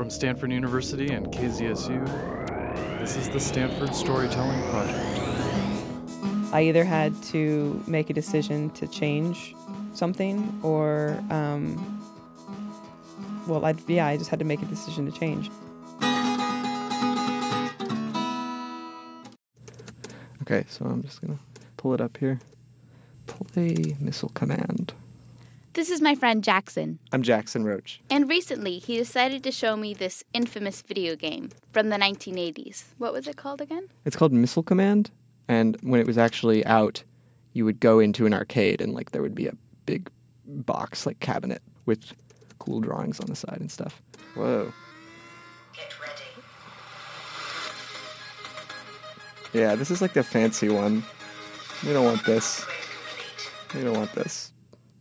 From 0.00 0.08
Stanford 0.08 0.50
University 0.50 1.12
and 1.12 1.26
KZSU, 1.26 2.06
this 3.00 3.18
is 3.18 3.28
the 3.28 3.38
Stanford 3.38 3.94
Storytelling 3.94 4.62
Project. 4.70 4.98
I 6.54 6.62
either 6.62 6.84
had 6.84 7.22
to 7.24 7.84
make 7.86 8.08
a 8.08 8.14
decision 8.14 8.70
to 8.70 8.86
change 8.86 9.54
something 9.92 10.58
or, 10.62 11.22
um, 11.28 12.02
well, 13.46 13.62
I, 13.66 13.74
yeah, 13.88 14.06
I 14.06 14.16
just 14.16 14.30
had 14.30 14.38
to 14.38 14.46
make 14.46 14.62
a 14.62 14.64
decision 14.64 15.04
to 15.04 15.12
change. 15.12 15.50
Okay, 20.40 20.64
so 20.70 20.86
I'm 20.86 21.02
just 21.02 21.20
gonna 21.20 21.38
pull 21.76 21.92
it 21.92 22.00
up 22.00 22.16
here. 22.16 22.40
Play 23.26 23.98
Missile 24.00 24.30
Command. 24.30 24.94
This 25.72 25.88
is 25.88 26.00
my 26.00 26.16
friend 26.16 26.42
Jackson, 26.42 26.98
I'm 27.12 27.22
Jackson 27.22 27.64
Roach. 27.64 28.00
and 28.10 28.28
recently 28.28 28.78
he 28.78 28.96
decided 28.96 29.44
to 29.44 29.52
show 29.52 29.76
me 29.76 29.94
this 29.94 30.24
infamous 30.34 30.82
video 30.82 31.14
game 31.14 31.50
from 31.72 31.90
the 31.90 31.96
1980s. 31.96 32.84
What 32.98 33.12
was 33.12 33.28
it 33.28 33.36
called 33.36 33.60
again? 33.60 33.88
It's 34.04 34.16
called 34.16 34.32
Missile 34.32 34.64
Command, 34.64 35.12
and 35.48 35.76
when 35.82 36.00
it 36.00 36.06
was 36.08 36.18
actually 36.18 36.66
out, 36.66 37.04
you 37.52 37.64
would 37.64 37.78
go 37.78 38.00
into 38.00 38.26
an 38.26 38.34
arcade 38.34 38.80
and 38.80 38.94
like 38.94 39.12
there 39.12 39.22
would 39.22 39.34
be 39.34 39.46
a 39.46 39.52
big 39.86 40.10
box 40.44 41.06
like 41.06 41.20
cabinet 41.20 41.62
with 41.86 42.14
cool 42.58 42.80
drawings 42.80 43.20
on 43.20 43.26
the 43.26 43.36
side 43.36 43.58
and 43.60 43.70
stuff. 43.70 44.02
Whoa. 44.34 44.72
Get 45.72 46.00
ready. 46.00 46.12
Yeah, 49.52 49.76
this 49.76 49.90
is 49.92 50.02
like 50.02 50.14
the 50.14 50.24
fancy 50.24 50.68
one. 50.68 51.04
We 51.86 51.92
don't 51.92 52.04
want 52.04 52.24
this. 52.26 52.64
We 53.74 53.82
don't 53.82 53.96
want 53.96 54.12
this. 54.12 54.52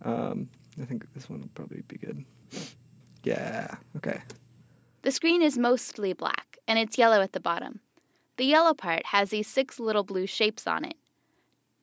Um, 0.04 0.48
I 0.82 0.86
think 0.86 1.06
this 1.14 1.30
one 1.30 1.42
will 1.42 1.50
probably 1.54 1.84
be 1.88 1.98
good. 1.98 2.26
Yeah. 3.24 3.76
Okay. 3.98 4.22
The 5.02 5.12
screen 5.12 5.42
is 5.42 5.58
mostly 5.58 6.14
black, 6.14 6.58
and 6.68 6.78
it's 6.80 6.98
yellow 6.98 7.22
at 7.22 7.34
the 7.34 7.40
bottom. 7.40 7.80
The 8.38 8.46
yellow 8.46 8.74
part 8.74 9.08
has 9.08 9.30
these 9.30 9.48
six 9.48 9.80
little 9.80 10.04
blue 10.04 10.26
shapes 10.26 10.68
on 10.68 10.86
it. 10.86 10.96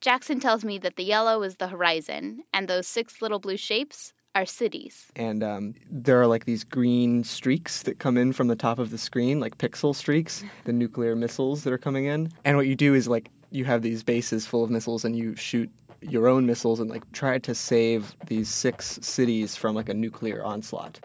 Jackson 0.01 0.39
tells 0.39 0.63
me 0.63 0.77
that 0.79 0.95
the 0.95 1.03
yellow 1.03 1.41
is 1.43 1.55
the 1.57 1.67
horizon, 1.67 2.43
and 2.53 2.67
those 2.67 2.87
six 2.87 3.21
little 3.21 3.39
blue 3.39 3.57
shapes 3.57 4.13
are 4.35 4.45
cities. 4.45 5.07
and 5.15 5.43
um, 5.43 5.73
there 5.89 6.21
are 6.21 6.27
like 6.27 6.45
these 6.45 6.63
green 6.63 7.23
streaks 7.23 7.81
that 7.83 7.97
come 7.97 8.17
in 8.17 8.31
from 8.31 8.47
the 8.47 8.55
top 8.55 8.77
of 8.77 8.91
the 8.91 8.97
screen, 8.97 9.39
like 9.39 9.57
pixel 9.57 9.95
streaks, 9.95 10.43
the 10.65 10.73
nuclear 10.73 11.15
missiles 11.15 11.63
that 11.63 11.73
are 11.73 11.77
coming 11.79 12.05
in. 12.05 12.31
And 12.45 12.55
what 12.55 12.67
you 12.67 12.75
do 12.75 12.93
is 12.93 13.07
like 13.07 13.31
you 13.49 13.65
have 13.65 13.81
these 13.81 14.03
bases 14.03 14.45
full 14.45 14.63
of 14.63 14.69
missiles, 14.69 15.03
and 15.05 15.15
you 15.15 15.35
shoot 15.35 15.71
your 16.01 16.27
own 16.27 16.45
missiles 16.45 16.79
and 16.79 16.89
like 16.89 17.09
try 17.11 17.37
to 17.39 17.55
save 17.55 18.15
these 18.27 18.49
six 18.49 18.99
cities 19.01 19.55
from 19.55 19.75
like 19.75 19.89
a 19.89 19.93
nuclear 19.93 20.43
onslaught. 20.43 20.99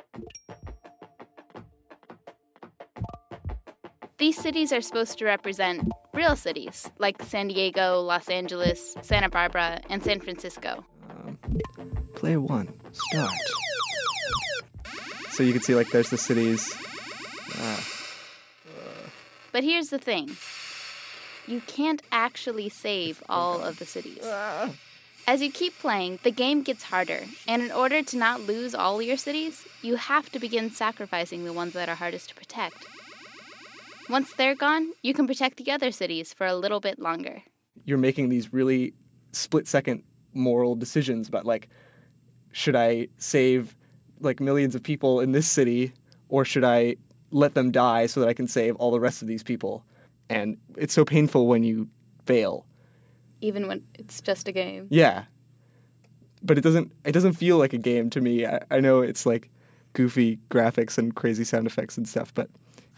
These 4.19 4.39
cities 4.41 4.73
are 4.73 4.81
supposed 4.81 5.19
to 5.19 5.25
represent 5.25 5.91
real 6.15 6.37
cities, 6.37 6.89
like 6.99 7.21
San 7.23 7.49
Diego, 7.49 8.01
Los 8.01 8.29
Angeles, 8.29 8.95
Santa 9.03 9.29
Barbara, 9.29 9.81
and 9.91 10.03
San 10.03 10.21
Francisco. 10.21 10.85
Um, 11.11 11.39
play 12.15 12.37
one, 12.37 12.73
start. 12.93 13.31
So 15.33 15.43
you 15.43 15.53
can 15.53 15.63
see 15.63 15.75
like 15.75 15.89
there's 15.91 16.11
the 16.11 16.19
cities. 16.19 16.73
Ah, 17.57 17.85
But 19.51 19.65
here's 19.65 19.89
the 19.89 19.99
thing 19.99 20.37
you 21.47 21.61
can't 21.67 22.03
actually 22.11 22.69
save 22.69 23.23
all 23.29 23.63
of 23.63 23.79
the 23.79 23.87
cities. 23.87 24.21
Ah. 24.25 24.71
As 25.27 25.41
you 25.41 25.53
keep 25.53 25.79
playing, 25.79 26.19
the 26.25 26.33
game 26.33 26.63
gets 26.63 26.83
harder, 26.85 27.21
and 27.47 27.63
in 27.63 27.71
order 27.71 28.03
to 28.03 28.17
not 28.17 28.41
lose 28.41 28.75
all 28.75 29.01
your 29.01 29.17
cities, 29.17 29.65
you 29.81 29.95
have 29.97 30.31
to 30.31 30.39
begin 30.41 30.71
sacrificing 30.71 31.45
the 31.45 31.53
ones 31.53 31.75
that 31.75 31.89
are 31.89 31.95
hardest 31.95 32.31
to 32.31 32.35
protect. 32.35 32.85
Once 34.09 34.33
they're 34.35 34.57
gone, 34.57 34.93
you 35.03 35.15
can 35.15 35.27
protect 35.29 35.59
the 35.59 35.71
other 35.71 35.93
cities 35.93 36.35
for 36.35 36.47
a 36.47 36.57
little 36.57 36.81
bit 36.81 36.99
longer. 36.99 37.43
you're 37.85 37.99
making 37.99 38.29
these 38.29 38.53
really 38.53 38.93
split 39.33 39.67
second 39.67 40.03
moral 40.35 40.75
decisions 40.77 41.29
about 41.29 41.45
like 41.47 41.69
should 42.53 42.77
I 42.77 43.09
save 43.19 43.75
like 44.21 44.41
millions 44.41 44.75
of 44.75 44.83
people 44.83 45.21
in 45.21 45.33
this 45.33 45.47
city 45.49 45.93
or 46.29 46.45
should 46.45 46.65
I 46.65 46.97
let 47.31 47.55
them 47.55 47.71
die 47.71 48.07
so 48.07 48.21
that 48.21 48.29
I 48.29 48.35
can 48.35 48.47
save 48.47 48.77
all 48.77 48.91
the 48.91 49.01
rest 49.01 49.23
of 49.23 49.29
these 49.29 49.43
people? 49.43 49.85
And 50.33 50.57
it's 50.77 50.95
so 50.95 51.05
painful 51.05 51.47
when 51.47 51.63
you 51.63 51.89
fail. 52.27 52.67
Even 53.41 53.67
when 53.67 53.85
it's 53.95 54.21
just 54.21 54.49
a 54.49 54.53
game. 54.53 54.87
Yeah. 54.91 55.25
But 56.43 56.59
it 56.59 56.63
doesn't 56.63 56.93
it 57.05 57.13
doesn't 57.13 57.35
feel 57.35 57.59
like 57.59 57.73
a 57.73 57.79
game 57.79 58.11
to 58.11 58.21
me. 58.21 58.47
I, 58.47 58.61
I 58.71 58.81
know 58.81 59.01
it's 59.01 59.27
like 59.27 59.51
goofy 59.93 60.39
graphics 60.51 60.99
and 60.99 61.15
crazy 61.15 61.45
sound 61.45 61.67
effects 61.67 61.97
and 61.97 62.09
stuff, 62.09 62.33
but 62.35 62.49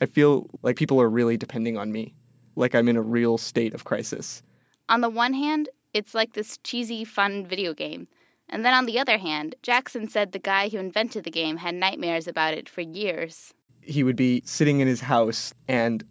I 0.00 0.06
feel 0.06 0.48
like 0.62 0.76
people 0.76 1.00
are 1.00 1.08
really 1.10 1.36
depending 1.36 1.76
on 1.76 1.92
me. 1.92 2.14
Like 2.56 2.74
I'm 2.74 2.88
in 2.88 2.96
a 2.96 3.02
real 3.02 3.36
state 3.38 3.74
of 3.74 3.84
crisis. 3.84 4.42
On 4.88 5.00
the 5.00 5.10
one 5.10 5.34
hand, 5.34 5.68
it's 5.92 6.14
like 6.14 6.34
this 6.34 6.58
cheesy, 6.58 7.04
fun 7.04 7.46
video 7.46 7.74
game. 7.74 8.06
And 8.48 8.64
then 8.64 8.74
on 8.74 8.84
the 8.86 8.98
other 8.98 9.18
hand, 9.18 9.54
Jackson 9.62 10.08
said 10.08 10.32
the 10.32 10.38
guy 10.38 10.68
who 10.68 10.78
invented 10.78 11.24
the 11.24 11.30
game 11.30 11.56
had 11.56 11.74
nightmares 11.74 12.28
about 12.28 12.54
it 12.54 12.68
for 12.68 12.82
years. 12.82 13.54
he 13.80 14.02
would 14.02 14.16
be 14.16 14.42
sitting 14.44 14.80
in 14.80 14.88
his 14.88 15.00
house 15.02 15.52
and 15.68 16.04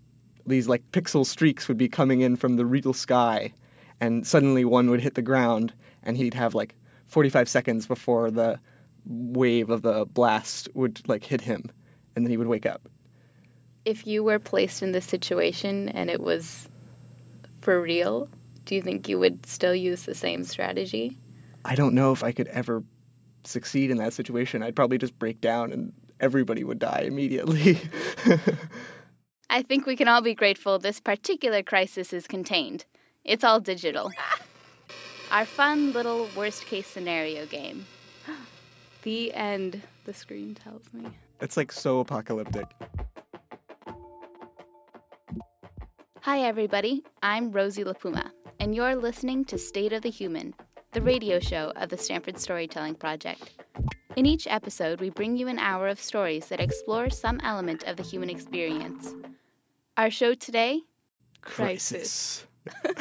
these 0.45 0.67
like 0.67 0.83
pixel 0.91 1.25
streaks 1.25 1.67
would 1.67 1.77
be 1.77 1.87
coming 1.87 2.21
in 2.21 2.35
from 2.35 2.55
the 2.55 2.65
real 2.65 2.93
sky 2.93 3.53
and 3.99 4.25
suddenly 4.25 4.65
one 4.65 4.89
would 4.89 5.01
hit 5.01 5.15
the 5.15 5.21
ground 5.21 5.73
and 6.03 6.17
he'd 6.17 6.33
have 6.33 6.53
like 6.53 6.75
45 7.07 7.47
seconds 7.47 7.87
before 7.87 8.31
the 8.31 8.59
wave 9.05 9.69
of 9.69 9.81
the 9.81 10.05
blast 10.05 10.69
would 10.73 11.07
like 11.07 11.23
hit 11.23 11.41
him 11.41 11.71
and 12.15 12.25
then 12.25 12.31
he 12.31 12.37
would 12.37 12.47
wake 12.47 12.65
up. 12.65 12.89
If 13.85 14.07
you 14.07 14.23
were 14.23 14.39
placed 14.39 14.81
in 14.81 14.91
this 14.91 15.05
situation 15.05 15.89
and 15.89 16.09
it 16.09 16.21
was 16.21 16.69
for 17.61 17.81
real, 17.81 18.29
do 18.65 18.75
you 18.75 18.81
think 18.81 19.07
you 19.09 19.19
would 19.19 19.45
still 19.45 19.75
use 19.75 20.03
the 20.03 20.15
same 20.15 20.43
strategy? 20.43 21.17
i 21.65 21.75
don't 21.75 21.95
know 21.95 22.11
if 22.11 22.25
i 22.25 22.33
could 22.33 22.49
ever 22.49 22.83
succeed 23.47 23.91
in 23.91 23.97
that 23.97 24.13
situation. 24.13 24.63
I'd 24.63 24.75
probably 24.75 24.97
just 24.97 25.17
break 25.19 25.41
down 25.41 25.71
and 25.71 25.93
everybody 26.19 26.63
would 26.63 26.79
die 26.79 27.03
immediately 27.05 27.79
I 29.53 29.61
think 29.61 29.85
we 29.85 29.95
can 29.95 30.07
all 30.07 30.23
be 30.23 30.33
grateful 30.33 30.79
this 30.79 30.99
particular 30.99 31.61
crisis 31.61 32.11
is 32.11 32.25
contained. 32.25 32.85
It's 33.23 33.43
all 33.43 33.59
digital. 33.59 34.11
Our 35.31 35.45
fun 35.45 35.93
little 35.93 36.27
worst 36.35 36.65
case 36.65 36.87
scenario 36.87 37.45
game. 37.45 37.85
The 39.03 39.33
end, 39.33 39.81
the 40.05 40.13
screen 40.13 40.55
tells 40.55 40.91
me. 40.91 41.05
it's 41.39 41.55
like 41.55 41.71
so 41.71 41.99
apocalyptic 41.99 42.65
Hi, 46.21 46.39
everybody. 46.39 47.03
I'm 47.21 47.51
Rosie 47.51 47.83
LaPuma, 47.83 48.31
and 48.59 48.73
you're 48.73 48.95
listening 48.95 49.45
to 49.45 49.57
State 49.59 49.93
of 49.93 50.01
the 50.01 50.09
Human, 50.09 50.55
the 50.93 51.01
radio 51.01 51.39
show 51.39 51.73
of 51.75 51.89
the 51.89 51.97
Stanford 51.97 52.39
Storytelling 52.39 52.95
Project. 52.95 53.51
In 54.15 54.25
each 54.25 54.47
episode, 54.47 55.01
we 55.01 55.09
bring 55.09 55.35
you 55.35 55.47
an 55.47 55.59
hour 55.59 55.89
of 55.89 55.99
stories 55.99 56.47
that 56.47 56.61
explore 56.61 57.09
some 57.09 57.39
element 57.43 57.83
of 57.83 57.97
the 57.97 58.03
human 58.03 58.29
experience. 58.29 59.13
Our 59.95 60.09
show 60.09 60.33
today 60.33 60.81
Crisis. 61.41 62.47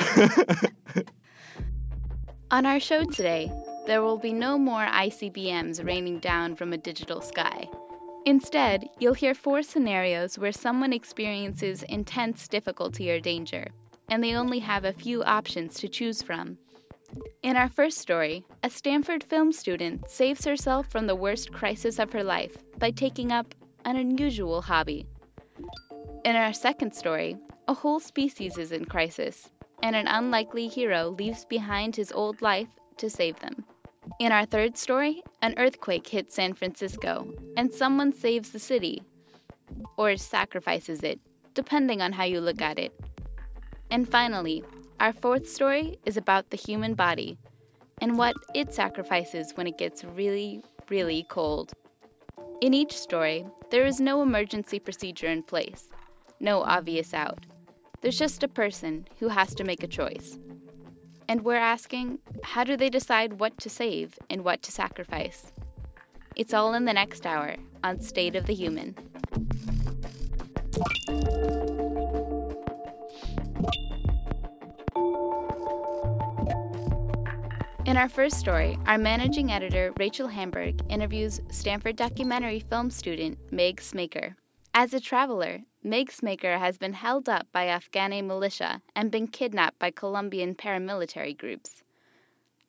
On 2.50 2.66
our 2.66 2.78
show 2.78 3.04
today, 3.04 3.50
there 3.86 4.02
will 4.02 4.18
be 4.18 4.34
no 4.34 4.58
more 4.58 4.84
ICBMs 4.84 5.82
raining 5.86 6.18
down 6.18 6.54
from 6.54 6.74
a 6.74 6.76
digital 6.76 7.22
sky. 7.22 7.66
Instead, 8.26 8.84
you'll 8.98 9.14
hear 9.14 9.34
four 9.34 9.62
scenarios 9.62 10.38
where 10.38 10.52
someone 10.52 10.92
experiences 10.92 11.82
intense 11.84 12.46
difficulty 12.46 13.10
or 13.10 13.20
danger, 13.20 13.68
and 14.10 14.22
they 14.22 14.34
only 14.34 14.58
have 14.58 14.84
a 14.84 14.92
few 14.92 15.24
options 15.24 15.76
to 15.76 15.88
choose 15.88 16.20
from. 16.20 16.58
In 17.42 17.56
our 17.56 17.70
first 17.70 17.96
story, 17.96 18.44
a 18.62 18.68
Stanford 18.68 19.24
film 19.24 19.50
student 19.52 20.10
saves 20.10 20.44
herself 20.44 20.88
from 20.88 21.06
the 21.06 21.16
worst 21.16 21.52
crisis 21.52 21.98
of 21.98 22.12
her 22.12 22.22
life 22.22 22.58
by 22.76 22.90
taking 22.90 23.32
up 23.32 23.54
an 23.86 23.96
unusual 23.96 24.60
hobby. 24.60 25.06
In 26.24 26.36
our 26.36 26.52
second 26.52 26.94
story, 26.94 27.36
a 27.68 27.74
whole 27.74 28.00
species 28.00 28.58
is 28.58 28.72
in 28.72 28.84
crisis, 28.84 29.50
and 29.82 29.96
an 29.96 30.06
unlikely 30.06 30.68
hero 30.68 31.08
leaves 31.08 31.44
behind 31.44 31.96
his 31.96 32.12
old 32.12 32.42
life 32.42 32.68
to 32.98 33.10
save 33.10 33.38
them. 33.40 33.64
In 34.18 34.32
our 34.32 34.44
third 34.44 34.76
story, 34.76 35.22
an 35.42 35.54
earthquake 35.58 36.06
hits 36.06 36.34
San 36.34 36.54
Francisco, 36.54 37.32
and 37.56 37.72
someone 37.72 38.12
saves 38.12 38.50
the 38.50 38.58
city, 38.58 39.02
or 39.96 40.16
sacrifices 40.16 41.02
it, 41.02 41.20
depending 41.54 42.00
on 42.00 42.12
how 42.12 42.24
you 42.24 42.40
look 42.40 42.60
at 42.60 42.78
it. 42.78 42.92
And 43.90 44.08
finally, 44.08 44.64
our 45.00 45.12
fourth 45.12 45.48
story 45.48 45.98
is 46.06 46.16
about 46.16 46.50
the 46.50 46.56
human 46.56 46.94
body 46.94 47.36
and 48.00 48.16
what 48.16 48.34
it 48.54 48.72
sacrifices 48.72 49.52
when 49.54 49.66
it 49.66 49.78
gets 49.78 50.04
really, 50.04 50.62
really 50.88 51.24
cold. 51.28 51.72
In 52.62 52.74
each 52.74 52.96
story, 52.96 53.44
there 53.70 53.84
is 53.84 54.00
no 54.00 54.22
emergency 54.22 54.78
procedure 54.78 55.26
in 55.26 55.42
place, 55.42 55.88
no 56.38 56.62
obvious 56.62 57.12
out. 57.12 57.44
There's 58.00 58.16
just 58.16 58.44
a 58.44 58.46
person 58.46 59.08
who 59.18 59.26
has 59.26 59.52
to 59.56 59.64
make 59.64 59.82
a 59.82 59.88
choice. 59.88 60.38
And 61.26 61.44
we're 61.44 61.56
asking 61.56 62.20
how 62.44 62.62
do 62.62 62.76
they 62.76 62.88
decide 62.88 63.40
what 63.40 63.58
to 63.58 63.68
save 63.68 64.16
and 64.30 64.44
what 64.44 64.62
to 64.62 64.70
sacrifice? 64.70 65.50
It's 66.36 66.54
all 66.54 66.72
in 66.74 66.84
the 66.84 66.92
next 66.92 67.26
hour 67.26 67.56
on 67.82 68.00
State 68.00 68.36
of 68.36 68.46
the 68.46 68.54
Human. 68.54 68.94
Our 77.96 78.08
first 78.08 78.38
story, 78.38 78.78
our 78.86 78.96
managing 78.96 79.52
editor, 79.52 79.92
Rachel 79.98 80.28
Hamburg, 80.28 80.80
interviews 80.88 81.40
Stanford 81.50 81.96
documentary 81.96 82.60
film 82.60 82.90
student 82.90 83.36
Meg 83.50 83.80
Smaker. 83.80 84.36
As 84.72 84.94
a 84.94 85.00
traveler, 85.00 85.60
Meg 85.82 86.10
Smaker 86.10 86.58
has 86.58 86.78
been 86.78 86.94
held 86.94 87.28
up 87.28 87.46
by 87.52 87.66
Afghani 87.66 88.24
militia 88.24 88.80
and 88.94 89.10
been 89.10 89.26
kidnapped 89.26 89.78
by 89.78 89.90
Colombian 89.90 90.54
paramilitary 90.54 91.36
groups. 91.36 91.82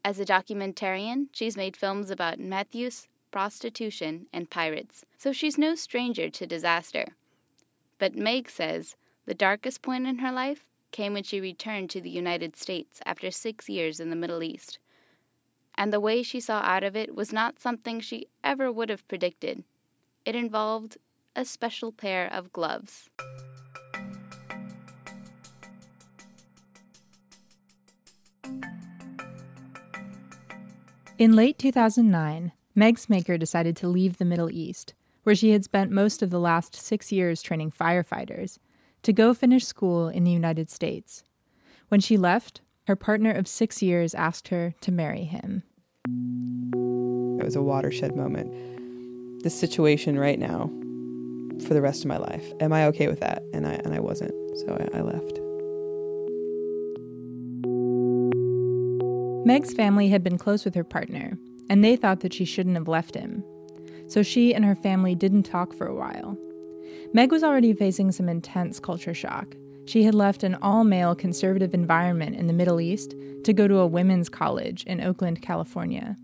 As 0.03 0.19
a 0.19 0.25
documentarian, 0.25 1.27
she's 1.31 1.55
made 1.55 1.77
films 1.77 2.09
about 2.09 2.39
meth 2.39 2.75
prostitution, 3.31 4.27
and 4.31 4.49
pirates, 4.49 5.05
so 5.17 5.31
she's 5.31 5.57
no 5.57 5.73
stranger 5.75 6.29
to 6.29 6.45
disaster. 6.45 7.15
But 7.97 8.15
Meg 8.15 8.49
says 8.49 8.95
the 9.25 9.33
darkest 9.33 9.81
point 9.81 10.05
in 10.05 10.19
her 10.19 10.31
life 10.31 10.65
came 10.91 11.13
when 11.13 11.23
she 11.23 11.41
returned 11.41 11.89
to 11.89 12.01
the 12.01 12.09
United 12.09 12.55
States 12.55 12.99
after 13.05 13.31
six 13.31 13.67
years 13.67 13.99
in 13.99 14.09
the 14.09 14.15
Middle 14.15 14.43
East. 14.43 14.79
And 15.83 15.91
the 15.91 15.99
way 15.99 16.23
she 16.23 16.39
saw 16.39 16.61
out 16.61 16.85
of 16.85 16.95
it 16.95 17.13
was 17.13 17.33
not 17.33 17.59
something 17.59 17.99
she 17.99 18.27
ever 18.41 18.71
would 18.71 18.87
have 18.87 19.05
predicted. 19.09 19.65
It 20.23 20.33
involved 20.33 20.97
a 21.35 21.43
special 21.43 21.91
pair 21.91 22.31
of 22.31 22.53
gloves. 22.53 23.09
In 31.17 31.35
late 31.35 31.59
2009, 31.59 32.53
Meg 32.73 32.97
Smaker 32.97 33.37
decided 33.37 33.75
to 33.75 33.89
leave 33.89 34.19
the 34.19 34.23
Middle 34.23 34.49
East, 34.49 34.93
where 35.23 35.35
she 35.35 35.49
had 35.49 35.65
spent 35.65 35.91
most 35.91 36.23
of 36.23 36.29
the 36.29 36.39
last 36.39 36.77
six 36.77 37.11
years 37.11 37.41
training 37.41 37.71
firefighters, 37.71 38.57
to 39.01 39.11
go 39.11 39.33
finish 39.33 39.65
school 39.65 40.07
in 40.07 40.23
the 40.23 40.31
United 40.31 40.69
States. 40.69 41.25
When 41.89 41.99
she 41.99 42.15
left, 42.15 42.61
her 42.87 42.95
partner 42.95 43.33
of 43.33 43.49
six 43.49 43.81
years 43.81 44.15
asked 44.15 44.47
her 44.47 44.75
to 44.79 44.89
marry 44.89 45.25
him. 45.25 45.63
It 47.43 47.47
was 47.47 47.55
a 47.57 47.61
watershed 47.61 48.15
moment. 48.15 48.53
This 49.43 49.53
situation 49.53 50.17
right 50.17 50.39
now, 50.39 50.71
for 51.67 51.73
the 51.73 51.81
rest 51.81 52.03
of 52.03 52.07
my 52.07 52.15
life, 52.17 52.53
am 52.61 52.71
I 52.71 52.85
okay 52.85 53.07
with 53.07 53.19
that? 53.19 53.43
And 53.53 53.67
I 53.67 53.73
and 53.73 53.93
I 53.93 53.99
wasn't, 53.99 54.31
so 54.59 54.77
I, 54.93 54.97
I 54.97 55.01
left. 55.01 55.39
Meg's 59.45 59.73
family 59.73 60.07
had 60.07 60.23
been 60.23 60.37
close 60.37 60.63
with 60.63 60.73
her 60.75 60.85
partner, 60.85 61.37
and 61.69 61.83
they 61.83 61.97
thought 61.97 62.21
that 62.21 62.33
she 62.33 62.45
shouldn't 62.45 62.77
have 62.77 62.87
left 62.87 63.13
him. 63.13 63.43
So 64.07 64.23
she 64.23 64.55
and 64.55 64.63
her 64.63 64.75
family 64.75 65.15
didn't 65.15 65.43
talk 65.43 65.73
for 65.73 65.85
a 65.85 65.95
while. 65.95 66.37
Meg 67.11 67.31
was 67.31 67.43
already 67.43 67.73
facing 67.73 68.13
some 68.13 68.29
intense 68.29 68.79
culture 68.79 69.13
shock. 69.13 69.55
She 69.85 70.03
had 70.03 70.15
left 70.15 70.43
an 70.43 70.55
all 70.55 70.83
male 70.83 71.15
conservative 71.15 71.73
environment 71.73 72.35
in 72.35 72.47
the 72.47 72.53
Middle 72.53 72.79
East 72.79 73.15
to 73.43 73.53
go 73.53 73.67
to 73.67 73.79
a 73.79 73.87
women's 73.87 74.29
college 74.29 74.83
in 74.85 75.01
Oakland, 75.01 75.41
California. 75.41 76.17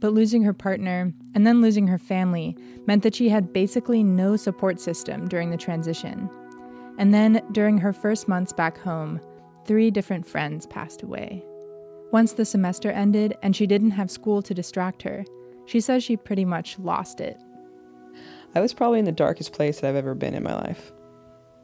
But 0.00 0.12
losing 0.12 0.42
her 0.42 0.52
partner 0.52 1.12
and 1.34 1.46
then 1.46 1.60
losing 1.60 1.86
her 1.88 1.98
family 1.98 2.56
meant 2.86 3.02
that 3.02 3.14
she 3.14 3.28
had 3.28 3.52
basically 3.52 4.04
no 4.04 4.36
support 4.36 4.80
system 4.80 5.28
during 5.28 5.50
the 5.50 5.56
transition. 5.56 6.30
And 6.98 7.12
then, 7.12 7.42
during 7.50 7.78
her 7.78 7.92
first 7.92 8.28
months 8.28 8.52
back 8.52 8.78
home, 8.78 9.20
three 9.66 9.90
different 9.90 10.26
friends 10.26 10.66
passed 10.66 11.02
away. 11.02 11.42
Once 12.12 12.34
the 12.34 12.44
semester 12.44 12.90
ended 12.90 13.36
and 13.42 13.56
she 13.56 13.66
didn't 13.66 13.90
have 13.92 14.10
school 14.10 14.42
to 14.42 14.54
distract 14.54 15.02
her, 15.02 15.24
she 15.66 15.80
says 15.80 16.04
she 16.04 16.16
pretty 16.16 16.44
much 16.44 16.78
lost 16.78 17.20
it. 17.20 17.40
I 18.54 18.60
was 18.60 18.72
probably 18.72 19.00
in 19.00 19.04
the 19.04 19.10
darkest 19.12 19.52
place 19.52 19.80
that 19.80 19.88
I've 19.88 19.96
ever 19.96 20.14
been 20.14 20.34
in 20.34 20.44
my 20.44 20.54
life, 20.54 20.92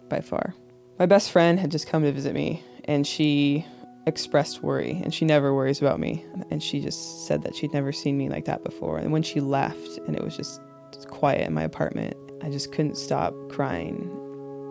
by 0.09 0.21
far. 0.21 0.55
My 1.01 1.07
best 1.07 1.31
friend 1.31 1.59
had 1.59 1.71
just 1.71 1.87
come 1.87 2.03
to 2.03 2.13
visit 2.13 2.35
me, 2.35 2.63
and 2.85 3.07
she 3.07 3.65
expressed 4.07 4.63
worry, 4.63 5.01
and 5.03 5.15
she 5.15 5.25
never 5.25 5.55
worries 5.55 5.81
about 5.81 5.99
me. 5.99 6.27
And 6.51 6.63
she 6.63 6.79
just 6.79 7.27
said 7.27 7.41
that 7.45 7.57
she'd 7.57 7.73
never 7.73 7.91
seen 7.91 8.19
me 8.19 8.29
like 8.29 8.45
that 8.45 8.63
before. 8.63 8.99
And 8.99 9.11
when 9.11 9.23
she 9.23 9.41
left, 9.41 9.97
and 10.07 10.15
it 10.15 10.23
was 10.23 10.37
just 10.37 10.61
quiet 11.09 11.47
in 11.47 11.55
my 11.55 11.63
apartment, 11.63 12.19
I 12.43 12.51
just 12.51 12.73
couldn't 12.73 12.99
stop 12.99 13.33
crying. 13.49 14.11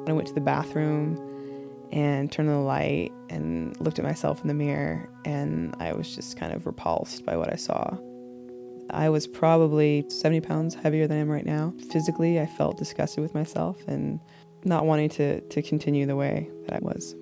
I 0.08 0.14
went 0.14 0.28
to 0.28 0.36
the 0.36 0.40
bathroom 0.40 1.20
and 1.92 2.32
turned 2.32 2.48
on 2.48 2.58
the 2.58 2.62
light 2.62 3.12
and 3.32 3.76
looked 3.82 3.98
at 3.98 4.06
myself 4.06 4.40
in 4.44 4.50
the 4.50 4.54
mirror, 4.54 5.10
and 5.26 5.76
I 5.80 5.94
was 5.94 6.16
just 6.16 6.38
kind 6.38 6.54
of 6.54 6.68
repulsed 6.68 7.26
by 7.26 7.38
what 7.38 7.52
I 7.52 7.56
saw. 7.56 7.98
I 8.92 9.10
was 9.10 9.26
probably 9.26 10.06
70 10.10 10.42
pounds 10.42 10.76
heavier 10.76 11.08
than 11.08 11.18
I 11.18 11.22
am 11.22 11.30
right 11.30 11.46
now. 11.46 11.74
Physically, 11.92 12.40
I 12.40 12.46
felt 12.46 12.78
disgusted 12.78 13.24
with 13.24 13.34
myself 13.34 13.80
and 13.88 14.20
not 14.64 14.86
wanting 14.86 15.10
to, 15.10 15.42
to 15.42 15.62
continue 15.62 16.06
the 16.06 16.16
way 16.16 16.50
that 16.66 16.76
I 16.76 16.80
was. 16.80 17.16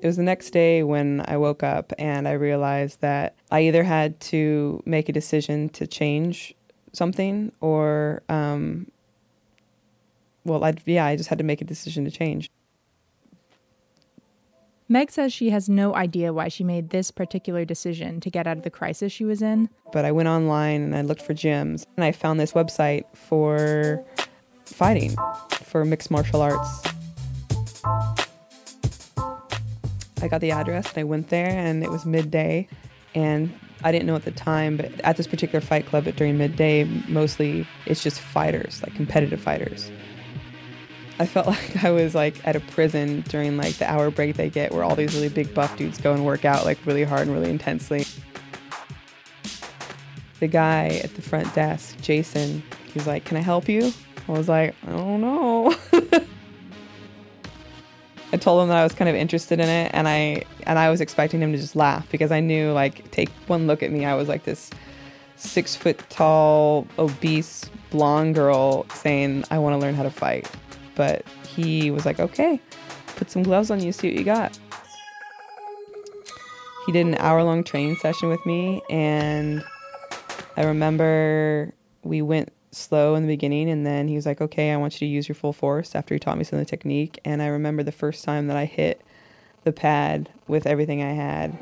It 0.00 0.06
was 0.06 0.16
the 0.16 0.22
next 0.22 0.50
day 0.50 0.82
when 0.82 1.22
I 1.26 1.36
woke 1.36 1.62
up 1.62 1.92
and 1.98 2.26
I 2.26 2.32
realized 2.32 3.02
that 3.02 3.36
I 3.50 3.60
either 3.62 3.84
had 3.84 4.18
to 4.20 4.82
make 4.86 5.10
a 5.10 5.12
decision 5.12 5.68
to 5.70 5.86
change 5.86 6.54
something 6.92 7.52
or, 7.60 8.22
um, 8.30 8.90
well, 10.44 10.64
I, 10.64 10.74
yeah, 10.86 11.04
I 11.04 11.16
just 11.16 11.28
had 11.28 11.38
to 11.38 11.44
make 11.44 11.60
a 11.60 11.66
decision 11.66 12.04
to 12.06 12.10
change. 12.10 12.50
Meg 14.88 15.12
says 15.12 15.32
she 15.32 15.50
has 15.50 15.68
no 15.68 15.94
idea 15.94 16.32
why 16.32 16.48
she 16.48 16.64
made 16.64 16.90
this 16.90 17.12
particular 17.12 17.64
decision 17.64 18.20
to 18.20 18.30
get 18.30 18.48
out 18.48 18.56
of 18.56 18.64
the 18.64 18.70
crisis 18.70 19.12
she 19.12 19.24
was 19.24 19.40
in. 19.40 19.68
But 19.92 20.04
I 20.04 20.10
went 20.10 20.28
online 20.28 20.82
and 20.82 20.96
I 20.96 21.02
looked 21.02 21.22
for 21.22 21.32
gyms 21.32 21.84
and 21.96 22.04
I 22.04 22.10
found 22.10 22.40
this 22.40 22.54
website 22.54 23.04
for 23.14 24.04
fighting, 24.72 25.16
for 25.64 25.84
mixed 25.84 26.10
martial 26.10 26.42
arts. 26.42 26.82
I 30.22 30.28
got 30.28 30.40
the 30.40 30.50
address 30.50 30.88
and 30.90 30.98
I 30.98 31.04
went 31.04 31.28
there 31.28 31.48
and 31.48 31.82
it 31.82 31.90
was 31.90 32.04
midday 32.04 32.68
and 33.14 33.52
I 33.82 33.92
didn't 33.92 34.06
know 34.06 34.14
at 34.14 34.24
the 34.24 34.30
time, 34.30 34.76
but 34.76 35.00
at 35.00 35.16
this 35.16 35.26
particular 35.26 35.60
fight 35.60 35.86
club 35.86 36.04
during 36.16 36.36
midday, 36.36 36.84
mostly 37.08 37.66
it's 37.86 38.02
just 38.02 38.20
fighters, 38.20 38.82
like 38.82 38.94
competitive 38.94 39.40
fighters. 39.40 39.90
I 41.18 41.26
felt 41.26 41.46
like 41.46 41.84
I 41.84 41.90
was 41.90 42.14
like 42.14 42.46
at 42.46 42.56
a 42.56 42.60
prison 42.60 43.22
during 43.28 43.56
like 43.56 43.76
the 43.76 43.90
hour 43.90 44.10
break 44.10 44.36
they 44.36 44.50
get 44.50 44.72
where 44.72 44.84
all 44.84 44.96
these 44.96 45.14
really 45.14 45.28
big 45.28 45.54
buff 45.54 45.76
dudes 45.76 45.98
go 45.98 46.12
and 46.12 46.24
work 46.26 46.44
out 46.44 46.64
like 46.64 46.78
really 46.84 47.04
hard 47.04 47.22
and 47.26 47.32
really 47.32 47.50
intensely. 47.50 48.04
The 50.40 50.48
guy 50.48 51.00
at 51.04 51.14
the 51.14 51.22
front 51.22 51.54
desk, 51.54 52.00
Jason, 52.00 52.62
he's 52.92 53.06
like, 53.06 53.24
Can 53.24 53.36
I 53.36 53.40
help 53.40 53.68
you? 53.68 53.92
I 54.30 54.38
was 54.38 54.48
like, 54.48 54.74
I 54.86 54.90
don't 54.90 55.20
know. 55.20 55.74
I 58.32 58.36
told 58.36 58.62
him 58.62 58.68
that 58.68 58.76
I 58.76 58.84
was 58.84 58.92
kind 58.92 59.08
of 59.08 59.16
interested 59.16 59.58
in 59.58 59.68
it 59.68 59.90
and 59.92 60.06
I 60.06 60.44
and 60.62 60.78
I 60.78 60.88
was 60.88 61.00
expecting 61.00 61.40
him 61.40 61.50
to 61.52 61.58
just 61.58 61.74
laugh 61.74 62.08
because 62.12 62.30
I 62.30 62.38
knew 62.38 62.70
like 62.72 63.10
take 63.10 63.28
one 63.48 63.66
look 63.66 63.82
at 63.82 63.90
me, 63.90 64.04
I 64.04 64.14
was 64.14 64.28
like 64.28 64.44
this 64.44 64.70
six 65.34 65.74
foot 65.74 66.00
tall, 66.10 66.86
obese, 66.98 67.68
blonde 67.90 68.36
girl 68.36 68.86
saying, 68.90 69.44
I 69.50 69.58
want 69.58 69.74
to 69.74 69.78
learn 69.78 69.94
how 69.94 70.04
to 70.04 70.10
fight 70.10 70.48
but 71.00 71.24
he 71.48 71.90
was 71.90 72.04
like, 72.04 72.20
okay, 72.20 72.60
put 73.16 73.30
some 73.30 73.42
gloves 73.42 73.70
on 73.70 73.80
you, 73.80 73.90
see 73.90 74.08
what 74.08 74.18
you 74.18 74.22
got. 74.22 74.58
He 76.84 76.92
did 76.92 77.06
an 77.06 77.14
hour 77.14 77.42
long 77.42 77.64
training 77.64 77.96
session 77.96 78.28
with 78.28 78.44
me, 78.44 78.82
and 78.90 79.64
I 80.58 80.64
remember 80.64 81.72
we 82.02 82.20
went 82.20 82.52
slow 82.70 83.14
in 83.14 83.22
the 83.22 83.28
beginning, 83.28 83.68
and 83.68 83.86
then 83.86 84.08
he 84.08 84.14
was 84.14 84.26
like, 84.26 84.40
okay, 84.40 84.72
I 84.72 84.76
want 84.76 84.94
you 84.94 85.06
to 85.06 85.12
use 85.12 85.28
your 85.28 85.34
full 85.34 85.52
force 85.52 85.94
after 85.94 86.14
he 86.14 86.18
taught 86.18 86.38
me 86.38 86.44
some 86.44 86.58
of 86.58 86.64
the 86.64 86.70
technique. 86.70 87.18
And 87.24 87.42
I 87.42 87.46
remember 87.46 87.82
the 87.82 87.92
first 87.92 88.24
time 88.24 88.46
that 88.46 88.56
I 88.56 88.64
hit 88.64 89.00
the 89.64 89.72
pad 89.72 90.30
with 90.46 90.66
everything 90.66 91.02
I 91.02 91.12
had. 91.12 91.58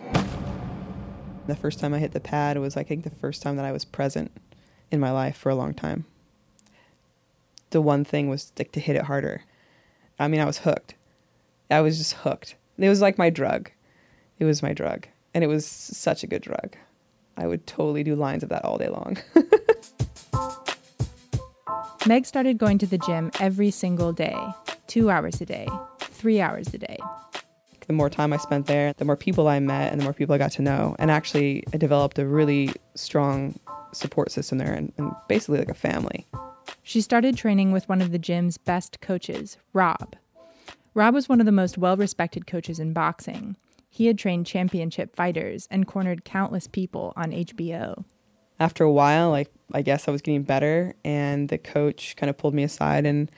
The 1.47 1.57
first 1.57 1.81
time 1.81 1.95
I 1.95 1.99
hit 1.99 2.13
the 2.13 2.21
pad 2.21 2.59
was, 2.59 2.77
I 2.77 2.83
think, 2.83 3.05
the 3.05 3.11
first 3.11 3.43
time 3.43 3.57
that 3.57 3.65
I 3.65 3.73
was 3.73 3.85
present 3.85 4.31
in 4.91 5.01
my 5.01 5.11
life 5.11 5.37
for 5.37 5.51
a 5.51 5.55
long 5.55 5.75
time 5.75 6.05
the 7.71 7.81
one 7.81 8.05
thing 8.05 8.29
was 8.29 8.53
like 8.59 8.73
to 8.73 8.81
hit 8.81 8.97
it 8.97 9.03
harder. 9.03 9.43
I 10.19 10.29
mean, 10.29 10.41
I 10.41 10.45
was 10.45 10.59
hooked. 10.59 10.95
I 11.71 11.81
was 11.81 11.99
just 11.99 12.15
hooked. 12.15 12.57
It 12.79 12.89
was 12.89 13.01
like 13.01 13.19
my 13.19 13.31
drug. 13.31 13.71
It 14.39 14.45
was 14.45 14.63
my 14.63 14.73
drug. 14.73 15.07
And 15.35 15.45
it 15.45 15.49
was 15.49 15.67
such 15.67 16.23
a 16.23 16.27
good 16.27 16.43
drug. 16.43 16.77
I 17.37 17.47
would 17.47 17.67
totally 17.67 18.03
do 18.03 18.15
lines 18.15 18.43
of 18.43 18.49
that 18.49 18.65
all 18.65 18.79
day 18.79 18.89
long. 18.89 19.19
Meg 22.07 22.27
started 22.27 22.59
going 22.59 22.79
to 22.79 22.87
the 22.87 22.99
gym 22.99 23.31
every 23.41 23.71
single 23.71 24.13
day, 24.13 24.37
two 24.87 25.11
hours 25.11 25.41
a 25.41 25.45
day, 25.45 25.69
three 25.99 26.41
hours 26.41 26.73
a 26.73 26.79
day. 26.79 26.97
The 27.87 27.93
more 27.93 28.09
time 28.09 28.33
I 28.33 28.37
spent 28.37 28.67
there, 28.67 28.93
the 28.97 29.05
more 29.05 29.17
people 29.17 29.49
I 29.49 29.59
met 29.59 29.93
and 29.93 30.01
the 30.01 30.05
more 30.05 30.13
people 30.13 30.35
I 30.35 30.39
got 30.39 30.53
to 30.53 30.63
know. 30.63 30.95
And 30.99 31.11
actually, 31.11 31.65
I 31.73 31.77
developed 31.77 32.19
a 32.19 32.27
really 32.27 32.73
strong 32.95 33.59
support 33.93 34.31
system 34.31 34.59
there 34.59 34.73
and, 34.73 34.93
and 34.97 35.13
basically 35.27 35.59
like 35.59 35.71
a 35.71 35.75
family. 35.75 36.27
She 36.83 37.01
started 37.01 37.37
training 37.37 37.73
with 37.73 37.89
one 37.89 38.01
of 38.01 38.13
the 38.13 38.19
gym's 38.19 38.59
best 38.59 39.01
coaches, 39.01 39.59
Rob. 39.73 40.17
Rob 40.95 41.15
was 41.15 41.29
one 41.29 41.41
of 41.41 41.47
the 41.47 41.53
most 41.53 41.79
well 41.79 41.97
respected 41.97 42.47
coaches 42.47 42.79
in 42.79 42.93
boxing. 42.93 43.57
He 43.91 44.07
had 44.07 44.19
trained 44.19 44.47
championship 44.47 45.17
fighters 45.17 45.67
and 45.71 45.87
cornered 45.87 46.25
countless 46.25 46.67
people 46.67 47.13
on 47.17 47.33
HBO. 47.33 48.05
After 48.61 48.85
a 48.85 48.93
while, 48.93 49.31
like 49.31 49.51
I 49.73 49.83
guess 49.83 50.09
I 50.09 50.11
was 50.11 50.23
getting 50.23 50.43
better, 50.43 50.95
and 51.05 51.49
the 51.49 51.59
coach 51.59 52.17
kind 52.17 52.31
of 52.31 52.37
pulled 52.37 52.55
me 52.55 52.63
aside 52.63 53.07
and 53.07 53.31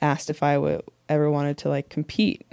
asked 0.00 0.30
if 0.30 0.42
I 0.42 0.58
would 0.58 0.82
ever 1.08 1.30
wanted 1.30 1.58
to 1.58 1.68
like 1.68 1.88
compete. 1.88 2.44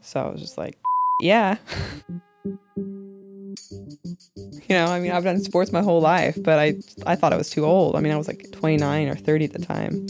So 0.00 0.20
I 0.20 0.30
was 0.30 0.40
just 0.40 0.58
like, 0.58 0.76
yeah. 1.20 1.56
You 4.68 4.76
know, 4.76 4.86
I 4.86 5.00
mean, 5.00 5.10
I've 5.10 5.24
done 5.24 5.40
sports 5.40 5.72
my 5.72 5.82
whole 5.82 6.00
life, 6.00 6.38
but 6.40 6.60
I 6.60 6.74
I 7.04 7.16
thought 7.16 7.32
I 7.32 7.36
was 7.36 7.50
too 7.50 7.64
old. 7.64 7.96
I 7.96 8.00
mean, 8.00 8.12
I 8.12 8.16
was 8.16 8.28
like 8.28 8.46
29 8.52 9.08
or 9.08 9.16
30 9.16 9.44
at 9.44 9.52
the 9.52 9.58
time. 9.58 10.06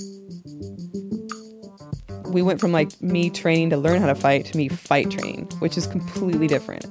We 2.30 2.42
went 2.42 2.60
from 2.60 2.70
like 2.70 3.00
me 3.00 3.30
training 3.30 3.70
to 3.70 3.78
learn 3.78 4.00
how 4.00 4.06
to 4.06 4.14
fight 4.14 4.44
to 4.46 4.56
me 4.58 4.68
fight 4.68 5.10
training, 5.10 5.46
which 5.60 5.78
is 5.78 5.86
completely 5.86 6.46
different. 6.46 6.86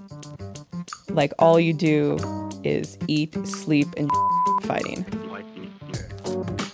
Like 1.10 1.32
all 1.38 1.60
you 1.60 1.74
do 1.74 2.18
is 2.64 2.98
eat, 3.08 3.36
sleep, 3.48 3.88
and 3.98 4.10
fighting. 4.64 5.06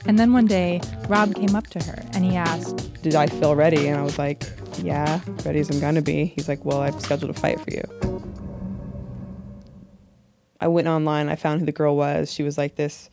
And 0.08 0.20
then 0.20 0.34
one 0.34 0.46
day, 0.46 0.82
Rob 1.08 1.34
came 1.36 1.56
up 1.56 1.68
to 1.68 1.84
her 1.84 2.04
and 2.13 2.24
he 2.24 2.36
asked, 2.36 3.01
Did 3.01 3.15
I 3.15 3.27
feel 3.27 3.56
ready? 3.56 3.88
And 3.88 4.00
I 4.00 4.04
was 4.04 4.20
like, 4.20 4.44
Yeah, 4.77 5.20
ready 5.44 5.60
as 5.60 5.70
I'm 5.70 5.80
gonna 5.80 6.01
be. 6.01 6.25
He's 6.25 6.48
like, 6.48 6.63
Well, 6.63 6.82
I've 6.82 7.00
scheduled 7.01 7.32
a 7.32 7.39
fight 7.39 7.60
for 7.60 7.72
you. 7.72 8.22
I 10.62 10.68
went 10.68 10.88
online. 10.88 11.30
I 11.30 11.36
found 11.36 11.60
who 11.60 11.65
the 11.65 11.72
girl 11.72 11.96
was. 11.96 12.32
She 12.32 12.44
was 12.44 12.58
like 12.58 12.75
this, 12.75 13.10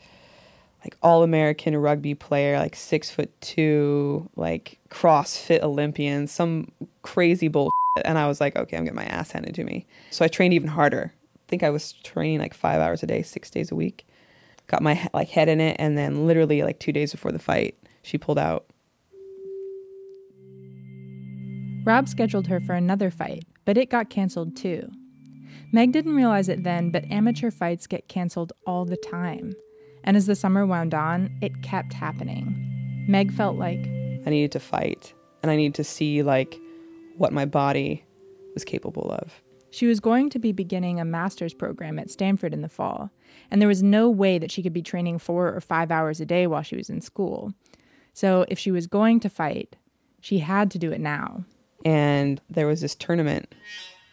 like 0.83 0.95
all 1.01 1.23
American 1.23 1.75
rugby 1.77 2.15
player, 2.15 2.57
like 2.59 2.75
six 2.75 3.09
foot 3.09 3.31
two, 3.41 4.29
like 4.35 4.79
CrossFit 4.89 5.61
Olympian, 5.61 6.27
some 6.27 6.71
crazy 7.01 7.47
bullshit. 7.47 7.71
And 8.05 8.17
I 8.17 8.27
was 8.27 8.39
like, 8.39 8.55
okay, 8.55 8.77
I'm 8.77 8.85
getting 8.85 8.95
my 8.95 9.05
ass 9.05 9.31
handed 9.31 9.55
to 9.55 9.63
me. 9.63 9.85
So 10.11 10.23
I 10.25 10.27
trained 10.27 10.53
even 10.53 10.69
harder. 10.69 11.13
I 11.43 11.49
think 11.49 11.63
I 11.63 11.69
was 11.69 11.93
training 12.03 12.39
like 12.39 12.53
five 12.53 12.81
hours 12.81 13.03
a 13.03 13.07
day, 13.07 13.21
six 13.21 13.49
days 13.49 13.71
a 13.71 13.75
week. 13.75 14.07
Got 14.67 14.81
my 14.81 15.09
like 15.13 15.29
head 15.29 15.49
in 15.49 15.59
it, 15.59 15.75
and 15.79 15.97
then 15.97 16.25
literally 16.25 16.63
like 16.63 16.79
two 16.79 16.91
days 16.91 17.11
before 17.11 17.31
the 17.31 17.39
fight, 17.39 17.77
she 18.01 18.17
pulled 18.17 18.39
out. 18.39 18.65
Rob 21.85 22.07
scheduled 22.07 22.47
her 22.47 22.61
for 22.61 22.73
another 22.73 23.11
fight, 23.11 23.43
but 23.65 23.77
it 23.77 23.89
got 23.89 24.09
canceled 24.09 24.55
too. 24.55 24.89
Meg 25.73 25.91
didn't 25.91 26.15
realize 26.15 26.47
it 26.47 26.63
then, 26.63 26.91
but 26.91 27.03
amateur 27.11 27.51
fights 27.51 27.87
get 27.87 28.07
canceled 28.07 28.53
all 28.65 28.85
the 28.85 28.95
time. 28.95 29.53
And 30.05 30.15
as 30.15 30.27
the 30.27 30.35
summer 30.35 30.65
wound 30.65 30.93
on, 30.93 31.29
it 31.41 31.61
kept 31.61 31.93
happening. 31.93 33.05
Meg 33.09 33.33
felt 33.33 33.57
like 33.57 33.79
I 34.25 34.29
needed 34.29 34.53
to 34.53 34.59
fight, 34.61 35.13
and 35.41 35.51
I 35.51 35.57
needed 35.57 35.75
to 35.75 35.83
see 35.83 36.23
like 36.23 36.57
what 37.17 37.33
my 37.33 37.43
body 37.43 38.05
was 38.53 38.63
capable 38.63 39.11
of. 39.11 39.42
She 39.73 39.87
was 39.87 39.99
going 39.99 40.29
to 40.29 40.39
be 40.39 40.51
beginning 40.51 40.99
a 40.99 41.05
master's 41.05 41.53
program 41.53 41.97
at 41.97 42.11
Stanford 42.11 42.53
in 42.53 42.61
the 42.61 42.69
fall, 42.69 43.09
and 43.49 43.61
there 43.61 43.67
was 43.67 43.81
no 43.81 44.09
way 44.09 44.37
that 44.37 44.51
she 44.51 44.61
could 44.61 44.73
be 44.73 44.81
training 44.81 45.19
four 45.19 45.53
or 45.53 45.61
five 45.61 45.91
hours 45.91 46.19
a 46.19 46.25
day 46.25 46.47
while 46.47 46.61
she 46.61 46.75
was 46.75 46.89
in 46.89 47.01
school. 47.01 47.53
So 48.13 48.45
if 48.47 48.59
she 48.59 48.71
was 48.71 48.87
going 48.87 49.19
to 49.21 49.29
fight, 49.29 49.75
she 50.21 50.39
had 50.39 50.69
to 50.71 50.77
do 50.77 50.91
it 50.91 51.01
now. 51.01 51.43
And 51.83 52.39
there 52.49 52.67
was 52.67 52.81
this 52.81 52.95
tournament 52.95 53.53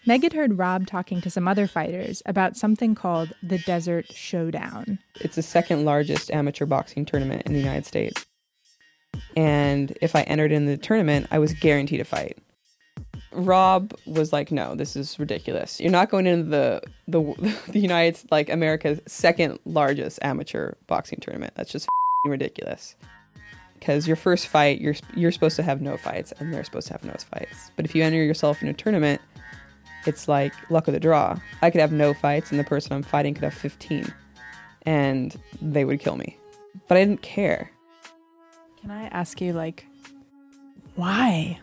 Meg 0.07 0.23
had 0.23 0.33
heard 0.33 0.57
Rob 0.57 0.87
talking 0.87 1.21
to 1.21 1.31
some 1.31 1.47
other 1.47 1.67
fighters 1.67 2.23
about 2.25 2.57
something 2.57 2.95
called 2.95 3.35
the 3.43 3.59
Desert 3.59 4.07
Showdown. 4.11 4.99
It's 5.21 5.37
the 5.37 5.43
second 5.43 5.85
largest 5.85 6.31
amateur 6.31 6.64
boxing 6.64 7.05
tournament 7.05 7.43
in 7.45 7.52
the 7.52 7.59
United 7.59 7.85
States. 7.85 8.25
And 9.37 9.97
if 10.00 10.17
I 10.17 10.23
entered 10.23 10.52
in 10.52 10.64
the 10.64 10.79
tournament, 10.79 11.26
I 11.31 11.38
was 11.38 11.52
guaranteed 11.52 12.00
a 12.00 12.05
fight. 12.05 12.38
Rob 13.32 13.94
was 14.06 14.32
like, 14.32 14.50
"No, 14.50 14.75
this 14.75 14.96
is 14.96 15.18
ridiculous. 15.18 15.80
You're 15.80 15.92
not 15.92 16.10
going 16.10 16.26
into 16.26 16.50
the 16.50 16.82
the 17.06 17.56
the 17.68 17.78
United 17.78 18.18
like 18.30 18.49
America's 18.50 19.00
second 19.06 19.58
largest 19.64 20.18
amateur 20.22 20.72
boxing 20.87 21.18
tournament. 21.20 21.54
That's 21.56 21.70
just 21.72 21.88
ridiculous." 22.26 22.96
Because 23.78 24.06
your 24.06 24.16
first 24.16 24.49
fight, 24.49 24.80
you're 24.80 24.96
you're 25.14 25.32
supposed 25.32 25.56
to 25.56 25.62
have 25.62 25.80
no 25.80 25.96
fights, 25.96 26.32
and 26.38 26.52
they're 26.52 26.64
supposed 26.64 26.88
to 26.88 26.92
have 26.94 27.04
no 27.04 27.14
fights. 27.30 27.70
But 27.76 27.87
if 27.87 27.94
you 27.94 28.02
enter 28.02 28.22
yourself 28.22 28.62
in 28.62 28.68
a 28.68 28.75
tournament, 28.75 29.22
it's 30.06 30.28
like 30.28 30.52
luck 30.70 30.88
of 30.88 30.94
the 30.94 31.00
draw. 31.00 31.38
I 31.62 31.70
could 31.70 31.80
have 31.80 31.92
no 31.92 32.12
fights, 32.12 32.50
and 32.50 32.60
the 32.60 32.64
person 32.64 32.92
I'm 32.92 33.02
fighting 33.02 33.34
could 33.34 33.44
have 33.44 33.54
15, 33.54 34.12
and 34.82 35.34
they 35.62 35.84
would 35.84 36.00
kill 36.00 36.16
me. 36.16 36.37
But 36.88 36.96
I 36.96 37.04
didn't 37.04 37.22
care. 37.22 37.70
Can 38.80 38.90
I 38.90 39.04
ask 39.08 39.40
you, 39.40 39.52
like, 39.52 39.87
why? 40.94 41.60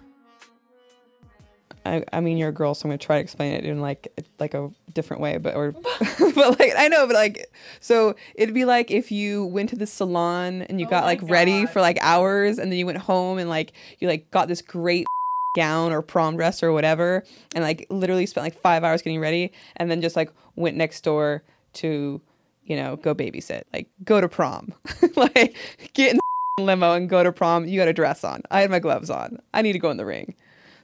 I, 1.87 2.03
I 2.11 2.19
mean, 2.19 2.37
you're 2.37 2.49
a 2.49 2.53
girl, 2.53 2.75
so 2.75 2.85
I'm 2.85 2.89
gonna 2.89 2.97
try 2.97 3.17
to 3.17 3.21
explain 3.21 3.53
it 3.53 3.65
in 3.65 3.79
like 3.79 4.07
like 4.39 4.53
a 4.53 4.69
different 4.93 5.21
way, 5.21 5.37
but 5.37 5.55
or 5.55 5.71
but 6.35 6.59
like 6.59 6.73
I 6.77 6.87
know, 6.87 7.07
but 7.07 7.15
like 7.15 7.47
so 7.79 8.15
it'd 8.35 8.53
be 8.53 8.65
like 8.65 8.91
if 8.91 9.11
you 9.11 9.45
went 9.45 9.69
to 9.69 9.75
the 9.75 9.87
salon 9.87 10.63
and 10.63 10.79
you 10.79 10.85
oh 10.85 10.89
got 10.89 11.05
like 11.05 11.19
ready 11.23 11.65
for 11.65 11.81
like 11.81 11.97
hours, 12.01 12.59
and 12.59 12.71
then 12.71 12.77
you 12.77 12.85
went 12.85 12.97
home 12.97 13.37
and 13.37 13.49
like 13.49 13.73
you 13.99 14.07
like 14.07 14.29
got 14.31 14.47
this 14.47 14.61
great 14.61 15.07
gown 15.55 15.93
or 15.93 16.01
prom 16.01 16.35
dress 16.35 16.61
or 16.61 16.73
whatever, 16.73 17.23
and 17.55 17.63
like 17.63 17.87
literally 17.89 18.25
spent 18.25 18.43
like 18.43 18.59
five 18.59 18.83
hours 18.83 19.01
getting 19.01 19.19
ready, 19.19 19.51
and 19.77 19.89
then 19.89 20.01
just 20.01 20.15
like 20.15 20.31
went 20.55 20.75
next 20.75 21.01
door 21.01 21.43
to 21.73 22.19
you 22.65 22.75
know 22.75 22.97
go 22.97 23.15
babysit, 23.15 23.63
like 23.73 23.87
go 24.03 24.19
to 24.19 24.27
prom, 24.27 24.73
like 25.15 25.55
get 25.93 26.11
in 26.11 26.19
the 26.57 26.63
limo 26.63 26.93
and 26.93 27.09
go 27.09 27.23
to 27.23 27.31
prom. 27.31 27.65
You 27.65 27.79
got 27.79 27.87
a 27.87 27.93
dress 27.93 28.23
on. 28.23 28.41
I 28.51 28.61
had 28.61 28.69
my 28.69 28.79
gloves 28.79 29.09
on. 29.09 29.39
I 29.53 29.61
need 29.61 29.73
to 29.73 29.79
go 29.79 29.89
in 29.89 29.97
the 29.97 30.05
ring. 30.05 30.35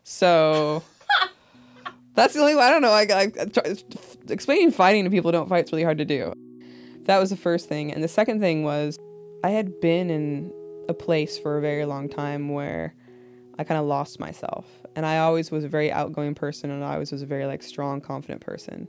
So 0.03 0.83
that's 2.15 2.34
the 2.34 2.39
only 2.39 2.53
I 2.55 2.70
don't 2.70 2.82
know. 2.82 2.91
I, 2.91 3.08
I, 3.10 3.32
I 3.65 3.75
explaining 4.29 4.72
fighting 4.72 5.03
to 5.03 5.10
people 5.10 5.29
who 5.29 5.34
don't 5.34 5.50
fight 5.50 5.65
is 5.65 5.72
really 5.72 5.84
hard 5.84 5.98
to 5.98 6.05
do. 6.05 6.34
That 7.03 7.20
was 7.20 7.29
the 7.29 7.38
first 7.38 7.67
thing, 7.67 7.91
and 7.93 8.03
the 8.03 8.08
second 8.08 8.39
thing 8.39 8.63
was 8.63 8.98
I 9.43 9.50
had 9.50 9.82
been 9.82 10.10
in 10.10 10.51
a 10.89 10.93
place 10.93 11.38
for 11.38 11.58
a 11.58 11.62
very 11.62 11.86
long 11.86 12.10
time 12.10 12.50
where 12.50 12.96
I 13.60 13.63
kind 13.63 13.79
of 13.79 13.86
lost 13.86 14.20
myself, 14.20 14.65
and 14.96 15.05
I 15.05 15.20
always 15.20 15.51
was 15.51 15.63
a 15.63 15.70
very 15.70 15.91
outgoing 15.91 16.36
person, 16.36 16.72
and 16.72 16.84
I 16.84 16.93
always 16.93 17.12
was 17.12 17.22
a 17.22 17.25
very 17.25 17.46
like 17.46 17.62
strong, 17.63 18.01
confident 18.01 18.41
person, 18.41 18.88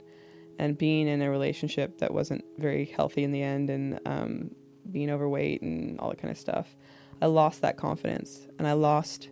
and 0.59 0.77
being 0.77 1.07
in 1.07 1.21
a 1.21 1.29
relationship 1.29 1.97
that 1.99 2.13
wasn't 2.13 2.43
very 2.57 2.85
healthy 2.85 3.23
in 3.23 3.31
the 3.31 3.41
end, 3.41 3.69
and 3.69 3.99
um, 4.05 4.51
being 4.91 5.09
overweight 5.09 5.61
and 5.61 5.99
all 5.99 6.09
that 6.09 6.21
kind 6.21 6.31
of 6.31 6.37
stuff, 6.37 6.75
I 7.21 7.25
lost 7.25 7.61
that 7.61 7.77
confidence, 7.77 8.47
and 8.57 8.67
I 8.67 8.73
lost 8.73 9.29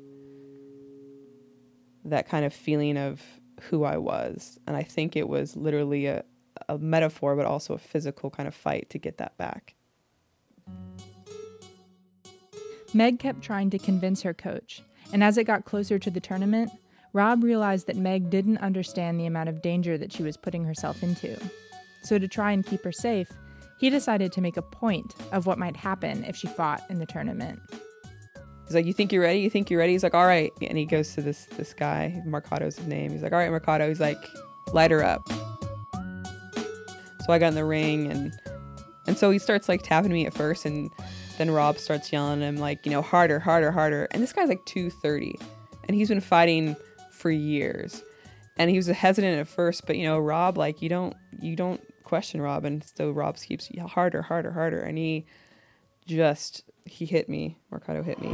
that 2.05 2.27
kind 2.27 2.43
of 2.43 2.53
feeling 2.53 2.97
of 2.97 3.21
who 3.69 3.83
I 3.83 3.97
was. 3.97 4.59
And 4.67 4.75
I 4.75 4.83
think 4.83 5.15
it 5.15 5.27
was 5.27 5.55
literally 5.55 6.07
a, 6.07 6.23
a 6.69 6.77
metaphor, 6.77 7.35
but 7.35 7.45
also 7.45 7.73
a 7.73 7.79
physical 7.79 8.29
kind 8.29 8.47
of 8.47 8.55
fight 8.55 8.89
to 8.91 8.97
get 8.97 9.17
that 9.17 9.37
back. 9.37 9.75
Meg 12.93 13.19
kept 13.19 13.41
trying 13.41 13.69
to 13.71 13.79
convince 13.79 14.21
her 14.21 14.33
coach, 14.33 14.83
and 15.11 15.23
as 15.23 15.37
it 15.37 15.45
got 15.45 15.65
closer 15.65 15.97
to 15.97 16.11
the 16.11 16.19
tournament, 16.19 16.71
Rob 17.11 17.43
realized 17.43 17.87
that 17.87 17.95
Meg 17.95 18.29
didn't 18.29 18.59
understand 18.59 19.19
the 19.19 19.25
amount 19.25 19.49
of 19.49 19.61
danger 19.61 19.97
that 19.97 20.11
she 20.11 20.23
was 20.23 20.37
putting 20.37 20.63
herself 20.63 21.01
into. 21.01 21.39
So, 22.03 22.19
to 22.19 22.27
try 22.27 22.51
and 22.51 22.65
keep 22.65 22.83
her 22.83 22.91
safe, 22.91 23.31
he 23.79 23.89
decided 23.89 24.31
to 24.31 24.41
make 24.41 24.57
a 24.57 24.61
point 24.61 25.13
of 25.31 25.45
what 25.45 25.57
might 25.57 25.75
happen 25.75 26.23
if 26.23 26.35
she 26.35 26.47
fought 26.47 26.83
in 26.89 26.99
the 26.99 27.05
tournament. 27.05 27.59
He's 28.65 28.75
like, 28.75 28.85
"You 28.85 28.93
think 28.93 29.11
you're 29.11 29.21
ready? 29.21 29.39
You 29.39 29.49
think 29.49 29.69
you're 29.69 29.79
ready?" 29.79 29.93
He's 29.93 30.03
like, 30.03 30.13
"All 30.13 30.25
right." 30.25 30.53
And 30.61 30.77
he 30.77 30.85
goes 30.85 31.13
to 31.15 31.21
this 31.21 31.45
this 31.57 31.73
guy, 31.73 32.21
Mercado's 32.25 32.77
his 32.77 32.87
name. 32.87 33.11
He's 33.11 33.21
like, 33.21 33.33
"All 33.33 33.39
right, 33.39 33.51
Mercado." 33.51 33.87
He's 33.87 33.99
like, 33.99 34.17
"Light 34.73 34.91
her 34.91 35.03
up." 35.03 35.27
So 37.25 37.31
I 37.31 37.39
got 37.39 37.47
in 37.47 37.55
the 37.55 37.65
ring 37.65 38.11
and 38.11 38.33
and 39.07 39.17
so 39.17 39.31
he 39.31 39.39
starts 39.39 39.69
like 39.69 39.81
tapping 39.81 40.11
me 40.11 40.25
at 40.25 40.33
first 40.33 40.65
and 40.65 40.89
then 41.37 41.51
Rob 41.51 41.77
starts 41.77 42.11
yelling 42.11 42.43
at 42.43 42.47
him 42.47 42.57
like, 42.57 42.85
you 42.85 42.91
know, 42.91 43.01
harder, 43.01 43.39
harder, 43.39 43.71
harder. 43.71 44.07
And 44.11 44.21
this 44.21 44.33
guy's 44.33 44.49
like 44.49 44.63
230 44.65 45.39
and 45.85 45.95
he's 45.95 46.09
been 46.09 46.21
fighting 46.21 46.75
for 47.11 47.31
years. 47.31 48.03
And 48.57 48.69
he 48.69 48.77
was 48.77 48.87
hesitant 48.87 49.39
at 49.39 49.47
first, 49.47 49.87
but 49.87 49.97
you 49.97 50.03
know, 50.03 50.19
Rob 50.19 50.57
like 50.57 50.81
you 50.81 50.89
don't 50.89 51.15
you 51.39 51.55
don't 51.55 51.81
question 52.03 52.41
Rob 52.41 52.65
and 52.65 52.83
so 52.95 53.11
Rob 53.11 53.37
keeps 53.37 53.69
harder, 53.87 54.21
harder, 54.21 54.51
harder 54.51 54.81
and 54.81 54.97
he 54.97 55.25
just 56.05 56.63
he 56.85 57.05
hit 57.05 57.29
me, 57.29 57.57
Mercado 57.71 58.03
hit 58.03 58.21
me, 58.21 58.31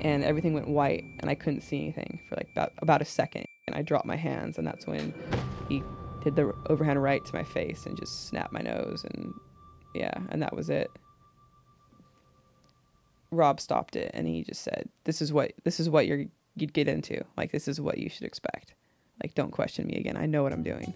and 0.00 0.24
everything 0.24 0.54
went 0.54 0.68
white, 0.68 1.04
and 1.20 1.30
I 1.30 1.34
couldn't 1.34 1.62
see 1.62 1.80
anything 1.80 2.20
for 2.28 2.36
like 2.36 2.48
about 2.52 2.72
about 2.78 3.02
a 3.02 3.04
second, 3.04 3.46
and 3.66 3.76
I 3.76 3.82
dropped 3.82 4.06
my 4.06 4.16
hands, 4.16 4.58
and 4.58 4.66
that's 4.66 4.86
when 4.86 5.14
he 5.68 5.82
did 6.22 6.36
the 6.36 6.52
overhand 6.68 7.02
right 7.02 7.24
to 7.24 7.34
my 7.34 7.44
face 7.44 7.86
and 7.86 7.96
just 7.96 8.28
snapped 8.28 8.52
my 8.52 8.60
nose, 8.60 9.04
and 9.04 9.32
yeah, 9.94 10.14
and 10.30 10.42
that 10.42 10.54
was 10.54 10.70
it. 10.70 10.90
Rob 13.30 13.60
stopped 13.60 13.96
it, 13.96 14.10
and 14.14 14.26
he 14.26 14.42
just 14.42 14.62
said, 14.62 14.88
"This 15.04 15.20
is 15.20 15.32
what 15.32 15.52
this 15.64 15.80
is 15.80 15.90
what 15.90 16.06
you're 16.06 16.24
you'd 16.54 16.72
get 16.72 16.88
into. 16.88 17.22
Like 17.36 17.52
this 17.52 17.68
is 17.68 17.80
what 17.80 17.98
you 17.98 18.08
should 18.08 18.24
expect. 18.24 18.74
Like 19.22 19.34
don't 19.34 19.50
question 19.50 19.86
me 19.86 19.94
again. 19.96 20.16
I 20.16 20.26
know 20.26 20.42
what 20.42 20.52
I'm 20.52 20.62
doing." 20.62 20.94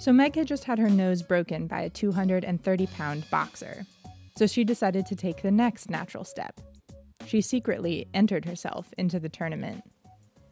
So, 0.00 0.12
Meg 0.12 0.36
had 0.36 0.46
just 0.46 0.62
had 0.62 0.78
her 0.78 0.88
nose 0.88 1.22
broken 1.22 1.66
by 1.66 1.80
a 1.80 1.90
230 1.90 2.86
pound 2.86 3.28
boxer. 3.30 3.84
So, 4.38 4.46
she 4.46 4.62
decided 4.62 5.04
to 5.06 5.16
take 5.16 5.42
the 5.42 5.50
next 5.50 5.90
natural 5.90 6.22
step. 6.22 6.60
She 7.26 7.40
secretly 7.40 8.06
entered 8.14 8.44
herself 8.44 8.94
into 8.96 9.18
the 9.18 9.28
tournament. 9.28 9.82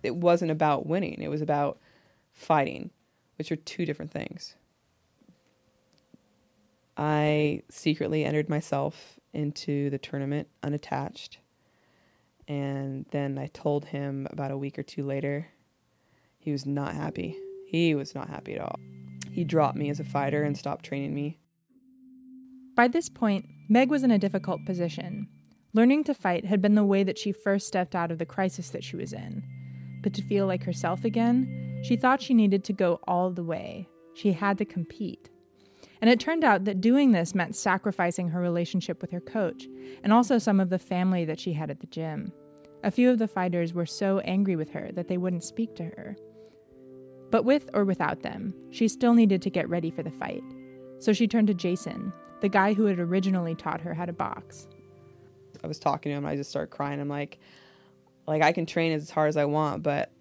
It 0.03 0.17
wasn't 0.17 0.51
about 0.51 0.87
winning. 0.87 1.23
It 1.23 1.31
was 1.31 1.41
about 1.41 1.79
fighting, 2.33 2.91
which 3.39 3.53
are 3.53 3.57
two 3.57 3.87
different 3.87 4.11
things. 4.11 4.57
I 6.97 7.63
secretly 7.71 8.25
entered 8.25 8.49
myself 8.49 9.21
into 9.33 9.89
the 9.91 9.99
tournament 9.99 10.49
unattached. 10.65 11.39
And 12.49 13.07
then 13.13 13.39
I 13.39 13.47
told 13.47 13.85
him 13.85 14.27
about 14.33 14.51
a 14.51 14.59
week 14.59 14.81
or 14.81 14.83
two 14.83 15.05
later. 15.05 15.47
He 16.41 16.51
was 16.51 16.67
not 16.67 16.97
happy. 16.97 17.39
He 17.69 17.95
was 17.95 18.17
not 18.17 18.29
happy 18.29 18.57
at 18.57 18.63
all. 18.63 18.81
he 19.31 19.45
dropped 19.45 19.77
me 19.77 19.91
as 19.91 20.01
a 20.01 20.05
fighter 20.05 20.43
and 20.43 20.59
stopped 20.59 20.85
training 20.85 21.15
me. 21.15 21.39
By 22.75 22.89
this 22.89 23.09
point, 23.09 23.47
Meg 23.69 23.91
was 23.91 24.05
in 24.05 24.11
a 24.11 24.19
difficult 24.19 24.65
position. 24.65 25.29
Learning 25.73 26.05
to 26.05 26.15
fight 26.15 26.45
had 26.45 26.63
been 26.63 26.75
the 26.75 26.85
way 26.85 27.03
that 27.03 27.19
she 27.19 27.33
first 27.33 27.67
stepped 27.67 27.95
out 27.95 28.11
of 28.11 28.19
the 28.19 28.27
crisis 28.27 28.71
that 28.71 28.85
she 28.85 28.97
was 28.97 29.13
in. 29.13 29.43
But 30.03 30.15
to 30.15 30.23
feel 30.23 30.47
like 30.47 30.63
herself 30.63 31.05
again, 31.05 31.81
she 31.83 31.97
thought 31.97 32.23
she 32.23 32.33
needed 32.33 32.65
to 32.65 32.73
go 32.73 33.01
all 33.09 33.31
the 33.31 33.43
way. 33.43 33.89
She 34.15 34.33
had 34.33 34.57
to 34.59 34.65
compete. 34.65 35.29
And 36.01 36.09
it 36.09 36.21
turned 36.21 36.45
out 36.45 36.65
that 36.65 36.81
doing 36.81 37.13
this 37.13 37.35
meant 37.35 37.57
sacrificing 37.57 38.29
her 38.29 38.41
relationship 38.41 39.01
with 39.01 39.11
her 39.11 39.21
coach 39.21 39.67
and 40.05 40.13
also 40.13 40.39
some 40.39 40.61
of 40.61 40.71
the 40.71 40.79
family 40.79 41.25
that 41.25 41.41
she 41.41 41.53
had 41.53 41.71
at 41.71 41.81
the 41.81 41.87
gym. 41.87 42.33
A 42.85 42.91
few 42.91 43.11
of 43.11 43.19
the 43.19 43.29
fighters 43.29 43.75
were 43.75 43.87
so 43.87 44.21
angry 44.21 44.55
with 44.55 44.71
her 44.71 44.91
that 44.93 45.09
they 45.09 45.19
wouldn't 45.19 45.45
speak 45.45 45.75
to 45.77 45.85
her. 45.85 46.17
But 47.31 47.45
with 47.45 47.69
or 47.75 47.85
without 47.85 48.23
them, 48.23 48.55
she 48.71 48.87
still 48.87 49.15
needed 49.15 49.43
to 49.43 49.51
get 49.51 49.69
ready 49.69 49.91
for 49.91 50.03
the 50.03 50.11
fight. 50.11 50.45
So 51.01 51.13
she 51.13 51.27
turned 51.27 51.49
to 51.49 51.55
Jason, 51.55 52.13
the 52.41 52.49
guy 52.49 52.75
who 52.75 52.85
had 52.87 52.99
originally 52.99 53.55
taught 53.55 53.81
her 53.81 53.95
how 53.95 54.05
to 54.05 54.13
box. 54.13 54.67
I 55.63 55.67
was 55.67 55.79
talking 55.79 56.11
to 56.11 56.17
him 56.17 56.25
and 56.25 56.33
I 56.33 56.37
just 56.37 56.51
started 56.51 56.69
crying. 56.69 57.01
I'm 57.01 57.09
like, 57.09 57.39
like 58.27 58.43
I 58.43 58.53
can 58.53 58.67
train 58.67 58.93
as 58.93 59.11
hard 59.11 59.29
as 59.29 59.37
I 59.37 59.45
want, 59.47 59.83
but 59.83 60.13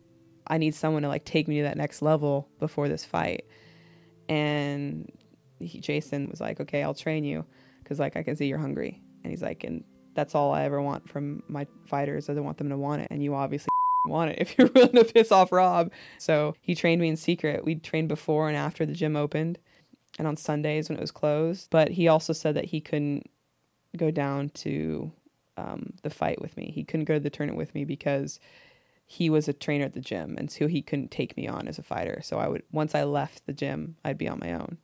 I 0.48 0.58
need 0.58 0.76
someone 0.76 1.02
to 1.04 1.08
like 1.08 1.26
take 1.26 1.48
me 1.48 1.58
to 1.58 1.64
that 1.64 1.78
next 1.78 2.02
level 2.02 2.48
before 2.60 2.88
this 2.88 3.04
fight. 3.04 3.46
And 4.30 5.12
he, 5.60 5.80
Jason 5.80 6.30
was 6.30 6.40
like, 6.40 6.60
okay, 6.60 6.84
I'll 6.84 6.94
train 6.94 7.24
you 7.24 7.46
because 7.84 8.00
like 8.00 8.16
I 8.16 8.24
can 8.24 8.36
see 8.36 8.48
you're 8.48 8.58
hungry. 8.58 9.02
And 9.24 9.32
he's 9.32 9.42
like, 9.42 9.64
and 9.64 9.84
that's 10.14 10.34
all 10.34 10.54
I 10.54 10.64
ever 10.64 10.82
want 10.82 11.10
from 11.10 11.44
my 11.48 11.68
fighters. 11.86 12.30
I 12.30 12.34
don't 12.34 12.46
want 12.46 12.58
them 12.58 12.70
to 12.70 12.78
want 12.78 13.02
it, 13.02 13.10
and 13.12 13.24
you 13.24 13.36
obviously 13.36 13.68
want 14.08 14.32
it 14.32 14.38
if 14.40 14.58
you're 14.58 14.68
willing 14.76 14.94
to 14.94 15.04
piss 15.04 15.32
off 15.32 15.52
Rob. 15.52 15.92
So 16.18 16.56
he 16.62 16.74
trained 16.74 17.02
me 17.02 17.10
in 17.10 17.18
secret. 17.18 17.66
We 17.66 17.76
trained 17.76 18.08
before 18.08 18.48
and 18.48 18.58
after 18.58 18.86
the 18.86 18.94
gym 18.94 19.16
opened, 19.16 19.60
and 20.18 20.28
on 20.28 20.38
Sundays 20.38 20.90
when 20.90 20.98
it 20.98 21.02
was 21.02 21.12
closed. 21.12 21.68
But 21.70 21.92
he 21.92 22.08
also 22.08 22.34
said 22.34 22.56
that 22.56 22.66
he 22.66 22.82
couldn't 22.82 23.30
go 23.98 24.12
down 24.12 24.50
to 24.50 25.12
um, 25.58 25.94
the 26.04 26.10
fight 26.10 26.42
with 26.42 26.56
me. 26.58 26.72
He 26.74 26.84
couldn't 26.84 27.06
go 27.06 27.16
to 27.16 27.20
the 27.20 27.30
tournament 27.30 27.58
with 27.58 27.74
me 27.74 27.86
because 27.86 28.40
he 29.06 29.30
was 29.30 29.48
a 29.48 29.54
trainer 29.54 29.86
at 29.86 29.94
the 29.94 30.02
gym, 30.02 30.36
and 30.38 30.50
so 30.50 30.68
he 30.68 30.82
couldn't 30.82 31.12
take 31.12 31.38
me 31.38 31.48
on 31.48 31.68
as 31.68 31.78
a 31.78 31.84
fighter. 31.84 32.22
So 32.24 32.38
I 32.38 32.48
would 32.48 32.64
once 32.72 32.96
I 32.96 33.04
left 33.04 33.46
the 33.46 33.54
gym, 33.54 33.96
I'd 34.04 34.18
be 34.18 34.28
on 34.28 34.40
my 34.40 34.54
own. 34.54 34.78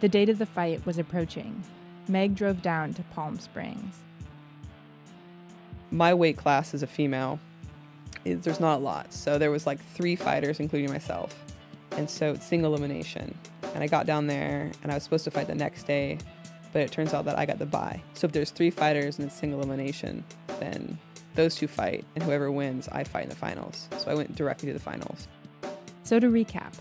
The 0.00 0.08
date 0.08 0.28
of 0.28 0.38
the 0.38 0.46
fight 0.46 0.84
was 0.86 0.98
approaching. 0.98 1.62
Meg 2.08 2.34
drove 2.34 2.62
down 2.62 2.92
to 2.94 3.02
Palm 3.14 3.38
Springs. 3.38 3.98
My 5.90 6.14
weight 6.14 6.36
class 6.36 6.74
as 6.74 6.82
a 6.82 6.86
female 6.86 7.38
is 8.24 8.42
there's 8.42 8.60
not 8.60 8.76
a 8.76 8.82
lot. 8.82 9.12
So 9.12 9.38
there 9.38 9.50
was 9.50 9.66
like 9.66 9.84
three 9.94 10.16
fighters, 10.16 10.58
including 10.58 10.90
myself. 10.90 11.36
And 11.96 12.08
so 12.08 12.32
it's 12.32 12.46
single 12.46 12.74
elimination. 12.74 13.36
And 13.74 13.82
I 13.82 13.86
got 13.86 14.06
down 14.06 14.26
there 14.26 14.70
and 14.82 14.90
I 14.90 14.94
was 14.94 15.02
supposed 15.02 15.24
to 15.24 15.30
fight 15.30 15.46
the 15.46 15.54
next 15.54 15.84
day, 15.84 16.18
but 16.72 16.82
it 16.82 16.90
turns 16.90 17.14
out 17.14 17.24
that 17.26 17.38
I 17.38 17.46
got 17.46 17.58
the 17.58 17.66
bye. 17.66 18.02
So 18.14 18.26
if 18.26 18.32
there's 18.32 18.50
three 18.50 18.70
fighters 18.70 19.18
and 19.18 19.26
it's 19.26 19.36
single 19.36 19.60
elimination, 19.60 20.24
then 20.60 20.98
those 21.34 21.54
two 21.54 21.66
fight, 21.66 22.04
and 22.14 22.22
whoever 22.22 22.50
wins, 22.50 22.88
I 22.92 23.04
fight 23.04 23.24
in 23.24 23.28
the 23.30 23.36
finals. 23.36 23.88
So 23.98 24.10
I 24.10 24.14
went 24.14 24.34
directly 24.34 24.68
to 24.68 24.74
the 24.74 24.80
finals. 24.80 25.28
So 26.02 26.20
to 26.20 26.28
recap, 26.28 26.74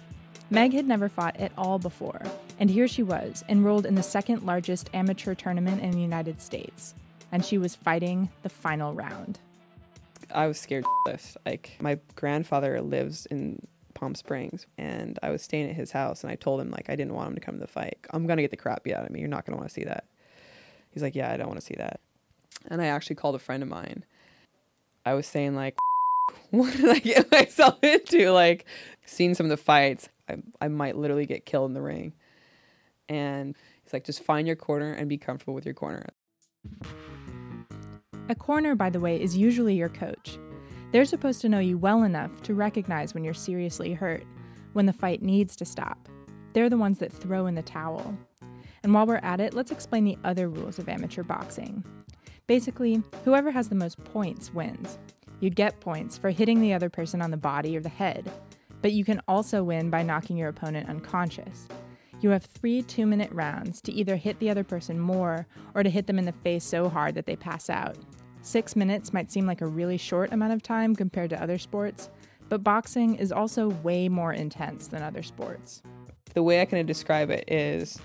Meg 0.49 0.73
had 0.73 0.85
never 0.85 1.07
fought 1.07 1.37
at 1.37 1.53
all 1.57 1.79
before, 1.79 2.21
and 2.59 2.69
here 2.69 2.87
she 2.87 3.03
was, 3.03 3.45
enrolled 3.47 3.85
in 3.85 3.95
the 3.95 4.03
second 4.03 4.43
largest 4.43 4.89
amateur 4.93 5.33
tournament 5.35 5.81
in 5.81 5.91
the 5.91 6.01
United 6.01 6.41
States, 6.41 6.95
and 7.31 7.45
she 7.45 7.57
was 7.57 7.75
fighting 7.75 8.29
the 8.43 8.49
final 8.49 8.93
round. 8.93 9.39
I 10.33 10.47
was 10.47 10.59
scared. 10.59 10.83
Like 11.45 11.77
my 11.79 11.99
grandfather 12.15 12.81
lives 12.81 13.25
in 13.27 13.65
Palm 14.01 14.15
Springs, 14.15 14.65
and 14.79 15.19
I 15.21 15.29
was 15.29 15.43
staying 15.43 15.69
at 15.69 15.75
his 15.75 15.91
house, 15.91 16.23
and 16.23 16.31
I 16.31 16.35
told 16.35 16.59
him 16.59 16.71
like 16.71 16.89
I 16.89 16.95
didn't 16.95 17.13
want 17.13 17.29
him 17.29 17.35
to 17.35 17.39
come 17.41 17.55
to 17.55 17.61
the 17.61 17.67
fight. 17.67 17.99
I'm 18.09 18.25
gonna 18.25 18.41
get 18.41 18.49
the 18.49 18.57
crap 18.57 18.83
beat 18.83 18.95
out 18.95 19.05
of 19.05 19.11
me. 19.11 19.19
You're 19.19 19.29
not 19.29 19.45
gonna 19.45 19.57
want 19.57 19.69
to 19.69 19.73
see 19.73 19.83
that. 19.83 20.05
He's 20.89 21.03
like, 21.03 21.13
yeah, 21.13 21.31
I 21.31 21.37
don't 21.37 21.47
want 21.47 21.59
to 21.59 21.65
see 21.65 21.75
that. 21.77 22.01
And 22.67 22.81
I 22.81 22.87
actually 22.87 23.15
called 23.15 23.35
a 23.35 23.39
friend 23.39 23.61
of 23.61 23.69
mine. 23.69 24.03
I 25.05 25.13
was 25.13 25.27
saying 25.27 25.55
like, 25.55 25.77
what 26.49 26.75
did 26.75 26.89
I 26.89 26.97
get 26.97 27.31
myself 27.31 27.81
into? 27.83 28.31
Like, 28.31 28.65
seeing 29.05 29.35
some 29.35 29.45
of 29.45 29.51
the 29.51 29.57
fights, 29.57 30.09
I, 30.27 30.37
I 30.59 30.67
might 30.67 30.97
literally 30.97 31.27
get 31.27 31.45
killed 31.45 31.69
in 31.69 31.75
the 31.75 31.81
ring. 31.81 32.13
And 33.07 33.55
he's 33.83 33.93
like, 33.93 34.03
just 34.03 34.23
find 34.23 34.47
your 34.47 34.55
corner 34.55 34.93
and 34.93 35.07
be 35.07 35.17
comfortable 35.19 35.53
with 35.53 35.65
your 35.65 35.75
corner. 35.75 36.07
A 38.29 38.35
corner, 38.35 38.73
by 38.73 38.89
the 38.89 38.99
way, 38.99 39.21
is 39.21 39.37
usually 39.37 39.75
your 39.75 39.89
coach. 39.89 40.39
They're 40.91 41.05
supposed 41.05 41.39
to 41.41 41.49
know 41.49 41.59
you 41.59 41.77
well 41.77 42.03
enough 42.03 42.41
to 42.43 42.53
recognize 42.53 43.13
when 43.13 43.23
you're 43.23 43.33
seriously 43.33 43.93
hurt, 43.93 44.25
when 44.73 44.85
the 44.85 44.93
fight 44.93 45.21
needs 45.21 45.55
to 45.57 45.65
stop. 45.65 46.09
They're 46.53 46.69
the 46.69 46.77
ones 46.77 46.99
that 46.99 47.13
throw 47.13 47.47
in 47.47 47.55
the 47.55 47.61
towel. 47.61 48.17
And 48.83 48.93
while 48.93 49.05
we're 49.05 49.15
at 49.17 49.39
it, 49.39 49.53
let's 49.53 49.71
explain 49.71 50.03
the 50.03 50.17
other 50.25 50.49
rules 50.49 50.79
of 50.79 50.89
amateur 50.89 51.23
boxing. 51.23 51.83
Basically, 52.45 53.01
whoever 53.23 53.51
has 53.51 53.69
the 53.69 53.75
most 53.75 54.03
points 54.03 54.53
wins. 54.53 54.97
You 55.39 55.49
get 55.49 55.79
points 55.79 56.17
for 56.17 56.29
hitting 56.29 56.59
the 56.59 56.73
other 56.73 56.89
person 56.89 57.21
on 57.21 57.31
the 57.31 57.37
body 57.37 57.77
or 57.77 57.79
the 57.79 57.87
head, 57.87 58.29
but 58.81 58.91
you 58.91 59.05
can 59.05 59.21
also 59.29 59.63
win 59.63 59.89
by 59.89 60.03
knocking 60.03 60.35
your 60.35 60.49
opponent 60.49 60.89
unconscious. 60.89 61.67
You 62.19 62.31
have 62.31 62.43
three 62.43 62.81
two 62.81 63.05
minute 63.05 63.31
rounds 63.31 63.81
to 63.81 63.93
either 63.93 64.17
hit 64.17 64.39
the 64.39 64.49
other 64.49 64.63
person 64.63 64.99
more 64.99 65.47
or 65.73 65.83
to 65.83 65.89
hit 65.89 66.05
them 66.05 66.19
in 66.19 66.25
the 66.25 66.31
face 66.31 66.63
so 66.63 66.89
hard 66.89 67.15
that 67.15 67.25
they 67.25 67.35
pass 67.35 67.69
out. 67.69 67.97
Six 68.41 68.75
minutes 68.75 69.13
might 69.13 69.31
seem 69.31 69.45
like 69.45 69.61
a 69.61 69.67
really 69.67 69.97
short 69.97 70.33
amount 70.33 70.53
of 70.53 70.63
time 70.63 70.95
compared 70.95 71.29
to 71.29 71.41
other 71.41 71.57
sports, 71.57 72.09
but 72.49 72.63
boxing 72.63 73.15
is 73.15 73.31
also 73.31 73.69
way 73.69 74.09
more 74.09 74.33
intense 74.33 74.87
than 74.87 75.03
other 75.03 75.21
sports. 75.21 75.83
The 76.33 76.43
way 76.43 76.61
I 76.61 76.65
can 76.65 76.85
describe 76.85 77.29
it 77.29 77.45
is 77.51 77.99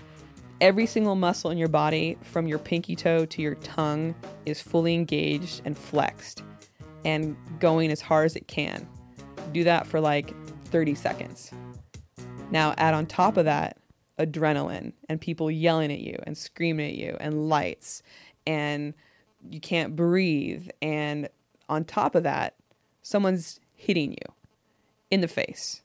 every 0.61 0.85
single 0.85 1.15
muscle 1.15 1.49
in 1.49 1.57
your 1.57 1.67
body, 1.67 2.17
from 2.21 2.47
your 2.47 2.59
pinky 2.59 2.95
toe 2.95 3.25
to 3.25 3.41
your 3.41 3.55
tongue, 3.55 4.13
is 4.45 4.61
fully 4.61 4.93
engaged 4.93 5.61
and 5.65 5.77
flexed 5.77 6.43
and 7.03 7.35
going 7.59 7.91
as 7.91 8.01
hard 8.01 8.25
as 8.25 8.35
it 8.35 8.47
can. 8.47 8.87
Do 9.53 9.63
that 9.63 9.87
for 9.87 9.99
like 9.99 10.33
30 10.65 10.93
seconds. 10.95 11.51
Now, 12.51 12.73
add 12.77 12.93
on 12.93 13.05
top 13.05 13.37
of 13.37 13.45
that 13.45 13.77
adrenaline 14.19 14.93
and 15.09 15.19
people 15.19 15.49
yelling 15.49 15.91
at 15.91 15.99
you 15.99 16.17
and 16.23 16.37
screaming 16.37 16.91
at 16.91 16.95
you 16.95 17.17
and 17.19 17.49
lights 17.49 18.03
and 18.45 18.93
you 19.49 19.59
can't 19.59 19.95
breathe. 19.95 20.69
And 20.81 21.29
on 21.69 21.85
top 21.85 22.15
of 22.15 22.23
that, 22.23 22.55
someone's 23.01 23.59
hitting 23.73 24.11
you 24.11 24.33
in 25.09 25.21
the 25.21 25.27
face. 25.27 25.81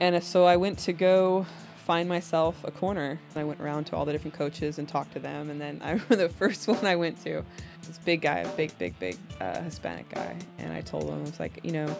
And 0.00 0.22
so 0.24 0.46
I 0.46 0.56
went 0.56 0.78
to 0.80 0.94
go 0.94 1.46
find 1.84 2.08
myself 2.08 2.62
a 2.64 2.70
corner. 2.70 3.20
I 3.36 3.44
went 3.44 3.60
around 3.60 3.84
to 3.86 3.96
all 3.96 4.04
the 4.04 4.12
different 4.12 4.34
coaches 4.34 4.78
and 4.78 4.88
talked 4.88 5.12
to 5.14 5.18
them. 5.18 5.50
And 5.50 5.60
then 5.60 5.80
I 5.82 5.90
remember 5.90 6.16
the 6.16 6.28
first 6.28 6.68
one 6.68 6.86
I 6.86 6.96
went 6.96 7.22
to, 7.24 7.44
this 7.86 7.98
big 7.98 8.22
guy, 8.22 8.38
a 8.38 8.48
big, 8.50 8.76
big, 8.78 8.98
big 8.98 9.18
uh, 9.40 9.60
Hispanic 9.62 10.08
guy. 10.08 10.36
And 10.58 10.72
I 10.72 10.80
told 10.80 11.04
him, 11.04 11.18
I 11.18 11.20
was 11.22 11.40
like, 11.40 11.60
you 11.62 11.72
know, 11.72 11.96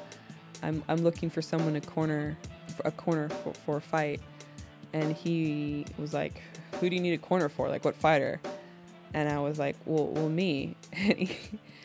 I'm, 0.62 0.82
I'm 0.88 0.98
looking 0.98 1.28
for 1.28 1.42
someone 1.42 1.74
to 1.74 1.80
corner, 1.80 2.38
a 2.84 2.90
corner 2.90 3.28
for, 3.28 3.52
for 3.52 3.76
a 3.78 3.80
fight. 3.80 4.20
And 4.92 5.14
he 5.14 5.87
was 5.98 6.12
like, 6.12 6.42
who 6.81 6.90
do 6.90 6.96
you 6.96 7.03
need 7.03 7.14
a 7.14 7.18
corner 7.18 7.48
for? 7.48 7.68
Like, 7.68 7.85
what 7.85 7.94
fighter? 7.94 8.40
And 9.14 9.29
I 9.29 9.38
was 9.38 9.59
like, 9.59 9.76
well, 9.87 10.07
well 10.07 10.29
me. 10.29 10.76
And 10.92 11.18
he, 11.18 11.37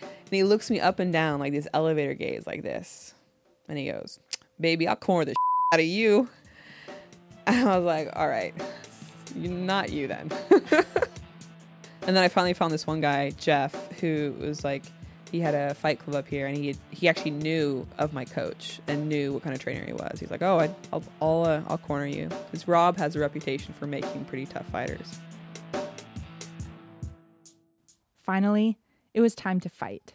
and 0.02 0.34
he 0.34 0.44
looks 0.44 0.72
me 0.72 0.80
up 0.80 0.98
and 0.98 1.13
down 1.13 1.39
like 1.39 1.54
this 1.54 1.68
elevator 1.74 2.15
gaze, 2.15 2.48
like 2.48 2.63
this. 2.63 3.13
And 3.70 3.78
he 3.78 3.91
goes, 3.91 4.20
baby, 4.60 4.88
I'll 4.88 4.96
corner 4.96 5.26
the 5.26 5.32
shit 5.32 5.74
out 5.74 5.80
of 5.80 5.86
you. 5.86 6.30
And 7.48 7.70
I 7.70 7.78
was 7.78 7.86
like, 7.86 8.10
all 8.15 8.28
right, 8.28 8.56
not 9.36 9.91
you 9.91 10.08
then. 10.08 10.32
and 10.50 10.84
then 12.02 12.18
I 12.18 12.28
finally 12.28 12.54
found 12.54 12.74
this 12.74 12.88
one 12.88 13.02
guy, 13.02 13.30
Jeff, 13.38 13.72
who 14.00 14.34
was 14.39 14.63
like, 14.63 14.84
he 15.32 15.40
had 15.40 15.54
a 15.54 15.74
fight 15.74 16.00
club 16.00 16.16
up 16.16 16.28
here, 16.28 16.48
and 16.48 16.56
he 16.56 16.76
he 16.92 17.08
actually 17.08 17.32
knew 17.32 17.86
of 17.98 18.14
my 18.14 18.26
coach 18.26 18.80
and 18.88 19.10
knew 19.10 19.34
what 19.34 19.44
kind 19.44 19.56
of 19.56 19.62
trainer 19.62 19.86
he 19.86 19.94
was. 19.94 20.20
He's 20.20 20.32
like, 20.32 20.42
oh, 20.42 20.60
I, 20.60 20.68
will 20.92 21.04
I'll 21.22 21.44
uh, 21.44 21.62
I'll 21.68 21.78
corner 21.78 22.06
you 22.06 22.30
because 22.52 22.68
Rob 22.68 22.98
has 22.98 23.16
a 23.16 23.20
reputation 23.20 23.74
for 23.74 23.88
making 23.88 24.26
pretty 24.26 24.46
tough 24.46 24.68
fighters. 24.68 25.20
Finally, 28.22 28.78
it 29.14 29.22
was 29.22 29.36
time 29.36 29.60
to 29.60 29.70
fight. 29.70 30.14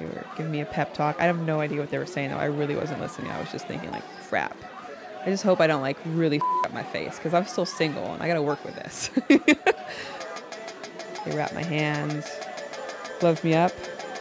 They 0.00 0.06
were 0.06 0.24
giving 0.36 0.50
me 0.50 0.60
a 0.62 0.66
pep 0.66 0.94
talk. 0.94 1.16
I 1.20 1.24
have 1.24 1.40
no 1.40 1.60
idea 1.60 1.78
what 1.78 1.90
they 1.90 1.98
were 1.98 2.06
saying 2.06 2.30
though. 2.30 2.38
I 2.38 2.46
really 2.46 2.74
wasn't 2.74 3.00
listening. 3.00 3.30
I 3.30 3.38
was 3.38 3.52
just 3.52 3.66
thinking 3.66 3.90
like, 3.90 4.02
crap. 4.28 4.56
I 5.24 5.26
just 5.26 5.42
hope 5.42 5.60
I 5.60 5.66
don't 5.66 5.82
like 5.82 5.98
really 6.06 6.38
f- 6.38 6.42
up 6.64 6.72
my 6.72 6.82
face 6.82 7.16
because 7.16 7.34
I'm 7.34 7.46
still 7.46 7.66
single 7.66 8.14
and 8.14 8.22
I 8.22 8.26
got 8.26 8.34
to 8.34 8.42
work 8.42 8.64
with 8.64 8.74
this. 8.76 9.10
they 11.24 11.36
wrapped 11.36 11.54
my 11.54 11.62
hands, 11.62 12.30
gloved 13.18 13.42
me 13.44 13.54
up, 13.54 13.72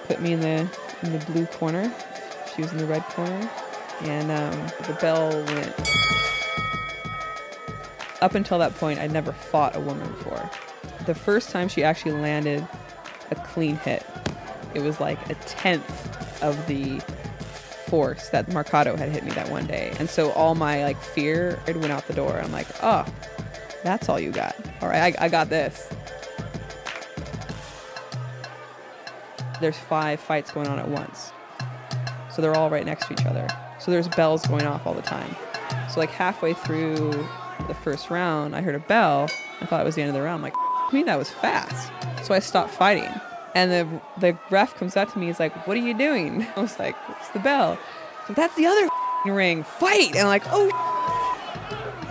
put 0.07 0.21
me 0.21 0.33
in 0.33 0.39
the 0.41 0.69
in 1.03 1.13
the 1.13 1.25
blue 1.31 1.45
corner. 1.45 1.93
She 2.55 2.61
was 2.61 2.71
in 2.71 2.77
the 2.77 2.85
red 2.85 3.03
corner, 3.03 3.49
and 4.01 4.31
um, 4.31 4.67
the 4.87 4.97
bell 4.99 5.29
went. 5.29 5.73
Up 8.21 8.35
until 8.35 8.59
that 8.59 8.75
point, 8.75 8.99
I'd 8.99 9.13
never 9.13 9.31
fought 9.31 9.75
a 9.75 9.79
woman 9.79 10.11
before. 10.11 10.49
The 11.05 11.15
first 11.15 11.51
time 11.51 11.69
she 11.69 11.83
actually 11.83 12.11
landed 12.11 12.67
a 13.31 13.35
clean 13.35 13.77
hit. 13.77 14.05
It 14.73 14.81
was 14.81 14.99
like 14.99 15.29
a 15.29 15.35
tenth 15.35 16.43
of 16.43 16.67
the 16.67 16.99
force 17.87 18.29
that 18.29 18.47
Mercado 18.49 18.95
had 18.95 19.09
hit 19.09 19.23
me 19.23 19.31
that 19.31 19.49
one 19.49 19.65
day. 19.65 19.93
And 19.99 20.09
so 20.09 20.31
all 20.31 20.55
my 20.55 20.83
like 20.83 21.01
fear, 21.01 21.59
it 21.67 21.77
went 21.77 21.91
out 21.91 22.07
the 22.07 22.13
door. 22.13 22.39
I'm 22.39 22.51
like, 22.51 22.67
oh, 22.83 23.05
that's 23.83 24.09
all 24.09 24.19
you 24.19 24.31
got. 24.31 24.55
All 24.81 24.89
right, 24.89 25.15
I, 25.17 25.25
I 25.25 25.29
got 25.29 25.49
this. 25.49 25.89
There's 29.61 29.77
five 29.77 30.19
fights 30.19 30.51
going 30.51 30.67
on 30.67 30.79
at 30.79 30.87
once. 30.87 31.31
So 32.31 32.41
they're 32.41 32.55
all 32.55 32.69
right 32.69 32.85
next 32.85 33.07
to 33.07 33.13
each 33.13 33.25
other. 33.25 33.47
So 33.79 33.91
there's 33.91 34.07
bells 34.07 34.45
going 34.45 34.65
off 34.65 34.85
all 34.85 34.93
the 34.93 35.01
time. 35.01 35.35
So 35.89 35.99
like 35.99 36.11
halfway 36.11 36.53
through 36.53 37.11
the 37.67 37.73
first 37.73 38.09
round, 38.09 38.55
I 38.55 38.61
heard 38.61 38.75
a 38.75 38.79
bell. 38.79 39.27
I 39.61 39.65
thought 39.65 39.81
it 39.81 39.85
was 39.85 39.95
the 39.95 40.01
end 40.01 40.09
of 40.09 40.15
the 40.15 40.21
round. 40.21 40.37
I'm 40.37 40.41
like, 40.41 40.53
I 40.55 40.89
mean, 40.93 41.05
that 41.05 41.17
was 41.17 41.29
fast. 41.29 41.91
So 42.25 42.33
I 42.33 42.39
stopped 42.39 42.71
fighting. 42.71 43.09
And 43.55 43.71
the 43.71 44.01
the 44.19 44.37
ref 44.51 44.75
comes 44.75 44.95
up 44.95 45.11
to 45.13 45.19
me. 45.19 45.25
He's 45.25 45.39
like, 45.39 45.67
"What 45.67 45.75
are 45.75 45.81
you 45.81 45.95
doing?" 45.95 46.45
I 46.55 46.61
was 46.61 46.77
like, 46.77 46.95
"It's 47.09 47.29
the 47.29 47.39
bell." 47.39 47.79
So 48.27 48.33
that's 48.33 48.55
the 48.55 48.67
other 48.67 48.87
ring. 49.25 49.63
Fight! 49.63 50.09
And 50.09 50.19
I'm 50.19 50.27
like, 50.27 50.43
"Oh." 50.47 50.69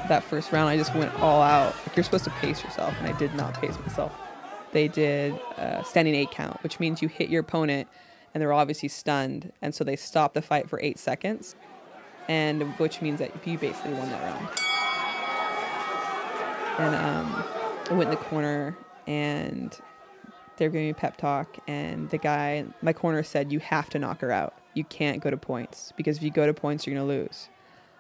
That 0.09 0.25
first 0.25 0.53
round, 0.53 0.69
I 0.69 0.77
just 0.77 0.95
went 0.95 1.15
all 1.21 1.41
out. 1.41 1.77
Like 1.87 1.97
you're 1.97 2.03
supposed 2.03 2.25
to 2.25 2.31
pace 2.31 2.65
yourself, 2.65 2.95
and 2.99 3.07
I 3.07 3.17
did 3.19 3.35
not 3.35 3.55
pace 3.61 3.79
myself. 3.79 4.13
They 4.72 4.88
did 4.88 5.35
a 5.57 5.83
standing 5.85 6.14
eight 6.14 6.31
count, 6.31 6.62
which 6.62 6.78
means 6.78 7.00
you 7.02 7.09
hit 7.09 7.31
your 7.31 7.40
opponent, 7.40 7.88
and 8.35 8.40
they're 8.40 8.52
obviously 8.52 8.88
stunned, 8.88 9.52
and 9.62 9.74
so 9.74 9.85
they 9.85 9.96
stop 9.96 10.35
the 10.35 10.42
fight 10.42 10.68
for 10.68 10.81
eight 10.81 10.98
seconds, 10.98 11.57
and 12.28 12.62
which 12.78 13.00
means 13.00 13.18
that 13.18 13.31
you 13.46 13.59
basically 13.59 13.94
won 13.94 14.11
that 14.11 14.22
round. 14.22 14.48
And 16.78 16.94
um, 16.94 17.44
I 17.90 17.94
went 17.94 18.11
in 18.11 18.11
the 18.11 18.24
corner 18.24 18.76
and 19.07 19.76
they 20.57 20.66
were 20.66 20.70
giving 20.70 20.88
me 20.88 20.92
pep 20.92 21.16
talk 21.16 21.59
and 21.66 22.09
the 22.11 22.18
guy 22.18 22.64
my 22.83 22.92
corner 22.92 23.22
said 23.22 23.50
you 23.50 23.59
have 23.61 23.88
to 23.90 23.98
knock 23.98 24.20
her 24.20 24.31
out. 24.31 24.54
You 24.74 24.85
can't 24.85 25.20
go 25.20 25.31
to 25.31 25.37
points 25.37 25.92
because 25.96 26.18
if 26.18 26.22
you 26.22 26.31
go 26.31 26.46
to 26.46 26.54
points 26.54 26.87
you're 26.87 26.94
gonna 26.94 27.09
lose. 27.09 27.48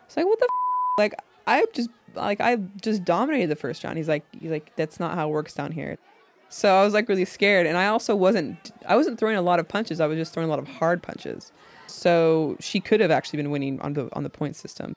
It's 0.06 0.16
like 0.16 0.26
what 0.26 0.38
the 0.38 0.44
f-? 0.44 0.98
like 0.98 1.14
i 1.46 1.64
just 1.72 1.90
like 2.14 2.40
i 2.40 2.56
just 2.80 3.04
dominated 3.04 3.48
the 3.48 3.56
first 3.56 3.82
round. 3.82 3.96
He's 3.96 4.08
like 4.08 4.24
he's 4.38 4.50
like 4.50 4.72
that's 4.76 5.00
not 5.00 5.14
how 5.14 5.28
it 5.28 5.32
works 5.32 5.54
down 5.54 5.72
here 5.72 5.98
so 6.48 6.74
i 6.74 6.84
was 6.84 6.94
like 6.94 7.08
really 7.08 7.24
scared 7.24 7.66
and 7.66 7.76
i 7.76 7.86
also 7.86 8.14
wasn't 8.14 8.72
i 8.86 8.96
wasn't 8.96 9.18
throwing 9.18 9.36
a 9.36 9.42
lot 9.42 9.58
of 9.58 9.68
punches 9.68 10.00
i 10.00 10.06
was 10.06 10.16
just 10.16 10.32
throwing 10.32 10.48
a 10.48 10.50
lot 10.50 10.58
of 10.58 10.66
hard 10.66 11.02
punches 11.02 11.52
so 11.86 12.56
she 12.60 12.80
could 12.80 13.00
have 13.00 13.10
actually 13.10 13.36
been 13.36 13.50
winning 13.50 13.80
on 13.80 13.92
the 13.94 14.08
on 14.14 14.22
the 14.22 14.30
point 14.30 14.56
system 14.56 14.94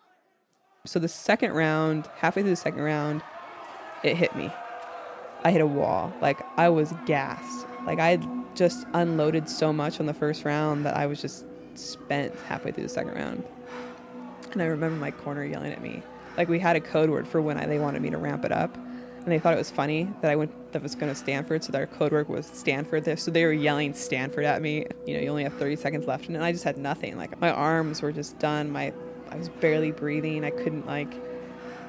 so 0.86 1.00
the 1.00 1.08
second 1.08 1.52
round 1.54 2.08
halfway 2.18 2.42
through 2.42 2.52
the 2.52 2.56
second 2.56 2.82
round 2.82 3.22
it 4.04 4.16
hit 4.16 4.36
me 4.36 4.52
I 5.44 5.52
hit 5.52 5.62
a 5.62 5.68
wall. 5.68 6.14
Like 6.22 6.40
I 6.58 6.70
was 6.70 6.94
gassed. 7.06 7.68
Like 7.86 8.00
I 8.00 8.20
just 8.54 8.86
unloaded 8.94 9.50
so 9.50 9.74
much 9.74 10.00
on 10.00 10.06
the 10.06 10.14
first 10.14 10.46
round 10.46 10.86
that 10.86 10.96
I 10.96 11.06
was 11.06 11.22
just 11.22 11.46
spent 11.76 12.36
halfway 12.48 12.72
through 12.72 12.84
the 12.84 12.90
second 12.90 13.14
round. 13.14 13.44
And 14.52 14.62
I 14.62 14.66
remember 14.66 14.98
my 14.98 15.12
corner 15.12 15.44
yelling 15.44 15.72
at 15.72 15.82
me. 15.82 16.04
Like 16.38 16.48
we 16.48 16.60
had 16.60 16.76
a 16.76 16.82
code 16.82 17.10
word 17.10 17.28
for 17.28 17.42
when 17.42 17.58
I, 17.58 17.66
they 17.66 17.80
wanted 17.80 18.02
me 18.02 18.10
to 18.12 18.18
ramp 18.18 18.46
it 18.46 18.52
up, 18.52 18.78
and 19.23 19.31
they 19.31 19.38
thought 19.38 19.53
it 19.53 19.57
was 19.57 19.69
funny 19.69 20.10
that 20.21 20.31
I 20.31 20.36
went 20.36 20.51
that 20.73 20.81
was 20.81 20.95
going 20.95 21.12
to 21.12 21.15
Stanford. 21.15 21.63
So 21.63 21.71
their 21.71 21.86
code 21.86 22.12
word 22.12 22.27
was 22.27 22.45
Stanford. 22.45 23.05
There, 23.05 23.17
so 23.17 23.29
they 23.29 23.45
were 23.45 23.53
yelling 23.53 23.93
Stanford 23.93 24.45
at 24.45 24.62
me. 24.62 24.86
You 25.05 25.15
know, 25.15 25.21
you 25.21 25.29
only 25.29 25.43
have 25.43 25.53
30 25.53 25.75
seconds 25.75 26.07
left, 26.07 26.27
and 26.27 26.43
I 26.43 26.51
just 26.51 26.63
had 26.63 26.77
nothing. 26.77 27.17
Like 27.17 27.39
my 27.39 27.51
arms 27.51 28.01
were 28.01 28.12
just 28.12 28.39
done. 28.39 28.71
My 28.71 28.93
I 29.29 29.36
was 29.36 29.49
barely 29.49 29.91
breathing. 29.91 30.43
I 30.43 30.49
couldn't 30.49 30.88
like 30.88 31.13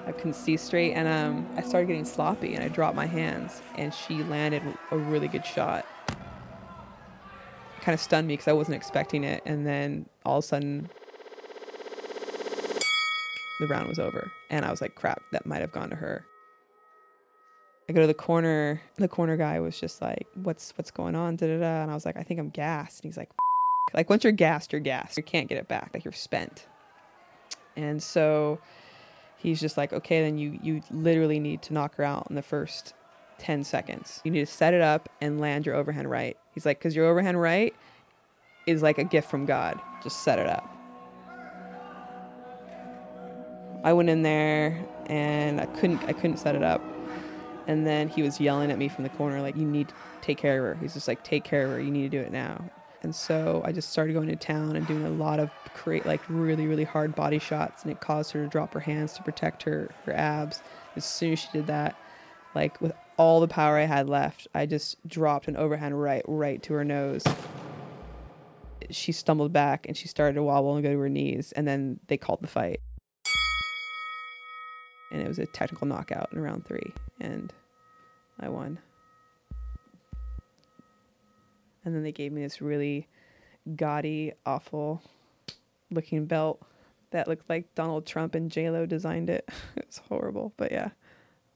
I 0.06 0.12
couldn't 0.12 0.34
see 0.34 0.56
straight, 0.56 0.92
and 0.92 1.08
um, 1.08 1.48
I 1.56 1.62
started 1.62 1.86
getting 1.86 2.04
sloppy, 2.04 2.54
and 2.54 2.62
I 2.62 2.68
dropped 2.68 2.96
my 2.96 3.06
hands, 3.06 3.62
and 3.76 3.94
she 3.94 4.22
landed 4.24 4.62
a 4.90 4.96
really 4.96 5.28
good 5.28 5.46
shot. 5.46 5.86
Kind 7.80 7.94
of 7.94 8.00
stunned 8.00 8.26
me 8.26 8.34
because 8.34 8.48
I 8.48 8.52
wasn't 8.52 8.76
expecting 8.76 9.24
it, 9.24 9.42
and 9.46 9.66
then 9.66 10.06
all 10.24 10.38
of 10.38 10.44
a 10.44 10.46
sudden, 10.46 10.90
the 13.60 13.68
round 13.68 13.88
was 13.88 14.00
over, 14.00 14.30
and 14.50 14.64
I 14.64 14.70
was 14.70 14.80
like, 14.80 14.96
"Crap, 14.96 15.22
that 15.30 15.46
might 15.46 15.60
have 15.60 15.72
gone 15.72 15.90
to 15.90 15.96
her." 15.96 16.26
I 17.92 17.94
go 17.94 18.00
to 18.00 18.06
the 18.06 18.14
corner. 18.14 18.80
The 18.96 19.08
corner 19.08 19.36
guy 19.36 19.60
was 19.60 19.78
just 19.78 20.00
like, 20.00 20.26
"What's 20.34 20.72
what's 20.78 20.90
going 20.90 21.14
on?" 21.14 21.36
Da 21.36 21.46
da 21.46 21.58
da. 21.58 21.82
And 21.82 21.90
I 21.90 21.94
was 21.94 22.06
like, 22.06 22.16
"I 22.16 22.22
think 22.22 22.40
I'm 22.40 22.48
gassed." 22.48 23.04
And 23.04 23.10
he's 23.12 23.18
like, 23.18 23.28
F-. 23.28 23.94
"Like 23.94 24.08
once 24.08 24.24
you're 24.24 24.32
gassed, 24.32 24.72
you're 24.72 24.80
gassed. 24.80 25.18
You 25.18 25.22
can't 25.22 25.46
get 25.46 25.58
it 25.58 25.68
back. 25.68 25.90
Like 25.92 26.02
you're 26.02 26.12
spent." 26.12 26.66
And 27.76 28.02
so 28.02 28.60
he's 29.36 29.60
just 29.60 29.76
like, 29.76 29.92
okay, 29.92 30.22
then 30.22 30.38
you 30.38 30.58
you 30.62 30.82
literally 30.90 31.38
need 31.38 31.60
to 31.62 31.74
knock 31.74 31.96
her 31.96 32.04
out 32.04 32.28
in 32.30 32.36
the 32.36 32.42
first 32.42 32.94
10 33.38 33.62
seconds. 33.62 34.22
You 34.24 34.30
need 34.30 34.46
to 34.46 34.52
set 34.52 34.72
it 34.72 34.80
up 34.80 35.10
and 35.20 35.38
land 35.38 35.66
your 35.66 35.74
overhand 35.74 36.10
right. 36.10 36.36
He's 36.54 36.64
like, 36.64 36.78
because 36.78 36.96
your 36.96 37.06
overhand 37.06 37.40
right 37.40 37.74
is 38.66 38.82
like 38.82 38.96
a 38.96 39.04
gift 39.04 39.28
from 39.28 39.44
God. 39.44 39.78
Just 40.02 40.22
set 40.22 40.38
it 40.38 40.46
up. 40.46 40.68
I 43.84 43.92
went 43.92 44.08
in 44.08 44.22
there 44.22 44.82
and 45.06 45.60
I 45.60 45.66
couldn't 45.66 46.02
I 46.04 46.12
couldn't 46.12 46.38
set 46.38 46.54
it 46.54 46.62
up. 46.62 46.82
And 47.66 47.86
then 47.86 48.08
he 48.08 48.22
was 48.22 48.40
yelling 48.40 48.70
at 48.70 48.78
me 48.78 48.88
from 48.88 49.04
the 49.04 49.10
corner, 49.10 49.40
like, 49.40 49.56
you 49.56 49.66
need 49.66 49.88
to 49.88 49.94
take 50.20 50.38
care 50.38 50.58
of 50.58 50.76
her. 50.76 50.82
He's 50.82 50.94
just 50.94 51.08
like, 51.08 51.22
take 51.22 51.44
care 51.44 51.64
of 51.64 51.70
her. 51.72 51.80
You 51.80 51.90
need 51.90 52.02
to 52.02 52.08
do 52.08 52.20
it 52.20 52.32
now. 52.32 52.64
And 53.02 53.14
so 53.14 53.62
I 53.64 53.72
just 53.72 53.90
started 53.90 54.12
going 54.12 54.28
to 54.28 54.36
town 54.36 54.76
and 54.76 54.86
doing 54.86 55.04
a 55.04 55.10
lot 55.10 55.40
of 55.40 55.50
create 55.74 56.06
like 56.06 56.20
really, 56.28 56.66
really 56.66 56.84
hard 56.84 57.14
body 57.14 57.40
shots. 57.40 57.82
And 57.82 57.90
it 57.90 58.00
caused 58.00 58.30
her 58.32 58.42
to 58.42 58.48
drop 58.48 58.72
her 58.74 58.80
hands 58.80 59.14
to 59.14 59.22
protect 59.22 59.64
her, 59.64 59.90
her 60.06 60.12
abs. 60.12 60.62
As 60.94 61.04
soon 61.04 61.32
as 61.32 61.40
she 61.40 61.48
did 61.52 61.66
that, 61.66 61.96
like 62.54 62.80
with 62.80 62.92
all 63.16 63.40
the 63.40 63.48
power 63.48 63.76
I 63.76 63.84
had 63.84 64.08
left, 64.08 64.46
I 64.54 64.66
just 64.66 64.96
dropped 65.08 65.48
an 65.48 65.56
overhand 65.56 66.00
right, 66.00 66.24
right 66.28 66.62
to 66.62 66.74
her 66.74 66.84
nose. 66.84 67.24
She 68.90 69.10
stumbled 69.10 69.52
back 69.52 69.86
and 69.88 69.96
she 69.96 70.06
started 70.06 70.34
to 70.34 70.42
wobble 70.42 70.76
and 70.76 70.84
go 70.84 70.92
to 70.92 70.98
her 70.98 71.08
knees. 71.08 71.50
And 71.52 71.66
then 71.66 71.98
they 72.06 72.16
called 72.16 72.40
the 72.40 72.48
fight. 72.48 72.80
And 75.12 75.22
it 75.22 75.28
was 75.28 75.38
a 75.38 75.46
technical 75.46 75.86
knockout 75.86 76.30
in 76.32 76.40
round 76.40 76.64
three. 76.64 76.92
And 77.20 77.52
I 78.40 78.48
won. 78.48 78.80
And 81.84 81.94
then 81.94 82.02
they 82.02 82.12
gave 82.12 82.32
me 82.32 82.42
this 82.42 82.60
really 82.60 83.06
gaudy, 83.76 84.32
awful 84.44 85.02
looking 85.90 86.26
belt 86.26 86.60
that 87.10 87.28
looked 87.28 87.48
like 87.48 87.74
Donald 87.74 88.06
Trump 88.06 88.34
and 88.34 88.50
J 88.50 88.70
Lo 88.70 88.86
designed 88.86 89.30
it. 89.30 89.48
it 89.76 89.86
was 89.86 90.00
horrible, 90.08 90.52
but 90.56 90.72
yeah. 90.72 90.90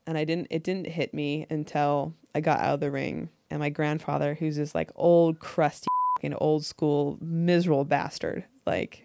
And 0.06 0.16
I 0.16 0.24
didn't 0.24 0.46
it 0.50 0.62
didn't 0.62 0.86
hit 0.86 1.12
me 1.12 1.46
until 1.50 2.14
I 2.34 2.40
got 2.40 2.60
out 2.60 2.74
of 2.74 2.80
the 2.80 2.90
ring 2.90 3.30
and 3.50 3.58
my 3.60 3.70
grandfather, 3.70 4.34
who's 4.34 4.56
this 4.56 4.74
like 4.74 4.90
old 4.94 5.40
crusty 5.40 5.88
fucking 6.16 6.34
old 6.34 6.64
school 6.64 7.18
miserable 7.20 7.84
bastard, 7.84 8.44
like 8.66 9.04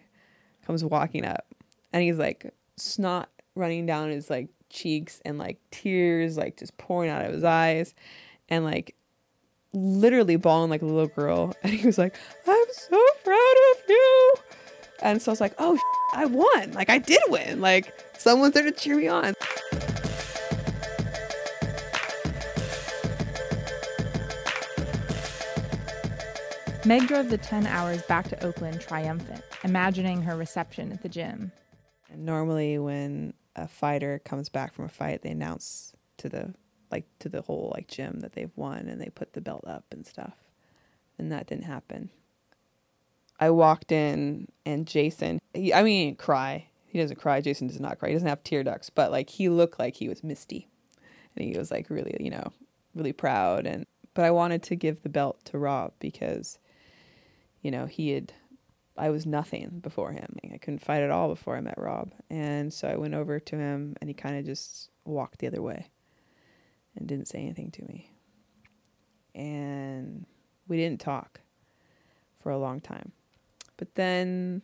comes 0.64 0.84
walking 0.84 1.24
up 1.24 1.46
and 1.92 2.02
he's 2.02 2.18
like 2.18 2.54
snot 2.76 3.28
running 3.54 3.86
down 3.86 4.10
his 4.10 4.30
like 4.30 4.48
cheeks 4.70 5.20
and 5.24 5.38
like 5.38 5.58
tears 5.70 6.36
like 6.36 6.56
just 6.56 6.76
pouring 6.78 7.10
out 7.10 7.24
of 7.24 7.32
his 7.32 7.44
eyes 7.44 7.94
and 8.48 8.64
like 8.64 8.94
literally 9.72 10.36
bawling 10.36 10.70
like 10.70 10.82
a 10.82 10.86
little 10.86 11.08
girl. 11.08 11.54
And 11.62 11.72
he 11.72 11.86
was 11.86 11.98
like, 11.98 12.14
I'm 12.46 12.64
so 12.72 13.02
proud 13.24 13.54
of 13.72 13.82
you. 13.88 14.34
And 15.02 15.20
so 15.20 15.30
I 15.30 15.32
was 15.32 15.40
like, 15.40 15.54
oh, 15.58 15.78
I 16.14 16.26
won. 16.26 16.72
Like, 16.72 16.88
I 16.88 16.98
did 16.98 17.20
win. 17.28 17.60
Like, 17.60 17.92
someone's 18.18 18.54
there 18.54 18.62
to 18.62 18.70
cheer 18.70 18.96
me 18.96 19.08
on. 19.08 19.34
Meg 26.84 27.08
drove 27.08 27.30
the 27.30 27.38
10 27.38 27.66
hours 27.66 28.02
back 28.02 28.28
to 28.28 28.44
Oakland 28.44 28.80
triumphant, 28.80 29.42
imagining 29.64 30.22
her 30.22 30.36
reception 30.36 30.92
at 30.92 31.02
the 31.02 31.08
gym. 31.08 31.50
And 32.10 32.24
normally, 32.24 32.78
when 32.78 33.34
a 33.56 33.68
fighter 33.68 34.20
comes 34.24 34.48
back 34.48 34.72
from 34.74 34.84
a 34.84 34.88
fight, 34.88 35.22
they 35.22 35.30
announce 35.30 35.92
to 36.18 36.28
the 36.28 36.54
like 36.90 37.06
to 37.20 37.28
the 37.28 37.42
whole 37.42 37.72
like 37.74 37.88
gym 37.88 38.20
that 38.20 38.34
they've 38.34 38.52
won 38.56 38.86
and 38.86 39.00
they 39.00 39.08
put 39.08 39.32
the 39.32 39.40
belt 39.40 39.64
up 39.66 39.84
and 39.90 40.06
stuff. 40.06 40.34
And 41.18 41.32
that 41.32 41.46
didn't 41.46 41.64
happen. 41.64 42.10
I 43.40 43.50
walked 43.50 43.90
in 43.90 44.48
and 44.66 44.86
Jason, 44.86 45.40
he, 45.54 45.72
I 45.72 45.82
mean, 45.82 46.10
he 46.10 46.14
cry. 46.14 46.68
He 46.86 46.98
doesn't 46.98 47.18
cry. 47.18 47.40
Jason 47.40 47.66
does 47.66 47.80
not 47.80 47.98
cry. 47.98 48.10
He 48.10 48.14
doesn't 48.14 48.28
have 48.28 48.44
tear 48.44 48.62
ducts, 48.62 48.90
but 48.90 49.10
like 49.10 49.30
he 49.30 49.48
looked 49.48 49.78
like 49.78 49.96
he 49.96 50.08
was 50.08 50.22
misty. 50.22 50.68
And 51.34 51.46
he 51.46 51.58
was 51.58 51.70
like 51.70 51.88
really, 51.88 52.16
you 52.20 52.30
know, 52.30 52.52
really 52.94 53.12
proud 53.12 53.66
and 53.66 53.86
but 54.14 54.26
I 54.26 54.30
wanted 54.30 54.62
to 54.64 54.76
give 54.76 55.02
the 55.02 55.08
belt 55.08 55.42
to 55.46 55.58
Rob 55.58 55.92
because 55.98 56.58
you 57.62 57.70
know, 57.70 57.86
he 57.86 58.10
had 58.10 58.32
I 58.96 59.10
was 59.10 59.24
nothing 59.24 59.80
before 59.80 60.12
him. 60.12 60.36
I 60.52 60.58
couldn't 60.58 60.84
fight 60.84 61.02
at 61.02 61.10
all 61.10 61.28
before 61.28 61.56
I 61.56 61.60
met 61.60 61.78
Rob. 61.78 62.12
And 62.28 62.72
so 62.72 62.88
I 62.88 62.96
went 62.96 63.14
over 63.14 63.40
to 63.40 63.56
him 63.56 63.96
and 64.00 64.10
he 64.10 64.14
kind 64.14 64.36
of 64.36 64.44
just 64.44 64.90
walked 65.04 65.38
the 65.38 65.46
other 65.46 65.62
way 65.62 65.88
and 66.94 67.08
didn't 67.08 67.28
say 67.28 67.38
anything 67.38 67.70
to 67.72 67.82
me. 67.84 68.10
And 69.34 70.26
we 70.68 70.76
didn't 70.76 71.00
talk 71.00 71.40
for 72.42 72.50
a 72.50 72.58
long 72.58 72.80
time. 72.80 73.12
But 73.78 73.94
then 73.94 74.62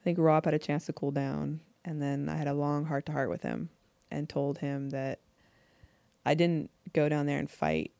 I 0.00 0.04
think 0.04 0.18
Rob 0.18 0.44
had 0.44 0.54
a 0.54 0.58
chance 0.58 0.86
to 0.86 0.92
cool 0.92 1.10
down. 1.10 1.60
And 1.84 2.00
then 2.00 2.28
I 2.28 2.36
had 2.36 2.46
a 2.46 2.54
long 2.54 2.84
heart 2.84 3.06
to 3.06 3.12
heart 3.12 3.30
with 3.30 3.42
him 3.42 3.70
and 4.10 4.28
told 4.28 4.58
him 4.58 4.90
that 4.90 5.18
I 6.24 6.34
didn't 6.34 6.70
go 6.92 7.08
down 7.08 7.26
there 7.26 7.38
and 7.38 7.50
fight 7.50 7.92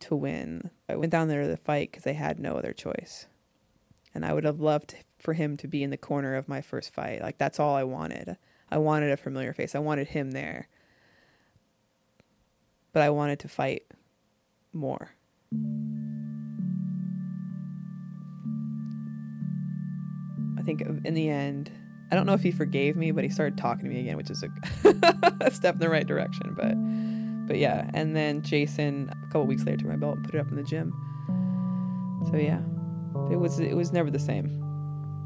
to 0.00 0.16
win. 0.16 0.70
I 0.88 0.96
went 0.96 1.12
down 1.12 1.28
there 1.28 1.46
to 1.46 1.56
fight 1.56 1.90
because 1.90 2.06
I 2.06 2.12
had 2.12 2.38
no 2.38 2.56
other 2.56 2.72
choice. 2.72 3.26
And 4.14 4.24
I 4.24 4.32
would 4.32 4.44
have 4.44 4.60
loved 4.60 4.96
for 5.18 5.34
him 5.34 5.56
to 5.58 5.68
be 5.68 5.82
in 5.82 5.90
the 5.90 5.96
corner 5.96 6.34
of 6.34 6.48
my 6.48 6.60
first 6.60 6.92
fight. 6.92 7.20
Like, 7.20 7.38
that's 7.38 7.60
all 7.60 7.74
I 7.74 7.84
wanted. 7.84 8.36
I 8.70 8.78
wanted 8.78 9.10
a 9.10 9.16
familiar 9.16 9.52
face, 9.52 9.74
I 9.74 9.80
wanted 9.80 10.08
him 10.08 10.32
there. 10.32 10.68
But 12.92 13.02
I 13.02 13.10
wanted 13.10 13.38
to 13.40 13.48
fight 13.48 13.84
more. 14.72 15.10
I 20.58 20.62
think 20.62 20.82
in 20.82 21.14
the 21.14 21.28
end, 21.28 21.70
I 22.10 22.16
don't 22.16 22.26
know 22.26 22.34
if 22.34 22.42
he 22.42 22.50
forgave 22.50 22.96
me, 22.96 23.12
but 23.12 23.22
he 23.24 23.30
started 23.30 23.56
talking 23.56 23.84
to 23.84 23.90
me 23.90 24.00
again, 24.00 24.16
which 24.16 24.30
is 24.30 24.42
a, 24.42 24.48
a 25.40 25.50
step 25.50 25.74
in 25.74 25.80
the 25.80 25.88
right 25.88 26.06
direction. 26.06 26.54
But 26.56 26.74
but 27.46 27.58
yeah, 27.58 27.90
and 27.94 28.14
then 28.14 28.42
Jason 28.42 29.10
a 29.10 29.26
couple 29.26 29.46
weeks 29.46 29.64
later 29.64 29.78
took 29.78 29.88
my 29.88 29.96
belt 29.96 30.16
and 30.16 30.24
put 30.24 30.34
it 30.34 30.38
up 30.38 30.48
in 30.50 30.56
the 30.56 30.62
gym. 30.62 30.92
So 32.30 32.36
yeah, 32.36 32.60
it 33.30 33.36
was 33.36 33.58
it 33.58 33.74
was 33.74 33.92
never 33.92 34.10
the 34.10 34.18
same. 34.18 34.46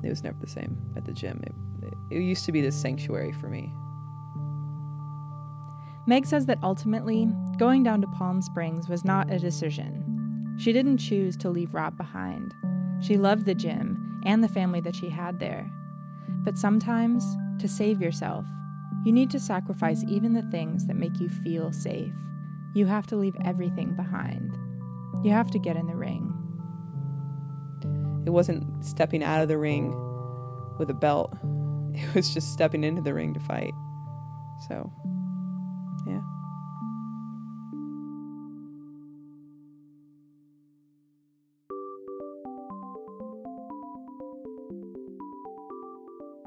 It 0.03 0.09
was 0.09 0.23
never 0.23 0.37
the 0.41 0.51
same 0.51 0.77
at 0.97 1.05
the 1.05 1.13
gym. 1.13 1.43
It, 1.45 1.95
it 2.11 2.21
used 2.21 2.45
to 2.45 2.53
be 2.53 2.61
this 2.61 2.81
sanctuary 2.81 3.33
for 3.33 3.49
me. 3.49 3.73
Meg 6.07 6.27
says 6.27 6.45
that 6.47 6.59
ultimately, 6.63 7.29
going 7.57 7.83
down 7.83 8.03
to 8.03 8.07
Palm 8.09 8.43
Springs 8.43 8.89
was 8.89 9.05
not 9.05 9.33
a 9.33 9.39
decision. 9.39 10.55
She 10.59 10.73
didn't 10.73 10.99
choose 10.99 11.37
to 11.39 11.49
leave 11.49 11.75
Rob 11.75 11.97
behind. 11.97 12.55
She 13.01 13.17
loved 13.17 13.47
the 13.47 13.55
gym 13.55 14.21
and 14.25 14.45
the 14.45 14.49
family 14.49 14.81
that 14.81 14.95
she 14.95 15.09
had 15.09 15.41
there. 15.41 15.71
But 16.45 16.59
sometimes, 16.59 17.25
to 17.59 17.69
save 17.69 18.03
yourself, 18.03 18.45
you 19.05 19.13
need 19.13 19.31
to 19.31 19.41
sacrifice 19.41 20.05
even 20.07 20.35
the 20.35 20.43
things 20.51 20.87
that 20.87 20.97
make 20.97 21.19
you 21.21 21.29
feel 21.29 21.73
safe. 21.73 22.13
You 22.75 22.87
have 22.87 23.07
to 23.09 23.17
leave 23.17 23.37
everything 23.45 23.95
behind. 23.97 24.59
You 25.23 25.31
have 25.31 25.51
to 25.53 25.59
get 25.59 25.77
in 25.77 25.87
the 25.87 25.97
ring. 25.97 26.34
It 28.27 28.31
wasn't 28.31 28.85
stepping 28.85 29.23
out 29.23 29.43
of 29.43 29.49
the 29.49 29.59
ring 29.59 29.95
with 30.79 30.91
a 30.91 30.95
belt, 30.95 31.33
it 31.95 32.15
was 32.15 32.33
just 32.33 32.53
stepping 32.53 32.85
into 32.85 33.03
the 33.03 33.15
ring 33.15 33.35
to 33.35 33.41
fight. 33.41 33.73
So, 34.69 34.91
yeah. 36.07 36.21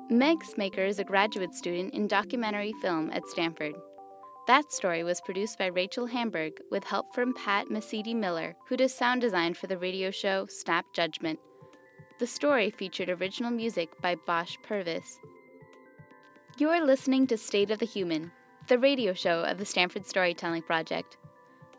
Meg 0.10 0.44
Smaker 0.44 0.86
is 0.86 1.00
a 1.00 1.04
graduate 1.04 1.54
student 1.54 1.94
in 1.94 2.08
documentary 2.08 2.74
film 2.82 3.12
at 3.12 3.28
Stanford. 3.28 3.76
That 4.48 4.72
story 4.72 5.04
was 5.04 5.20
produced 5.22 5.60
by 5.60 5.66
Rachel 5.66 6.06
Hamburg 6.06 6.54
with 6.72 6.86
help 6.86 7.14
from 7.14 7.34
Pat 7.34 7.68
Mesiti 7.68 8.16
Miller, 8.16 8.56
who 8.70 8.78
does 8.78 8.94
sound 8.94 9.20
design 9.20 9.54
for 9.54 9.68
the 9.68 9.78
radio 9.78 10.10
show 10.10 10.48
Snap 10.50 10.86
Judgment. 10.94 11.38
The 12.20 12.26
story 12.26 12.72
featured 12.72 13.12
original 13.12 13.52
music 13.52 14.02
by 14.02 14.16
Bosch 14.16 14.58
Purvis. 14.64 15.20
You're 16.58 16.84
listening 16.84 17.28
to 17.28 17.38
State 17.38 17.70
of 17.70 17.78
the 17.78 17.86
Human, 17.86 18.32
the 18.68 18.80
radio 18.80 19.14
show 19.14 19.44
of 19.44 19.60
the 19.60 19.66
Stanford 19.66 20.08
Storytelling 20.08 20.64
Project. 20.64 21.18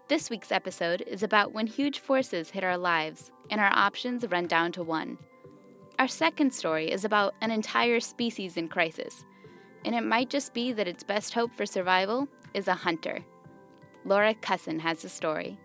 This 0.07 0.31
week's 0.31 0.53
episode 0.53 1.03
is 1.09 1.25
about 1.25 1.53
when 1.53 1.67
huge 1.67 1.99
forces 1.99 2.51
hit 2.51 2.63
our 2.63 2.79
lives 2.79 3.33
and 3.51 3.61
our 3.61 3.73
options 3.73 4.25
run 4.29 4.47
down 4.47 4.71
to 4.73 4.85
one. 4.85 5.19
Our 5.99 6.07
second 6.07 6.55
story 6.55 6.89
is 6.89 7.05
about 7.05 7.35
an 7.41 7.51
entire 7.51 7.99
species 7.99 8.57
in 8.57 8.69
crisis, 8.69 9.25
and 9.85 9.93
it 9.93 10.05
might 10.05 10.31
just 10.31 10.55
be 10.55 10.73
that 10.73 10.87
its 10.87 11.03
best 11.03 11.35
hope 11.35 11.53
for 11.53 11.67
survival 11.67 12.29
is 12.55 12.69
a 12.69 12.75
hunter. 12.75 13.25
Laura 14.05 14.35
Cusson 14.35 14.79
has 14.79 15.03
the 15.03 15.09
story. 15.09 15.59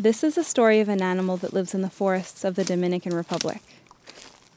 This 0.00 0.22
is 0.22 0.38
a 0.38 0.44
story 0.44 0.78
of 0.78 0.88
an 0.88 1.02
animal 1.02 1.36
that 1.38 1.52
lives 1.52 1.74
in 1.74 1.82
the 1.82 1.90
forests 1.90 2.44
of 2.44 2.54
the 2.54 2.62
Dominican 2.62 3.12
Republic. 3.16 3.60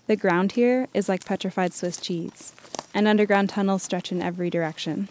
The 0.06 0.16
ground 0.16 0.52
here 0.52 0.88
is 0.94 1.10
like 1.10 1.26
petrified 1.26 1.74
Swiss 1.74 1.98
cheese, 1.98 2.54
and 2.94 3.08
underground 3.08 3.50
tunnels 3.50 3.82
stretch 3.82 4.12
in 4.12 4.22
every 4.22 4.52
direction. 4.52 5.10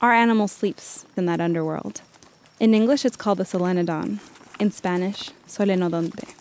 Our 0.00 0.12
animal 0.12 0.48
sleeps 0.48 1.06
in 1.16 1.24
that 1.24 1.40
underworld. 1.40 2.02
In 2.60 2.74
English, 2.74 3.06
it's 3.06 3.16
called 3.16 3.38
the 3.38 3.44
solenodon. 3.44 4.18
In 4.60 4.70
Spanish, 4.70 5.30
solenodonte. 5.46 6.34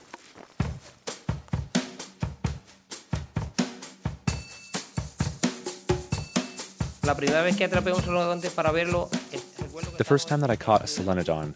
The 9.98 10.04
first 10.04 10.28
time 10.28 10.41
that 10.41 10.50
I 10.50 10.58
caught 10.58 10.82
a 10.82 10.88
solenodon, 10.88 11.56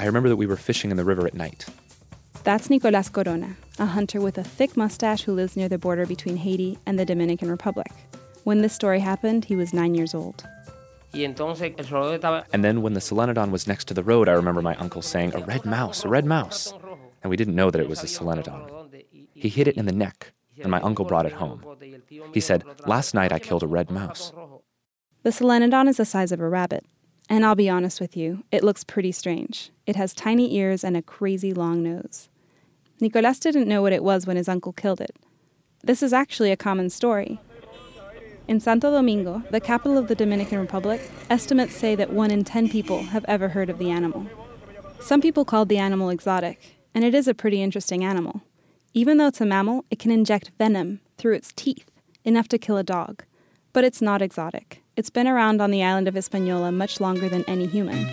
I 0.00 0.06
remember 0.06 0.30
that 0.30 0.36
we 0.36 0.46
were 0.46 0.56
fishing 0.56 0.90
in 0.90 0.96
the 0.96 1.04
river 1.04 1.26
at 1.26 1.34
night. 1.34 1.66
That's 2.42 2.70
Nicolas 2.70 3.10
Corona, 3.10 3.56
a 3.78 3.84
hunter 3.84 4.18
with 4.18 4.38
a 4.38 4.42
thick 4.42 4.74
mustache 4.74 5.24
who 5.24 5.34
lives 5.34 5.58
near 5.58 5.68
the 5.68 5.76
border 5.76 6.06
between 6.06 6.36
Haiti 6.38 6.78
and 6.86 6.98
the 6.98 7.04
Dominican 7.04 7.50
Republic. 7.50 7.92
When 8.44 8.62
this 8.62 8.72
story 8.72 9.00
happened, 9.00 9.44
he 9.44 9.56
was 9.56 9.74
nine 9.74 9.94
years 9.94 10.14
old. 10.14 10.42
And 11.12 11.36
then 12.64 12.80
when 12.80 12.94
the 12.94 13.00
solenodon 13.00 13.50
was 13.50 13.66
next 13.66 13.88
to 13.88 13.94
the 13.94 14.02
road, 14.02 14.26
I 14.26 14.32
remember 14.32 14.62
my 14.62 14.74
uncle 14.76 15.02
saying, 15.02 15.34
A 15.34 15.40
red 15.40 15.66
mouse, 15.66 16.02
a 16.02 16.08
red 16.08 16.24
mouse. 16.24 16.72
And 17.22 17.28
we 17.28 17.36
didn't 17.36 17.54
know 17.54 17.70
that 17.70 17.82
it 17.82 17.88
was 17.90 18.02
a 18.02 18.06
solenodon. 18.06 19.02
He 19.34 19.50
hit 19.50 19.68
it 19.68 19.76
in 19.76 19.84
the 19.84 19.92
neck, 19.92 20.32
and 20.62 20.70
my 20.70 20.80
uncle 20.80 21.04
brought 21.04 21.26
it 21.26 21.32
home. 21.32 21.62
He 22.32 22.40
said, 22.40 22.64
Last 22.86 23.12
night 23.12 23.32
I 23.32 23.38
killed 23.38 23.62
a 23.62 23.66
red 23.66 23.90
mouse. 23.90 24.32
The 25.24 25.30
solenodon 25.30 25.88
is 25.88 25.98
the 25.98 26.06
size 26.06 26.32
of 26.32 26.40
a 26.40 26.48
rabbit. 26.48 26.86
And 27.30 27.46
I'll 27.46 27.54
be 27.54 27.70
honest 27.70 28.00
with 28.00 28.16
you, 28.16 28.42
it 28.50 28.64
looks 28.64 28.82
pretty 28.82 29.12
strange. 29.12 29.70
It 29.86 29.94
has 29.94 30.12
tiny 30.12 30.56
ears 30.56 30.82
and 30.82 30.96
a 30.96 31.02
crazy 31.02 31.54
long 31.54 31.80
nose. 31.80 32.28
Nicolas 33.00 33.38
didn't 33.38 33.68
know 33.68 33.80
what 33.80 33.92
it 33.92 34.02
was 34.02 34.26
when 34.26 34.36
his 34.36 34.48
uncle 34.48 34.72
killed 34.72 35.00
it. 35.00 35.14
This 35.84 36.02
is 36.02 36.12
actually 36.12 36.50
a 36.50 36.56
common 36.56 36.90
story. 36.90 37.40
In 38.48 38.58
Santo 38.58 38.90
Domingo, 38.90 39.44
the 39.52 39.60
capital 39.60 39.96
of 39.96 40.08
the 40.08 40.16
Dominican 40.16 40.58
Republic, 40.58 41.00
estimates 41.30 41.76
say 41.76 41.94
that 41.94 42.12
one 42.12 42.32
in 42.32 42.42
ten 42.42 42.68
people 42.68 43.04
have 43.04 43.24
ever 43.28 43.50
heard 43.50 43.70
of 43.70 43.78
the 43.78 43.90
animal. 43.90 44.26
Some 44.98 45.20
people 45.20 45.44
called 45.44 45.68
the 45.68 45.78
animal 45.78 46.10
exotic, 46.10 46.76
and 46.96 47.04
it 47.04 47.14
is 47.14 47.28
a 47.28 47.32
pretty 47.32 47.62
interesting 47.62 48.02
animal. 48.02 48.42
Even 48.92 49.18
though 49.18 49.28
it's 49.28 49.40
a 49.40 49.46
mammal, 49.46 49.84
it 49.88 50.00
can 50.00 50.10
inject 50.10 50.50
venom 50.58 51.00
through 51.16 51.34
its 51.34 51.52
teeth, 51.52 51.88
enough 52.24 52.48
to 52.48 52.58
kill 52.58 52.76
a 52.76 52.82
dog. 52.82 53.22
But 53.72 53.84
it's 53.84 54.02
not 54.02 54.20
exotic. 54.20 54.82
It's 54.96 55.10
been 55.10 55.26
around 55.28 55.60
on 55.62 55.70
the 55.70 55.82
island 55.82 56.08
of 56.08 56.14
Hispaniola 56.14 56.72
much 56.72 57.00
longer 57.00 57.28
than 57.28 57.44
any 57.48 57.66
human. 57.66 58.06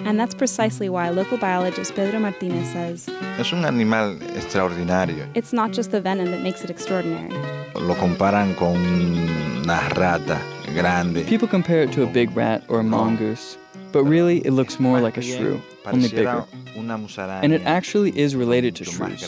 And 0.00 0.18
that's 0.18 0.34
precisely 0.34 0.88
why 0.88 1.08
local 1.10 1.38
biologist 1.38 1.94
Pedro 1.94 2.20
Martinez 2.20 2.70
says 2.72 3.08
Es 3.38 3.52
un 3.52 3.64
animal 3.64 4.16
extraordinario. 4.36 5.28
it's 5.34 5.52
not 5.52 5.72
just 5.72 5.90
the 5.90 6.00
venom 6.00 6.30
that 6.30 6.40
makes 6.40 6.62
it 6.64 6.70
extraordinary. 6.70 7.30
Lo 7.74 7.94
comparan 7.94 8.56
con 8.56 8.76
una 8.76 9.88
rata 9.96 10.40
grande. 10.74 11.24
People 11.26 11.48
compare 11.48 11.82
it 11.82 11.92
to 11.92 12.02
a 12.02 12.06
big 12.06 12.34
rat 12.36 12.62
or 12.68 12.80
a 12.80 12.84
mongoose, 12.84 13.58
but 13.92 14.04
really 14.04 14.38
it 14.46 14.52
looks 14.52 14.78
more 14.80 15.00
like 15.00 15.16
a 15.16 15.22
shrew, 15.22 15.60
only 15.84 16.08
bigger. 16.08 16.44
Una 16.76 16.96
musaraña. 16.96 17.42
And 17.42 17.52
it 17.52 17.62
actually 17.66 18.16
is 18.18 18.34
related 18.36 18.76
to 18.76 18.84
shrews. 18.84 19.22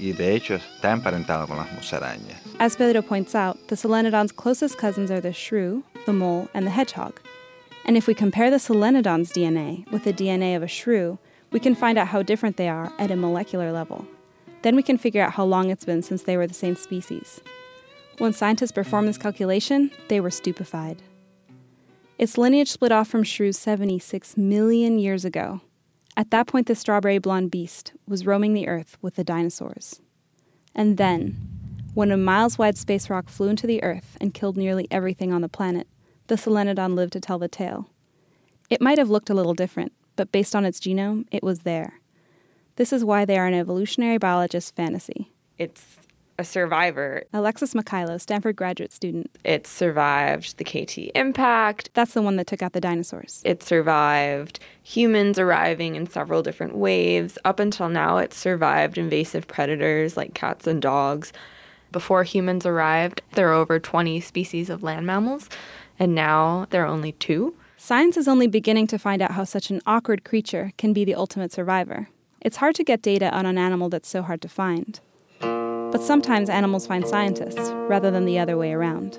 Y 0.00 0.12
de 0.12 0.34
hecho 0.34 0.54
está 0.56 0.90
emparentado 0.92 1.46
con 1.46 1.58
las 1.58 1.68
musarañas. 1.68 2.40
As 2.60 2.76
Pedro 2.76 3.02
points 3.02 3.34
out, 3.34 3.68
the 3.68 3.74
solenodon's 3.74 4.30
closest 4.30 4.78
cousins 4.78 5.10
are 5.10 5.20
the 5.20 5.32
shrew, 5.32 5.82
the 6.06 6.12
mole, 6.12 6.48
and 6.54 6.64
the 6.64 6.70
hedgehog. 6.70 7.20
And 7.84 7.96
if 7.96 8.06
we 8.06 8.14
compare 8.14 8.50
the 8.50 8.56
solenodon's 8.56 9.32
DNA 9.32 9.90
with 9.90 10.04
the 10.04 10.12
DNA 10.12 10.56
of 10.56 10.62
a 10.62 10.68
shrew, 10.68 11.18
we 11.50 11.60
can 11.60 11.74
find 11.74 11.98
out 11.98 12.08
how 12.08 12.22
different 12.22 12.56
they 12.56 12.68
are 12.68 12.92
at 12.98 13.10
a 13.10 13.16
molecular 13.16 13.72
level. 13.72 14.06
Then 14.62 14.76
we 14.76 14.82
can 14.82 14.98
figure 14.98 15.22
out 15.22 15.32
how 15.32 15.44
long 15.44 15.68
it's 15.68 15.84
been 15.84 16.02
since 16.02 16.22
they 16.22 16.36
were 16.36 16.46
the 16.46 16.54
same 16.54 16.76
species. 16.76 17.40
When 18.18 18.32
scientists 18.32 18.72
performed 18.72 19.08
this 19.08 19.18
calculation, 19.18 19.90
they 20.08 20.20
were 20.20 20.30
stupefied. 20.30 21.02
Its 22.18 22.38
lineage 22.38 22.70
split 22.70 22.92
off 22.92 23.08
from 23.08 23.24
shrews 23.24 23.58
76 23.58 24.36
million 24.36 25.00
years 25.00 25.24
ago. 25.24 25.60
At 26.16 26.30
that 26.30 26.46
point, 26.46 26.68
the 26.68 26.76
strawberry 26.76 27.18
blonde 27.18 27.50
beast 27.50 27.92
was 28.06 28.24
roaming 28.24 28.54
the 28.54 28.68
earth 28.68 28.96
with 29.02 29.16
the 29.16 29.24
dinosaurs. 29.24 30.00
And 30.74 30.96
then, 30.96 31.53
when 31.94 32.10
a 32.10 32.16
miles 32.16 32.58
wide 32.58 32.76
space 32.76 33.08
rock 33.08 33.28
flew 33.28 33.48
into 33.48 33.66
the 33.66 33.82
earth 33.82 34.16
and 34.20 34.34
killed 34.34 34.56
nearly 34.56 34.88
everything 34.90 35.32
on 35.32 35.42
the 35.42 35.48
planet, 35.48 35.86
the 36.26 36.34
solenodon 36.34 36.94
lived 36.94 37.12
to 37.12 37.20
tell 37.20 37.38
the 37.38 37.48
tale. 37.48 37.88
It 38.68 38.80
might 38.80 38.98
have 38.98 39.10
looked 39.10 39.30
a 39.30 39.34
little 39.34 39.54
different, 39.54 39.92
but 40.16 40.32
based 40.32 40.56
on 40.56 40.64
its 40.64 40.80
genome, 40.80 41.26
it 41.30 41.44
was 41.44 41.60
there. 41.60 42.00
This 42.76 42.92
is 42.92 43.04
why 43.04 43.24
they 43.24 43.38
are 43.38 43.46
an 43.46 43.54
evolutionary 43.54 44.18
biologist's 44.18 44.72
fantasy. 44.72 45.30
It's 45.58 45.98
a 46.36 46.44
survivor. 46.44 47.22
Alexis 47.32 47.74
Mychajliw, 47.74 48.20
Stanford 48.20 48.56
graduate 48.56 48.92
student. 48.92 49.30
It 49.44 49.68
survived 49.68 50.58
the 50.58 50.64
KT 50.64 51.16
impact. 51.16 51.90
That's 51.94 52.14
the 52.14 52.22
one 52.22 52.34
that 52.36 52.48
took 52.48 52.62
out 52.62 52.72
the 52.72 52.80
dinosaurs. 52.80 53.40
It 53.44 53.62
survived 53.62 54.58
humans 54.82 55.38
arriving 55.38 55.94
in 55.94 56.08
several 56.08 56.42
different 56.42 56.74
waves. 56.74 57.38
Up 57.44 57.60
until 57.60 57.88
now, 57.88 58.16
it 58.16 58.34
survived 58.34 58.98
invasive 58.98 59.46
predators 59.46 60.16
like 60.16 60.34
cats 60.34 60.66
and 60.66 60.82
dogs. 60.82 61.32
Before 61.94 62.24
humans 62.24 62.66
arrived, 62.66 63.22
there 63.34 63.46
were 63.46 63.52
over 63.52 63.78
20 63.78 64.18
species 64.18 64.68
of 64.68 64.82
land 64.82 65.06
mammals, 65.06 65.48
and 65.96 66.12
now 66.12 66.66
there 66.70 66.82
are 66.82 66.88
only 66.88 67.12
two. 67.12 67.54
Science 67.76 68.16
is 68.16 68.26
only 68.26 68.48
beginning 68.48 68.88
to 68.88 68.98
find 68.98 69.22
out 69.22 69.30
how 69.30 69.44
such 69.44 69.70
an 69.70 69.80
awkward 69.86 70.24
creature 70.24 70.72
can 70.76 70.92
be 70.92 71.04
the 71.04 71.14
ultimate 71.14 71.52
survivor. 71.52 72.08
It's 72.40 72.56
hard 72.56 72.74
to 72.74 72.82
get 72.82 73.00
data 73.00 73.30
on 73.32 73.46
an 73.46 73.58
animal 73.58 73.90
that's 73.90 74.08
so 74.08 74.22
hard 74.22 74.42
to 74.42 74.48
find. 74.48 74.98
But 75.38 76.02
sometimes 76.02 76.50
animals 76.50 76.84
find 76.84 77.06
scientists, 77.06 77.70
rather 77.88 78.10
than 78.10 78.24
the 78.24 78.40
other 78.40 78.56
way 78.56 78.72
around. 78.72 79.12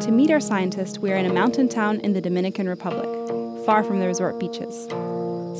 To 0.00 0.10
meet 0.10 0.30
our 0.30 0.40
scientist, 0.40 1.00
we 1.00 1.12
are 1.12 1.16
in 1.16 1.26
a 1.26 1.34
mountain 1.34 1.68
town 1.68 2.00
in 2.00 2.14
the 2.14 2.22
Dominican 2.22 2.66
Republic, 2.66 3.10
far 3.66 3.84
from 3.84 4.00
the 4.00 4.06
resort 4.06 4.40
beaches. 4.40 4.88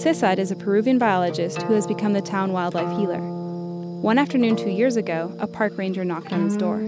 Cesar 0.01 0.35
is 0.39 0.51
a 0.51 0.57
Peruvian 0.57 0.97
biologist 0.97 1.61
who 1.61 1.75
has 1.75 1.87
become 1.87 2.15
the 2.15 2.23
town 2.23 2.55
wildlife 2.55 2.99
healer. 2.99 3.21
One 4.01 4.17
afternoon 4.17 4.57
two 4.57 4.71
years 4.71 4.97
ago, 4.97 5.37
a 5.39 5.47
park 5.47 5.77
ranger 5.77 6.07
knocked 6.07 6.33
on 6.33 6.43
his 6.43 6.57
door. 6.57 6.81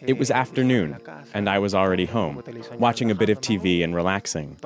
It 0.00 0.18
was 0.18 0.30
afternoon, 0.30 0.96
and 1.34 1.50
I 1.50 1.58
was 1.58 1.74
already 1.74 2.06
home, 2.06 2.42
watching 2.78 3.10
a 3.10 3.14
bit 3.14 3.28
of 3.28 3.42
TV 3.42 3.84
and 3.84 3.94
relaxing. 3.94 4.56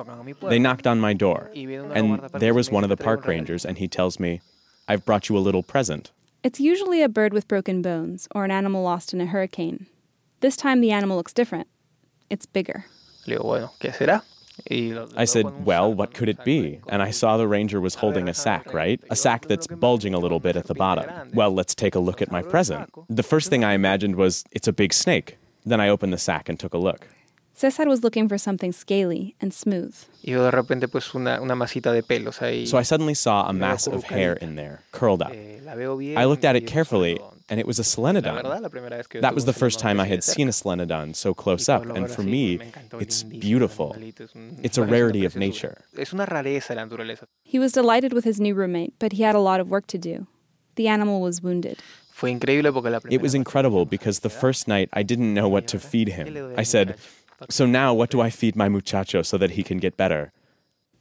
They 0.41 0.57
knocked 0.57 0.87
on 0.87 1.01
my 1.01 1.11
door, 1.11 1.51
and 1.53 2.21
there 2.35 2.53
was 2.53 2.71
one 2.71 2.85
of 2.85 2.89
the 2.89 2.95
park 2.95 3.27
rangers, 3.27 3.65
and 3.65 3.77
he 3.77 3.89
tells 3.89 4.17
me, 4.17 4.39
I've 4.87 5.03
brought 5.03 5.27
you 5.27 5.37
a 5.37 5.39
little 5.39 5.63
present. 5.63 6.11
It's 6.43 6.61
usually 6.61 7.03
a 7.03 7.09
bird 7.09 7.33
with 7.33 7.49
broken 7.49 7.81
bones 7.81 8.29
or 8.33 8.45
an 8.45 8.51
animal 8.51 8.83
lost 8.83 9.13
in 9.13 9.19
a 9.19 9.25
hurricane. 9.25 9.87
This 10.39 10.55
time 10.55 10.79
the 10.79 10.91
animal 10.91 11.17
looks 11.17 11.33
different. 11.33 11.67
It's 12.29 12.45
bigger. 12.45 12.85
I 14.69 15.25
said, 15.25 15.65
Well, 15.65 15.93
what 15.93 16.13
could 16.13 16.29
it 16.29 16.43
be? 16.43 16.79
And 16.89 17.01
I 17.01 17.11
saw 17.11 17.37
the 17.37 17.47
ranger 17.47 17.81
was 17.81 17.95
holding 17.95 18.29
a 18.29 18.33
sack, 18.33 18.73
right? 18.73 19.01
A 19.09 19.15
sack 19.15 19.47
that's 19.47 19.67
bulging 19.67 20.13
a 20.13 20.19
little 20.19 20.39
bit 20.39 20.55
at 20.55 20.67
the 20.67 20.73
bottom. 20.73 21.31
Well, 21.33 21.51
let's 21.53 21.75
take 21.75 21.95
a 21.95 21.99
look 21.99 22.21
at 22.21 22.31
my 22.31 22.41
present. 22.41 22.89
The 23.09 23.23
first 23.23 23.49
thing 23.49 23.63
I 23.63 23.73
imagined 23.73 24.15
was, 24.15 24.43
It's 24.51 24.67
a 24.67 24.73
big 24.73 24.93
snake. 24.93 25.37
Then 25.65 25.79
I 25.79 25.89
opened 25.89 26.13
the 26.13 26.17
sack 26.17 26.49
and 26.49 26.59
took 26.59 26.73
a 26.73 26.77
look. 26.77 27.07
Cesar 27.55 27.85
was 27.87 28.03
looking 28.03 28.27
for 28.27 28.37
something 28.37 28.71
scaly 28.71 29.35
and 29.39 29.53
smooth. 29.53 29.95
So 32.65 32.77
I 32.77 32.81
suddenly 32.81 33.13
saw 33.13 33.47
a 33.47 33.53
mass 33.53 33.85
of 33.85 34.03
hair 34.05 34.33
in 34.33 34.55
there, 34.55 34.81
curled 34.91 35.21
up. 35.21 35.31
I 35.31 36.25
looked 36.25 36.45
at 36.45 36.55
it 36.55 36.65
carefully, 36.65 37.19
and 37.49 37.59
it 37.59 37.67
was 37.67 37.79
a 37.79 37.83
solenodon. 37.83 38.43
That 39.21 39.35
was 39.35 39.45
the 39.45 39.53
first 39.53 39.79
time 39.79 39.99
I 39.99 40.05
had 40.05 40.23
seen 40.23 40.47
a 40.47 40.51
solenodon 40.51 41.15
so 41.15 41.33
close 41.33 41.69
up, 41.69 41.85
and 41.85 42.09
for 42.09 42.23
me, 42.23 42.59
it's 42.99 43.23
beautiful. 43.23 43.95
It's 44.63 44.77
a 44.77 44.83
rarity 44.83 45.25
of 45.25 45.35
nature. 45.35 45.77
He 47.43 47.59
was 47.59 47.71
delighted 47.71 48.13
with 48.13 48.23
his 48.23 48.39
new 48.39 48.53
roommate, 48.55 48.93
but 48.99 49.13
he 49.13 49.23
had 49.23 49.35
a 49.35 49.39
lot 49.39 49.59
of 49.59 49.69
work 49.69 49.87
to 49.87 49.97
do. 49.97 50.27
The 50.75 50.87
animal 50.87 51.21
was 51.21 51.41
wounded. 51.41 51.79
It 53.09 53.21
was 53.21 53.33
incredible 53.35 53.85
because 53.85 54.19
the 54.19 54.29
first 54.29 54.67
night 54.67 54.89
I 54.93 55.03
didn't 55.03 55.33
know 55.33 55.49
what 55.49 55.67
to 55.67 55.79
feed 55.79 56.09
him. 56.09 56.53
I 56.57 56.63
said, 56.63 56.97
So 57.49 57.65
now 57.65 57.93
what 57.93 58.09
do 58.09 58.21
I 58.21 58.29
feed 58.29 58.55
my 58.55 58.69
muchacho 58.69 59.21
so 59.23 59.37
that 59.37 59.51
he 59.51 59.63
can 59.63 59.77
get 59.77 59.97
better? 59.97 60.31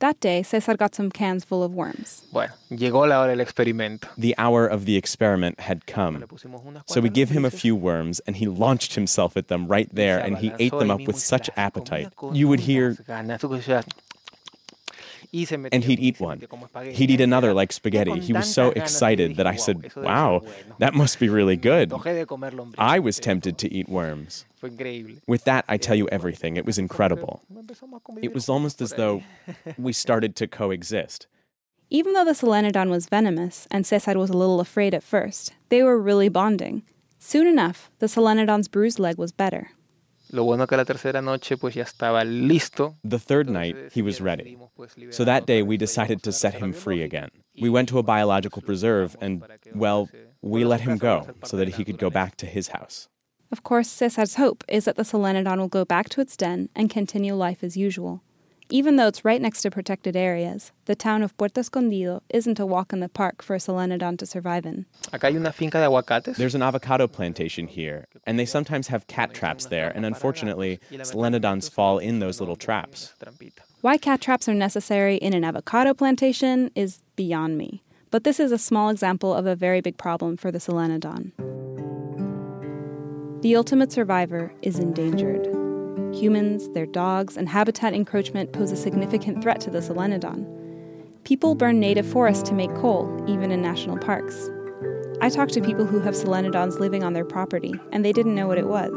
That 0.03 0.19
day, 0.19 0.43
Cesar 0.43 0.77
got 0.77 0.97
some 0.97 1.13
cans 1.13 1.45
full 1.45 1.63
of 1.63 1.77
worms. 1.77 2.27
The 4.19 4.35
hour 4.37 4.67
of 4.67 4.85
the 4.85 4.97
experiment 4.97 5.61
had 5.61 5.87
come. 5.87 6.25
So 6.87 7.01
we 7.01 7.09
give 7.09 7.29
him 7.29 7.45
a 7.45 7.53
few 7.53 7.77
worms, 7.77 8.19
and 8.27 8.35
he 8.35 8.49
launched 8.49 8.97
himself 8.97 9.37
at 9.37 9.47
them 9.47 9.69
right 9.69 9.89
there, 9.95 10.19
and 10.19 10.37
he 10.37 10.53
ate 10.59 10.73
them 10.73 10.91
up 10.91 11.03
with 11.03 11.21
such 11.21 11.49
appetite. 11.57 12.09
You 12.33 12.49
would 12.49 12.59
hear. 12.59 12.97
And 15.31 15.85
he'd 15.85 16.01
eat 16.01 16.19
one. 16.19 16.43
He'd 16.83 17.11
eat 17.13 17.21
another 17.21 17.55
like 17.55 17.71
spaghetti. 17.73 18.19
He 18.19 18.33
was 18.33 18.53
so 18.53 18.71
excited 18.71 19.37
that 19.37 19.47
I 19.47 19.55
said, 19.55 19.95
Wow, 19.95 20.43
that 20.79 20.95
must 20.95 21.21
be 21.21 21.29
really 21.29 21.57
good. 21.57 21.93
I 22.77 22.99
was 22.99 23.21
tempted 23.21 23.57
to 23.59 23.73
eat 23.73 23.89
worms. 23.89 24.47
With 25.27 25.45
that, 25.45 25.65
I 25.69 25.77
tell 25.77 25.97
you 25.97 26.09
everything. 26.09 26.57
It 26.57 26.65
was 26.65 26.79
incredible. 26.79 27.43
It 28.23 28.33
was 28.35 28.49
almost 28.49 28.81
as 28.81 28.93
though 28.93 29.23
we 29.79 29.93
started 29.93 30.37
to 30.37 30.47
coexist. 30.47 31.27
Even 31.91 32.15
though 32.15 32.25
the 32.25 32.33
solenodon 32.33 32.89
was 32.89 33.07
venomous 33.07 33.67
and 33.71 33.87
Cesar 33.87 34.19
was 34.19 34.31
a 34.31 34.37
little 34.37 34.61
afraid 34.61 34.95
at 34.95 35.03
first, 35.03 35.53
they 35.69 35.83
were 35.83 36.01
really 36.01 36.31
bonding. 36.31 36.85
Soon 37.19 37.47
enough, 37.47 37.91
the 37.99 38.07
solenodon's 38.07 38.69
bruised 38.69 38.99
leg 38.99 39.19
was 39.19 39.31
better. 39.31 39.73
The 40.33 40.39
third 43.19 43.51
night, 43.51 43.77
he 43.93 44.01
was 44.01 44.23
ready. 44.23 44.57
So 45.11 45.25
that 45.25 45.45
day, 45.45 45.63
we 45.63 45.77
decided 45.77 46.23
to 46.23 46.33
set 46.33 46.55
him 46.55 46.73
free 46.73 47.03
again. 47.03 47.29
We 47.61 47.69
went 47.69 47.91
to 47.91 47.99
a 47.99 48.03
biological 48.03 48.63
preserve 48.63 49.15
and, 49.21 49.45
well, 49.75 50.09
we 50.41 50.65
let 50.65 50.81
him 50.81 50.97
go 50.97 51.27
so 51.45 51.59
that 51.59 51.69
he 51.69 51.85
could 51.85 51.99
go 51.99 52.09
back 52.09 52.39
to 52.39 52.47
his 52.47 52.69
house. 52.69 53.09
Of 53.53 53.63
course, 53.63 53.89
Cesar's 53.89 54.37
hope 54.37 54.65
is 54.67 54.87
that 54.87 54.97
the 54.97 55.03
solenodon 55.03 55.59
will 55.59 55.69
go 55.69 55.85
back 55.85 56.09
to 56.11 56.23
its 56.23 56.39
den 56.39 56.71
and 56.75 56.89
continue 56.89 57.35
life 57.35 57.63
as 57.63 57.77
usual. 57.77 58.23
Even 58.71 58.97
though 58.97 59.09
it's 59.09 59.27
right 59.27 59.43
next 59.43 59.61
to 59.61 59.71
protected 59.71 60.17
areas, 60.17 60.73
the 60.87 60.95
town 60.95 61.23
of 61.23 61.37
Puerto 61.37 61.61
Escondido 61.61 62.23
isn't 62.31 62.59
a 62.59 62.65
walk 62.65 62.95
in 62.95 63.01
the 63.01 63.09
park 63.11 63.43
for 63.43 63.55
a 63.55 63.59
solenodon 63.59 64.17
to 64.17 64.25
survive 64.25 64.65
in. 64.65 64.87
There's 65.13 66.55
an 66.55 66.63
avocado 66.63 67.07
plantation 67.07 67.67
here, 67.67 68.07
and 68.27 68.39
they 68.39 68.47
sometimes 68.47 68.89
have 68.89 69.07
cat 69.09 69.35
traps 69.35 69.67
there, 69.67 69.93
and 69.95 70.07
unfortunately, 70.07 70.81
solenodons 70.91 71.71
fall 71.71 71.99
in 71.99 72.21
those 72.21 72.41
little 72.41 72.57
traps. 72.57 73.13
Why 73.83 73.99
cat 73.99 74.23
traps 74.23 74.49
are 74.49 74.55
necessary 74.55 75.17
in 75.17 75.35
an 75.35 75.45
avocado 75.45 75.93
plantation 75.93 76.71
is 76.75 77.03
beyond 77.17 77.59
me, 77.59 77.83
but 78.11 78.25
this 78.25 78.41
is 78.41 78.53
a 78.53 78.59
small 78.59 78.89
example 78.89 79.35
of 79.35 79.45
a 79.45 79.55
very 79.55 79.83
big 79.83 79.99
problem 79.99 80.39
for 80.39 80.51
the 80.51 80.59
solenodon. 80.59 81.33
The 83.43 83.57
ultimate 83.57 83.91
survivor 83.91 84.53
is 84.63 84.79
endangered. 84.79 85.47
Humans, 86.15 86.69
their 86.75 86.87
dogs, 86.87 87.37
and 87.37 87.49
habitat 87.49 87.93
encroachment 87.93 88.53
pose 88.53 88.71
a 88.71 88.77
significant 88.77 89.43
threat 89.43 89.61
to 89.63 89.71
the 89.71 89.81
solenodon. 89.81 90.47
People 91.25 91.57
burn 91.57 91.81
native 91.81 92.07
forests 92.07 92.49
to 92.49 92.55
make 92.55 92.73
coal, 92.77 93.13
even 93.27 93.51
in 93.51 93.61
national 93.61 93.99
parks. 93.99 94.49
I 95.21 95.29
talked 95.29 95.55
to 95.55 95.61
people 95.61 95.85
who 95.85 95.99
have 95.99 96.15
solenodons 96.15 96.79
living 96.79 97.03
on 97.03 97.15
their 97.15 97.25
property, 97.25 97.75
and 97.91 98.05
they 98.05 98.13
didn't 98.13 98.37
know 98.37 98.47
what 98.47 98.59
it 98.59 98.69
was. 98.69 98.97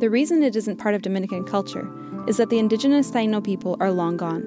The 0.00 0.10
reason 0.10 0.42
it 0.42 0.56
isn't 0.56 0.78
part 0.78 0.96
of 0.96 1.02
Dominican 1.02 1.44
culture 1.44 1.88
is 2.26 2.38
that 2.38 2.50
the 2.50 2.58
indigenous 2.58 3.12
Taino 3.12 3.42
people 3.42 3.76
are 3.78 3.92
long 3.92 4.16
gone. 4.16 4.42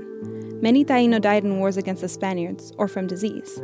Many 0.61 0.83
Taino 0.83 1.21
died 1.21 1.45
in 1.45 1.59
wars 1.59 1.77
against 1.77 2.01
the 2.01 2.09
Spaniards 2.09 2.73
or 2.77 2.89
from 2.89 3.07
disease. 3.07 3.57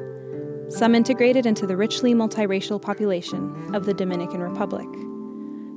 Some 0.72 0.96
integrated 0.96 1.46
into 1.46 1.68
the 1.68 1.76
richly 1.76 2.14
multiracial 2.14 2.82
population 2.82 3.76
of 3.76 3.86
the 3.86 3.94
Dominican 3.94 4.40
Republic. 4.40 4.88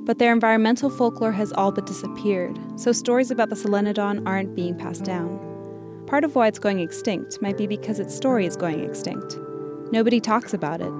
But 0.05 0.19
their 0.19 0.31
environmental 0.31 0.89
folklore 0.89 1.33
has 1.33 1.51
all 1.53 1.73
but 1.73 1.85
disappeared, 1.85 2.57
so 2.77 2.93
stories 2.93 3.29
about 3.29 3.49
the 3.49 3.55
solenodon 3.55 4.25
aren't 4.25 4.55
being 4.55 4.77
passed 4.77 5.03
down. 5.03 5.37
Part 6.07 6.23
of 6.23 6.35
why 6.35 6.47
it's 6.47 6.59
going 6.59 6.79
extinct 6.79 7.41
might 7.41 7.57
be 7.57 7.67
because 7.67 7.99
its 7.99 8.15
story 8.15 8.45
is 8.45 8.55
going 8.55 8.85
extinct. 8.85 9.37
Nobody 9.91 10.21
talks 10.21 10.53
about 10.53 10.79
it. 10.79 10.93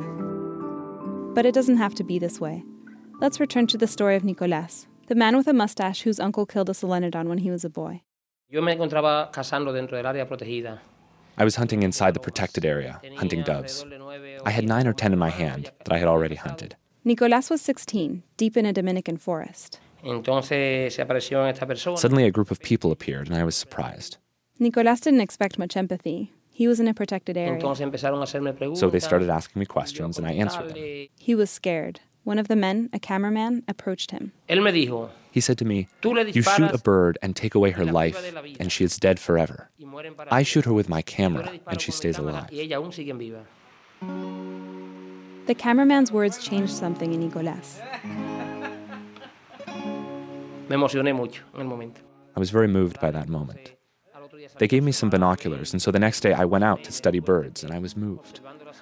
But 1.34 1.46
it 1.46 1.54
doesn't 1.54 1.78
have 1.78 1.96
to 1.96 2.04
be 2.04 2.20
this 2.20 2.42
way. 2.42 2.66
Let's 3.22 3.40
return 3.40 3.66
to 3.68 3.78
the 3.78 3.88
story 3.88 4.18
of 4.18 4.26
Nicolas, 4.26 4.88
the 5.08 5.16
man 5.16 5.38
with 5.38 5.48
a 5.48 5.54
mustache 5.54 6.02
whose 6.02 6.20
uncle 6.20 6.46
killed 6.46 6.70
a 6.70 6.74
solenodon 6.74 7.28
when 7.28 7.38
he 7.38 7.50
was 7.50 7.64
a 7.64 7.70
boy. 7.70 8.02
I 11.38 11.44
was 11.44 11.56
hunting 11.56 11.84
inside 11.84 12.14
the 12.14 12.20
protected 12.20 12.66
area, 12.66 13.02
hunting 13.18 13.44
doves. 13.44 13.86
I 14.46 14.52
had 14.52 14.66
nine 14.66 14.88
or 14.88 14.94
ten 14.94 15.14
in 15.14 15.20
my 15.20 15.30
hand 15.30 15.72
that 15.84 15.94
I 15.94 15.98
had 15.98 16.08
already 16.08 16.36
hunted. 16.36 16.76
Nicolas 17.04 17.50
was 17.50 17.62
16, 17.62 18.24
deep 18.38 18.58
in 18.58 18.66
a 18.66 18.74
Dominican 18.74 19.18
forest. 19.18 19.80
Suddenly, 20.04 22.26
a 22.26 22.32
group 22.32 22.52
of 22.52 22.60
people 22.62 22.92
appeared, 22.92 23.28
and 23.28 23.36
I 23.36 23.44
was 23.44 23.56
surprised. 23.56 24.18
Nicolas 24.60 25.02
didn't 25.02 25.22
expect 25.22 25.60
much 25.60 25.76
empathy. 25.76 26.32
He 26.52 26.68
was 26.68 26.80
in 26.80 26.88
a 26.88 26.94
protected 26.94 27.36
area. 27.36 27.60
So 28.76 28.90
they 28.90 29.00
started 29.00 29.30
asking 29.30 29.60
me 29.60 29.66
questions, 29.66 30.18
and 30.18 30.26
I 30.26 30.32
answered 30.32 30.70
them. 30.70 31.08
He 31.20 31.36
was 31.36 31.50
scared. 31.50 32.00
One 32.26 32.40
of 32.40 32.48
the 32.48 32.56
men, 32.56 32.90
a 32.92 32.98
cameraman, 32.98 33.64
approached 33.68 34.10
him. 34.10 34.34
He 34.50 35.40
said 35.42 35.60
to 35.60 35.66
me, 35.66 35.88
You 36.04 36.42
shoot 36.42 36.74
a 36.74 36.80
bird 36.80 37.20
and 37.22 37.36
take 37.36 37.54
away 37.54 37.70
her 37.70 37.86
life, 37.86 38.18
and 38.60 38.72
she 38.72 38.84
is 38.84 38.98
dead 38.98 39.20
forever. 39.20 39.70
I 40.32 40.42
shoot 40.42 40.66
her 40.66 40.74
with 40.74 40.90
my 40.90 41.04
camera, 41.04 41.52
and 41.68 41.80
she 41.80 41.92
stays 41.92 42.18
alive. 42.18 42.50
The 45.46 45.56
cameraman's 45.56 46.12
words 46.12 46.40
changed 46.40 46.74
something 46.74 47.14
in 47.14 47.20
Nicolas. 47.20 47.80
I 52.36 52.40
was 52.40 52.50
very 52.50 52.68
moved 52.68 53.00
by 53.00 53.12
that 53.12 53.30
moment. 53.30 53.74
They 54.58 54.68
gave 54.68 54.84
me 54.84 54.92
some 54.92 55.12
binoculars, 55.12 55.74
and 55.74 55.82
so 55.82 55.92
the 55.92 56.00
next 56.00 56.22
day 56.22 56.34
I 56.34 56.46
went 56.46 56.64
out 56.64 56.84
to 56.86 56.92
study 56.92 57.20
birds, 57.20 57.64
and 57.64 57.72
I 57.72 57.78
was 57.78 57.96
moved. 57.96 58.40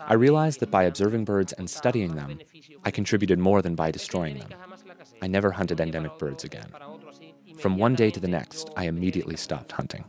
I 0.07 0.13
realized 0.13 0.59
that 0.59 0.71
by 0.71 0.83
observing 0.83 1.25
birds 1.25 1.53
and 1.53 1.69
studying 1.69 2.15
them, 2.15 2.39
I 2.83 2.91
contributed 2.91 3.39
more 3.39 3.61
than 3.61 3.75
by 3.75 3.91
destroying 3.91 4.37
them. 4.37 4.49
I 5.21 5.27
never 5.27 5.51
hunted 5.51 5.79
endemic 5.79 6.17
birds 6.17 6.43
again. 6.43 6.71
From 7.59 7.77
one 7.77 7.95
day 7.95 8.09
to 8.11 8.19
the 8.19 8.27
next, 8.27 8.69
I 8.75 8.85
immediately 8.85 9.37
stopped 9.37 9.71
hunting. 9.71 10.05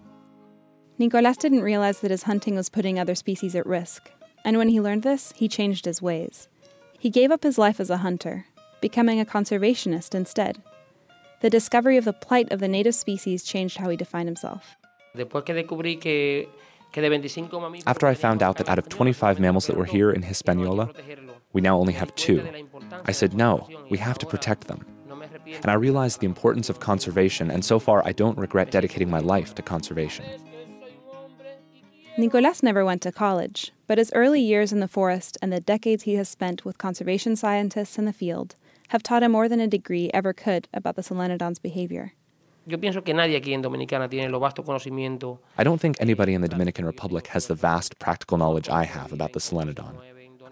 Nicolas 0.99 1.37
didn't 1.37 1.63
realize 1.63 2.01
that 2.01 2.11
his 2.11 2.25
hunting 2.25 2.55
was 2.55 2.69
putting 2.69 2.99
other 2.99 3.15
species 3.15 3.55
at 3.55 3.67
risk, 3.67 4.11
and 4.45 4.59
when 4.59 4.69
he 4.69 4.81
learned 4.81 5.03
this, 5.03 5.33
he 5.37 5.49
changed 5.49 5.85
his 5.85 6.03
ways. 6.03 6.49
He 6.99 7.11
gave 7.11 7.31
up 7.31 7.43
his 7.43 7.59
life 7.59 7.81
as 7.81 7.91
a 7.91 7.99
hunter, 7.99 8.47
becoming 8.81 9.21
a 9.21 9.25
conservationist 9.25 10.15
instead. 10.15 10.63
The 11.41 11.51
discovery 11.51 11.97
of 11.97 12.05
the 12.05 12.13
plight 12.13 12.53
of 12.53 12.61
the 12.61 12.69
native 12.69 12.95
species 12.95 13.45
changed 13.45 13.79
how 13.79 13.91
he 13.91 13.97
defined 13.97 14.29
himself. 14.29 14.77
After 16.97 18.07
I 18.07 18.15
found 18.15 18.43
out 18.43 18.57
that 18.59 18.69
out 18.69 18.79
of 18.79 18.89
25 18.89 19.41
mammals 19.41 19.67
that 19.67 19.77
were 19.77 19.85
here 19.85 20.11
in 20.11 20.23
Hispaniola, 20.23 20.91
we 21.53 21.61
now 21.61 21.77
only 21.79 21.93
have 21.93 22.15
two, 22.15 22.47
I 23.05 23.13
said, 23.13 23.35
no, 23.35 23.69
we 23.91 23.99
have 23.99 24.19
to 24.19 24.27
protect 24.27 24.69
them. 24.69 24.85
And 25.47 25.71
I 25.71 25.75
realized 25.75 26.21
the 26.21 26.27
importance 26.27 26.71
of 26.71 26.81
conservation, 26.81 27.51
and 27.51 27.65
so 27.65 27.79
far 27.79 28.07
I 28.07 28.13
don't 28.13 28.39
regret 28.39 28.71
dedicating 28.71 29.11
my 29.11 29.19
life 29.19 29.55
to 29.57 29.63
conservation. 29.63 30.25
Nicolas 32.17 32.63
never 32.63 32.85
went 32.85 33.03
to 33.03 33.11
college, 33.11 33.73
but 33.89 33.99
his 33.99 34.13
early 34.15 34.41
years 34.41 34.73
in 34.73 34.79
the 34.79 34.87
forest 34.87 35.37
and 35.43 35.53
the 35.53 35.61
decades 35.61 36.05
he 36.05 36.15
has 36.15 36.29
spent 36.29 36.65
with 36.65 36.79
conservation 36.79 37.35
scientists 37.35 37.99
in 37.99 38.05
the 38.05 38.13
field 38.13 38.55
have 38.89 39.03
taught 39.03 39.25
him 39.25 39.33
more 39.33 39.49
than 39.49 39.59
a 39.59 39.67
degree 39.67 40.11
ever 40.15 40.33
could 40.33 40.69
about 40.73 40.95
the 40.95 41.03
solenodon's 41.03 41.59
behavior. 41.59 42.13
I 45.59 45.65
don't 45.65 45.81
think 45.81 45.97
anybody 46.01 46.33
in 46.35 46.41
the 46.41 46.49
Dominican 46.49 46.87
Republic 46.87 47.27
has 47.27 47.47
the 47.47 47.55
vast 47.55 47.99
practical 47.99 48.39
knowledge 48.39 48.69
I 48.71 48.85
have 48.85 49.13
about 49.13 49.33
the 49.35 49.41
solenodon. 49.41 49.95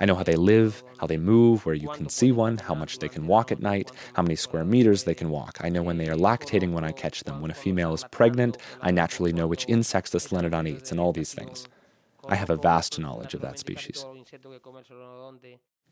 I 0.01 0.05
know 0.05 0.15
how 0.15 0.23
they 0.23 0.37
live, 0.37 0.83
how 0.99 1.07
they 1.07 1.17
move, 1.17 1.65
where 1.65 1.75
you 1.75 1.89
can 1.89 2.09
see 2.09 2.33
one, 2.33 2.59
how 2.59 2.75
much 2.75 2.99
they 2.99 3.09
can 3.09 3.27
walk 3.27 3.53
at 3.53 3.61
night, 3.61 3.93
how 4.15 4.23
many 4.23 4.37
square 4.37 4.65
meters 4.65 5.05
they 5.05 5.15
can 5.15 5.31
walk. 5.31 5.59
I 5.61 5.69
know 5.69 5.83
when 5.83 5.97
they 5.99 6.09
are 6.09 6.17
lactating 6.17 6.73
when 6.73 6.85
I 6.85 6.93
catch 6.93 7.25
them. 7.25 7.41
When 7.41 7.51
a 7.51 7.55
female 7.55 7.95
is 7.95 8.05
pregnant, 8.11 8.59
I 8.81 8.91
naturally 8.91 9.33
know 9.33 9.47
which 9.47 9.65
insects 9.69 10.11
the 10.11 10.19
solenodon 10.19 10.69
eats 10.69 10.91
and 10.91 11.01
all 11.01 11.13
these 11.13 11.33
things. 11.33 11.67
I 12.29 12.35
have 12.35 12.51
a 12.51 12.57
vast 12.57 12.99
knowledge 12.99 13.33
of 13.35 13.41
that 13.41 13.59
species. 13.59 14.05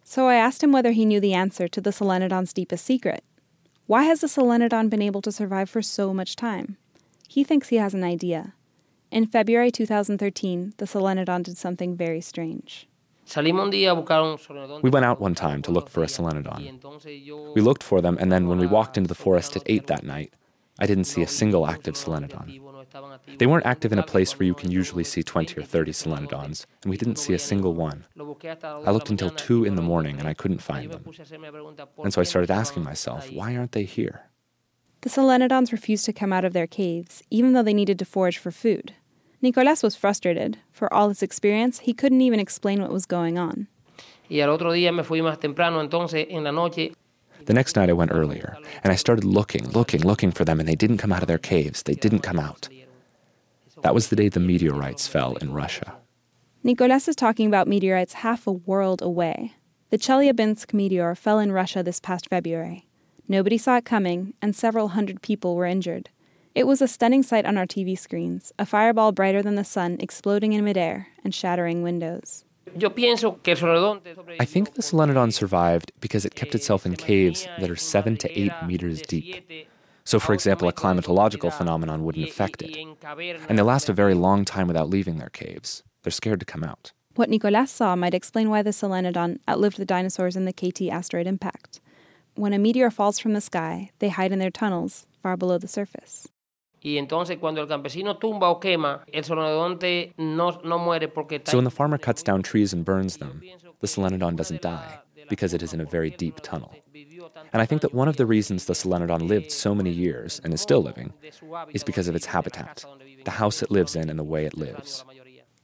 So 0.04 0.26
I 0.28 0.34
asked 0.34 0.62
him 0.62 0.72
whether 0.72 0.92
he 0.92 1.04
knew 1.04 1.20
the 1.20 1.34
answer 1.34 1.68
to 1.68 1.80
the 1.80 1.90
solenodon's 1.90 2.52
deepest 2.52 2.84
secret. 2.84 3.24
Why 3.91 4.05
has 4.05 4.20
the 4.20 4.28
solenodon 4.28 4.88
been 4.88 5.03
able 5.03 5.20
to 5.22 5.32
survive 5.32 5.68
for 5.68 5.82
so 5.82 6.14
much 6.14 6.36
time? 6.36 6.76
He 7.26 7.43
thinks 7.43 7.70
he 7.70 7.78
has 7.78 7.93
an 7.93 8.05
idea. 8.05 8.55
In 9.11 9.26
February 9.26 9.72
2013, 9.72 10.74
the 10.76 10.84
solenodon 10.84 11.43
did 11.43 11.59
something 11.59 11.97
very 11.97 12.20
strange. 12.20 12.86
We 13.34 13.51
went 14.91 15.05
out 15.05 15.20
one 15.20 15.34
time 15.34 15.61
to 15.62 15.72
look 15.72 15.88
for 15.88 16.05
a 16.05 16.07
solenodon. 16.07 16.62
We 17.57 17.61
looked 17.61 17.82
for 17.82 18.01
them, 18.01 18.16
and 18.20 18.30
then 18.30 18.47
when 18.47 18.59
we 18.59 18.68
walked 18.68 18.97
into 18.97 19.09
the 19.09 19.16
forest 19.16 19.57
at 19.57 19.64
8 19.66 19.88
that 19.88 20.05
night, 20.05 20.34
I 20.78 20.86
didn't 20.86 21.07
see 21.12 21.22
a 21.22 21.26
single 21.26 21.66
active 21.66 21.95
solenodon. 21.95 22.61
They 23.38 23.47
weren't 23.47 23.66
active 23.66 23.93
in 23.93 23.99
a 23.99 24.03
place 24.03 24.38
where 24.38 24.47
you 24.47 24.55
can 24.55 24.70
usually 24.70 25.05
see 25.05 25.22
20 25.22 25.59
or 25.61 25.62
30 25.62 25.93
solenodons, 25.93 26.66
and 26.82 26.91
we 26.91 26.97
didn't 26.97 27.16
see 27.16 27.34
a 27.34 27.38
single 27.38 27.74
one. 27.74 28.05
I 28.62 28.91
looked 28.91 29.11
until 29.11 29.30
2 29.30 29.64
in 29.64 29.76
the 29.76 29.82
morning 29.82 30.18
and 30.18 30.28
I 30.28 30.34
couldn't 30.34 30.62
find 30.62 30.91
them. 30.91 31.05
And 32.03 32.12
so 32.12 32.20
I 32.20 32.24
started 32.24 32.51
asking 32.51 32.84
myself, 32.84 33.30
why 33.32 33.57
aren't 33.57 33.72
they 33.72 33.84
here? 33.84 34.22
The 35.03 35.09
solenodons 35.09 35.72
refused 35.72 36.05
to 36.07 36.12
come 36.12 36.32
out 36.32 36.45
of 36.45 36.53
their 36.53 36.66
caves, 36.66 37.22
even 37.30 37.53
though 37.53 37.62
they 37.62 37.72
needed 37.72 37.99
to 38.01 38.05
forage 38.05 38.36
for 38.36 38.51
food. 38.51 38.95
Nicolas 39.41 39.82
was 39.82 39.97
frustrated. 39.97 40.59
For 40.70 40.93
all 40.93 41.09
his 41.09 41.22
experience, 41.22 41.78
he 41.80 41.95
couldn't 41.95 42.20
even 42.20 42.38
explain 42.38 42.82
what 42.82 42.93
was 42.93 43.07
going 43.07 43.38
on. 43.38 43.68
The 47.47 47.55
next 47.55 47.76
night 47.76 47.88
I 47.88 47.95
went 47.95 48.11
earlier, 48.12 48.59
and 48.84 48.93
I 48.93 48.97
started 48.97 49.24
looking, 49.24 49.66
looking, 49.70 50.03
looking 50.03 50.30
for 50.30 50.45
them, 50.45 50.61
and 50.61 50.68
they 50.68 50.74
didn't 50.74 50.99
come 50.99 51.11
out 51.12 51.22
of 51.22 51.28
their 51.28 51.38
caves. 51.38 51.82
They 51.84 51.95
didn't 51.95 52.18
come 52.20 52.38
out. 52.38 52.68
That 53.83 53.95
was 53.95 54.09
the 54.09 54.16
day 54.16 54.28
the 54.28 54.41
meteorites 54.41 55.09
fell 55.09 55.37
in 55.37 55.53
Russia. 55.53 55.97
Nicolas 56.62 57.09
is 57.09 57.16
talking 57.16 57.47
about 57.47 57.66
meteorites 57.66 58.12
half 58.14 58.47
a 58.47 58.53
world 58.53 59.01
away. 59.01 59.55
The 59.91 59.99
Chelyabinsk 59.99 60.74
meteor 60.74 61.14
fell 61.14 61.39
in 61.39 61.53
Russia 61.53 61.83
this 61.83 61.99
past 61.99 62.28
February. 62.28 62.87
Nobody 63.26 63.57
saw 63.57 63.76
it 63.76 63.85
coming, 63.85 64.35
and 64.43 64.55
several 64.55 64.89
hundred 64.89 65.22
people 65.22 65.57
were 65.57 65.64
injured. 65.64 66.11
It 66.55 66.66
was 66.66 66.83
a 66.83 66.89
stunning 66.89 67.22
sight 67.22 67.47
on 67.47 67.57
our 67.57 67.66
TV 67.66 67.99
screens, 67.99 68.53
a 68.59 68.66
fireball 68.66 69.12
brighter 69.12 69.43
than 69.43 69.55
the 69.55 69.64
sun 69.64 69.97
exploding 70.01 70.53
in 70.53 70.64
midair 70.64 71.07
and 71.24 71.35
shattering 71.35 71.83
windows. 71.83 72.45
I 72.76 72.78
think 74.45 74.74
the 74.74 74.83
Solenodon 74.83 75.33
survived 75.33 75.93
because 76.01 76.24
it 76.24 76.35
kept 76.35 76.55
itself 76.55 76.85
in 76.85 76.97
caves 76.97 77.49
that 77.59 77.70
are 77.70 77.76
7 77.76 78.16
to 78.18 78.39
8 78.39 78.53
meters 78.66 79.01
deep. 79.03 79.68
So, 80.11 80.18
for 80.18 80.34
example, 80.34 80.66
a 80.66 80.72
climatological 80.72 81.52
phenomenon 81.52 82.04
wouldn't 82.04 82.28
affect 82.28 82.62
it. 82.62 82.76
And 83.48 83.56
they 83.56 83.62
last 83.62 83.88
a 83.88 83.92
very 83.92 84.14
long 84.14 84.44
time 84.44 84.66
without 84.66 84.90
leaving 84.90 85.18
their 85.18 85.28
caves. 85.28 85.84
They're 86.02 86.11
scared 86.11 86.40
to 86.40 86.46
come 86.46 86.64
out. 86.64 86.90
What 87.14 87.30
Nicolas 87.30 87.70
saw 87.70 87.94
might 87.94 88.12
explain 88.12 88.50
why 88.50 88.62
the 88.62 88.70
Solenodon 88.72 89.38
outlived 89.48 89.76
the 89.76 89.84
dinosaurs 89.84 90.34
in 90.34 90.46
the 90.46 90.52
KT 90.52 90.90
asteroid 90.90 91.28
impact. 91.28 91.80
When 92.34 92.52
a 92.52 92.58
meteor 92.58 92.90
falls 92.90 93.20
from 93.20 93.34
the 93.34 93.40
sky, 93.40 93.90
they 94.00 94.08
hide 94.08 94.32
in 94.32 94.40
their 94.40 94.50
tunnels 94.50 95.06
far 95.22 95.36
below 95.36 95.58
the 95.58 95.68
surface. 95.68 96.28
Y 96.82 96.96
entonces 96.96 97.38
cuando 97.38 97.61
el 97.61 97.68
campesino 97.68 98.18
tumba 98.18 98.48
o 98.48 98.58
quema, 98.58 99.04
el 99.12 99.22
solenodonte 99.22 100.14
no, 100.18 100.61
no 100.64 100.78
muere 100.78 101.06
porque 101.06 101.40
So 101.44 101.58
when 101.58 101.64
the 101.64 101.70
farmer 101.70 101.98
cuts 101.98 102.24
down 102.24 102.42
trees 102.42 102.72
and 102.72 102.84
burns 102.84 103.18
them, 103.18 103.42
the 103.80 103.86
solenodon 103.86 104.34
doesn't 104.34 104.62
die 104.62 104.98
because 105.31 105.55
it 105.55 105.62
is 105.62 105.72
in 105.72 105.81
a 105.81 105.87
very 105.87 106.11
deep 106.11 106.41
tunnel. 106.43 106.74
And 107.53 107.62
I 107.62 107.66
think 107.66 107.81
that 107.81 107.95
one 107.95 108.09
of 108.09 108.16
the 108.16 108.26
reasons 108.26 108.66
the 108.66 108.74
solenodon 108.74 109.26
lived 109.26 109.51
so 109.51 109.74
many 109.74 109.91
years 109.91 110.41
and 110.45 110.53
is 110.53 110.61
still 110.61 110.83
living 110.83 111.14
is 111.72 111.83
because 111.83 112.09
of 112.09 112.14
its 112.14 112.26
habitat, 112.26 112.85
the 113.24 113.31
house 113.31 113.62
it 113.62 113.70
lives 113.70 113.97
in 113.97 114.11
and 114.11 114.18
the 114.18 114.24
way 114.24 114.45
it 114.45 114.59
lives. 114.59 115.05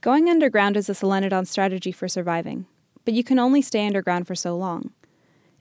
Going 0.01 0.29
underground 0.29 0.75
is 0.75 0.89
a 0.89 0.93
solenodon 0.93 1.45
strategy 1.45 1.91
for 1.91 2.07
surviving, 2.07 2.65
but 3.05 3.13
you 3.13 3.23
can 3.23 3.37
only 3.37 3.61
stay 3.61 3.85
underground 3.85 4.25
for 4.25 4.35
so 4.35 4.57
long. 4.57 4.91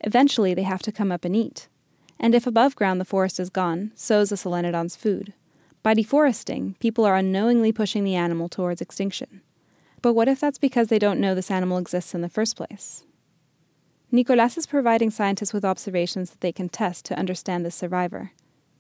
Eventually, 0.00 0.54
they 0.54 0.62
have 0.62 0.82
to 0.82 0.92
come 0.92 1.12
up 1.12 1.24
and 1.24 1.36
eat. 1.36 1.68
And 2.18 2.34
if 2.34 2.46
above 2.46 2.76
ground 2.76 3.00
the 3.00 3.04
forest 3.04 3.38
is 3.38 3.50
gone, 3.50 3.92
so 3.94 4.20
is 4.20 4.30
the 4.30 4.36
solenodon's 4.36 4.96
food. 4.96 5.34
By 5.82 5.94
deforesting, 5.94 6.76
people 6.80 7.04
are 7.04 7.16
unknowingly 7.16 7.72
pushing 7.72 8.04
the 8.04 8.14
animal 8.14 8.48
towards 8.48 8.80
extinction. 8.80 9.42
But 10.02 10.14
what 10.14 10.28
if 10.28 10.40
that's 10.40 10.58
because 10.58 10.88
they 10.88 10.98
don't 10.98 11.20
know 11.20 11.34
this 11.34 11.50
animal 11.50 11.78
exists 11.78 12.14
in 12.14 12.20
the 12.20 12.28
first 12.28 12.56
place? 12.56 13.04
Nicolas 14.10 14.56
is 14.56 14.66
providing 14.66 15.10
scientists 15.10 15.52
with 15.52 15.64
observations 15.64 16.30
that 16.30 16.40
they 16.40 16.52
can 16.52 16.68
test 16.68 17.04
to 17.06 17.18
understand 17.18 17.64
the 17.64 17.70
survivor. 17.70 18.32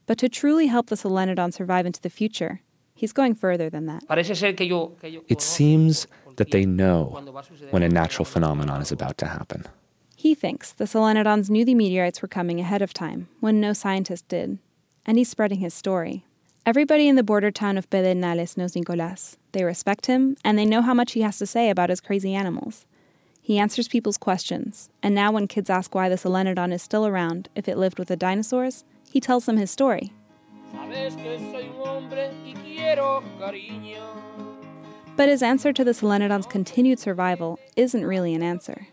But 0.06 0.18
to 0.18 0.28
truly 0.28 0.68
help 0.68 0.86
the 0.86 0.96
solenodon 0.96 1.52
survive 1.52 1.84
into 1.84 2.00
the 2.00 2.10
future, 2.10 2.60
he's 2.94 3.12
going 3.12 3.34
further 3.34 3.68
than 3.68 3.86
that. 3.86 4.04
It 4.08 5.42
seems 5.42 6.06
that 6.36 6.50
they 6.52 6.64
know 6.64 7.18
when 7.70 7.82
a 7.82 7.88
natural 7.88 8.24
phenomenon 8.24 8.80
is 8.80 8.92
about 8.92 9.18
to 9.18 9.26
happen. 9.26 9.64
He 10.14 10.34
thinks 10.34 10.72
the 10.72 10.84
solenodons 10.84 11.50
knew 11.50 11.64
the 11.64 11.74
meteorites 11.74 12.22
were 12.22 12.28
coming 12.28 12.60
ahead 12.60 12.82
of 12.82 12.94
time, 12.94 13.28
when 13.40 13.60
no 13.60 13.72
scientist 13.72 14.28
did. 14.28 14.58
And 15.04 15.18
he's 15.18 15.28
spreading 15.28 15.58
his 15.60 15.74
story, 15.74 16.24
Everybody 16.66 17.06
in 17.06 17.14
the 17.14 17.22
border 17.22 17.52
town 17.52 17.78
of 17.78 17.88
Pedernales 17.90 18.56
knows 18.56 18.74
Nicolas. 18.74 19.36
They 19.52 19.62
respect 19.62 20.06
him, 20.06 20.36
and 20.44 20.58
they 20.58 20.64
know 20.64 20.82
how 20.82 20.94
much 20.94 21.12
he 21.12 21.20
has 21.20 21.38
to 21.38 21.46
say 21.46 21.70
about 21.70 21.90
his 21.90 22.00
crazy 22.00 22.34
animals. 22.34 22.86
He 23.46 23.60
answers 23.60 23.86
people's 23.86 24.18
questions, 24.18 24.90
and 25.04 25.14
now 25.14 25.30
when 25.30 25.46
kids 25.46 25.70
ask 25.70 25.94
why 25.94 26.08
the 26.08 26.16
Solenodon 26.16 26.72
is 26.72 26.82
still 26.82 27.06
around 27.06 27.48
if 27.54 27.68
it 27.68 27.78
lived 27.78 27.96
with 27.96 28.08
the 28.08 28.16
dinosaurs, 28.16 28.82
he 29.08 29.20
tells 29.20 29.46
them 29.46 29.56
his 29.56 29.70
story. 29.70 30.12
But 35.16 35.28
his 35.28 35.42
answer 35.44 35.72
to 35.72 35.84
the 35.84 35.92
Solenodon's 35.92 36.46
continued 36.46 36.98
survival 36.98 37.60
isn't 37.76 38.04
really 38.04 38.34
an 38.34 38.42
answer. 38.42 38.88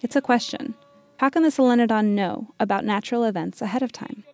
It's 0.00 0.16
a 0.16 0.20
question. 0.20 0.74
How 1.18 1.30
can 1.30 1.44
the 1.44 1.50
Solenodon 1.50 2.16
know 2.16 2.52
about 2.58 2.84
natural 2.84 3.22
events 3.22 3.62
ahead 3.62 3.84
of 3.84 3.92
time? 3.92 4.24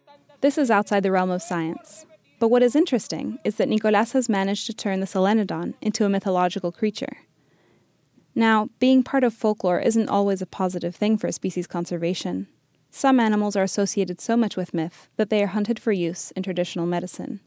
This 0.41 0.57
is 0.57 0.71
outside 0.71 1.03
the 1.03 1.13
realm 1.13 1.29
of 1.29 1.43
science, 1.43 2.07
but 2.39 2.49
what 2.49 2.63
is 2.63 2.75
interesting 2.75 3.39
is 3.45 3.57
that 3.57 3.69
Nicolas 3.69 4.13
has 4.13 4.27
managed 4.27 4.65
to 4.69 4.73
turn 4.73 5.01
the 5.01 5.07
Solenodon 5.07 5.75
into 5.83 6.07
a 6.07 6.09
mythological 6.09 6.73
creature. 6.73 7.19
Now, 8.41 8.71
being 8.79 9.03
part 9.03 9.23
of 9.23 9.35
folklore 9.35 9.81
isn't 9.81 10.09
always 10.09 10.41
a 10.41 10.47
positive 10.47 10.97
thing 10.97 11.19
for 11.19 11.31
species 11.31 11.67
conservation. 11.67 12.47
Some 12.91 13.21
animals 13.21 13.55
are 13.55 13.63
associated 13.63 14.19
so 14.19 14.35
much 14.35 14.57
with 14.57 14.73
myth 14.73 15.11
that 15.17 15.29
they 15.29 15.43
are 15.43 15.49
hunted 15.49 15.79
for 15.79 15.93
use 15.93 16.31
in 16.31 16.43
traditional 16.43 16.87
medicine. 16.87 17.41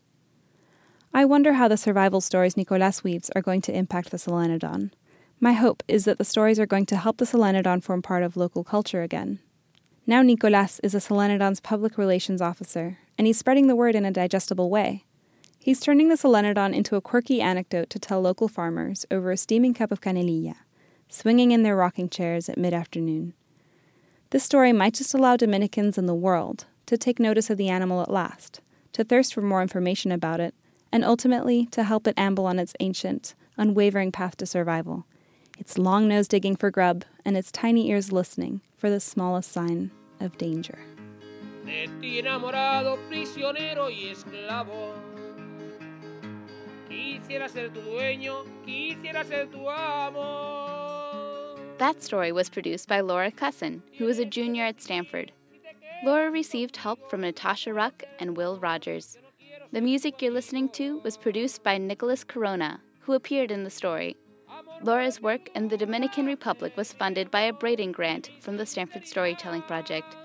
I 1.12 1.26
wonder 1.26 1.54
how 1.54 1.68
the 1.68 1.78
survival 1.78 2.22
stories 2.22 2.56
Nicolas 2.56 3.04
weaves 3.04 3.32
are 3.36 3.42
going 3.42 3.62
to 3.62 3.76
impact 3.76 4.12
the 4.12 4.18
Solenodon. 4.18 4.92
My 5.40 5.54
hope 5.54 5.82
is 5.88 6.06
that 6.06 6.20
the 6.20 6.24
stories 6.24 6.60
are 6.60 6.68
going 6.68 6.86
to 6.86 6.98
help 6.98 7.18
the 7.18 7.26
Solenodon 7.26 7.82
form 7.82 8.04
part 8.04 8.22
of 8.22 8.38
local 8.38 8.64
culture 8.64 9.02
again. 9.02 9.40
Now 10.06 10.22
Nicolas 10.22 10.80
is 10.84 10.94
a 10.94 11.00
Solenodon's 11.00 11.60
public 11.60 11.98
relations 11.98 12.40
officer 12.40 13.00
and 13.18 13.26
he's 13.26 13.40
spreading 13.40 13.66
the 13.66 13.76
word 13.76 13.96
in 13.96 14.06
a 14.06 14.12
digestible 14.12 14.70
way. 14.70 15.06
He's 15.58 15.80
turning 15.80 16.10
the 16.10 16.16
solenodon 16.16 16.76
into 16.76 16.98
a 16.98 17.02
quirky 17.02 17.40
anecdote 17.40 17.90
to 17.92 17.98
tell 17.98 18.20
local 18.22 18.50
farmers 18.50 19.06
over 19.10 19.32
a 19.32 19.38
steaming 19.38 19.74
cup 19.74 19.92
of 19.94 20.02
canelilla, 20.02 20.56
swinging 21.14 21.52
in 21.52 21.62
their 21.62 21.76
rocking 21.76 22.10
chairs 22.10 22.50
at 22.50 22.58
mid 22.58 22.74
afternoon. 22.74 23.34
This 24.32 24.44
story 24.44 24.74
might 24.74 24.96
just 24.96 25.14
allow 25.14 25.38
Dominicans 25.38 25.98
in 25.98 26.08
the 26.08 26.16
world 26.16 26.66
to 26.88 26.98
take 26.98 27.20
notice 27.20 27.52
of 27.52 27.58
the 27.58 27.70
animal 27.70 28.02
at 28.02 28.10
last, 28.10 28.62
to 28.94 29.04
thirst 29.04 29.34
for 29.34 29.42
more 29.44 29.62
information 29.62 30.12
about 30.12 30.40
it, 30.40 30.56
and 30.92 31.06
ultimately 31.06 31.68
to 31.68 31.84
help 31.84 32.08
it 32.08 32.16
amble 32.18 32.48
on 32.48 32.58
its 32.58 32.74
ancient, 32.80 33.36
unwavering 33.58 34.12
path 34.12 34.36
to 34.38 34.48
survival, 34.48 35.06
its 35.60 35.78
long 35.78 36.08
nose 36.08 36.28
digging 36.28 36.56
for 36.56 36.72
grub 36.72 37.06
and 37.24 37.38
its 37.38 37.52
tiny 37.52 37.90
ears 37.92 38.12
listening 38.12 38.62
for 38.76 38.90
the 38.90 39.00
smallest 39.00 39.52
sign 39.52 39.92
of 40.20 40.36
danger. 40.40 40.80
Quisiera 46.94 47.50
ser 47.50 47.70
tu 47.70 47.82
dueño, 47.82 48.46
quisiera 48.66 49.26
ser 49.26 49.48
tu 49.48 49.68
amo. 49.68 51.56
That 51.80 52.04
story 52.04 52.32
was 52.32 52.50
produced 52.50 52.88
by 52.88 53.02
Laura 53.02 53.32
Cusson, 53.32 53.82
who 53.98 54.06
was 54.06 54.20
a 54.20 54.26
junior 54.26 54.66
at 54.66 54.80
Stanford. 54.80 55.32
Laura 56.04 56.30
received 56.30 56.78
help 56.78 57.10
from 57.10 57.22
Natasha 57.22 57.74
Ruck 57.74 58.04
and 58.20 58.38
Will 58.38 58.60
Rogers. 58.60 59.18
The 59.72 59.82
music 59.82 60.22
you're 60.22 60.32
listening 60.32 60.70
to 60.70 61.00
was 61.00 61.18
produced 61.18 61.64
by 61.64 61.80
Nicholas 61.80 62.24
Corona, 62.24 62.80
who 63.00 63.14
appeared 63.14 63.50
in 63.50 63.64
the 63.64 63.72
story. 63.72 64.16
Laura's 64.84 65.20
work 65.20 65.50
in 65.56 65.70
the 65.70 65.78
Dominican 65.78 66.28
Republic 66.28 66.78
was 66.78 66.94
funded 66.94 67.32
by 67.32 67.42
a 67.42 67.54
Braden 67.54 67.92
grant 67.92 68.30
from 68.40 68.58
the 68.58 68.68
Stanford 68.68 69.08
Storytelling 69.08 69.64
Project. 69.64 70.16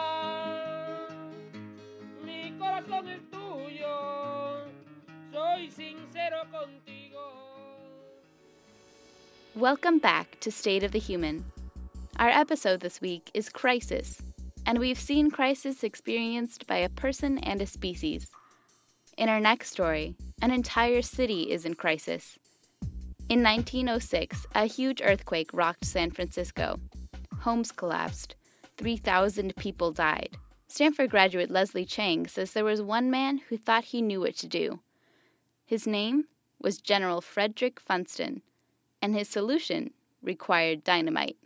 soy 5.65 5.71
sincero 5.71 6.45
contigo. 6.51 7.21
Welcome 9.55 9.99
back 9.99 10.39
to 10.41 10.51
State 10.51 10.83
of 10.83 10.93
the 10.93 10.99
Human. 10.99 11.45
Our 12.19 12.29
episode 12.29 12.81
this 12.81 13.01
week 13.01 13.31
is 13.35 13.49
Crisis, 13.49 14.21
and 14.67 14.79
we've 14.79 14.99
seen 14.99 15.31
crisis 15.31 15.85
experienced 15.85 16.67
by 16.67 16.77
a 16.77 16.89
person 16.89 17.39
and 17.39 17.63
a 17.63 17.67
species. 17.67 18.29
In 19.17 19.29
our 19.29 19.41
next 19.41 19.71
story, 19.71 20.17
an 20.43 20.51
entire 20.51 21.03
city 21.03 21.51
is 21.51 21.65
in 21.65 21.75
crisis. 21.75 22.39
In 23.29 23.43
1906, 23.43 24.47
a 24.55 24.67
huge 24.67 25.01
earthquake 25.03 25.51
rocked 25.53 25.85
San 25.85 26.11
Francisco. 26.11 26.79
Homes 27.41 27.73
collapsed. 27.73 28.35
3,000 28.77 29.55
people 29.57 29.93
died. 29.93 30.37
Stanford 30.67 31.11
graduate 31.11 31.51
Leslie 31.51 31.85
Chang 31.85 32.27
says 32.27 32.53
there 32.53 32.65
was 32.65 32.83
one 32.83 33.11
man 33.11 33.39
who 33.49 33.57
thought 33.57 33.85
he 33.85 34.03
knew 34.03 34.21
what 34.21 34.37
to 34.37 34.49
do. 34.49 34.81
His 35.67 35.87
name 35.87 36.25
was 36.61 36.79
General 36.79 37.23
Frederick 37.23 37.81
Funston, 37.81 38.43
and 39.01 39.15
his 39.15 39.31
solution 39.31 39.93
required 40.23 40.85
dynamite. 40.85 41.39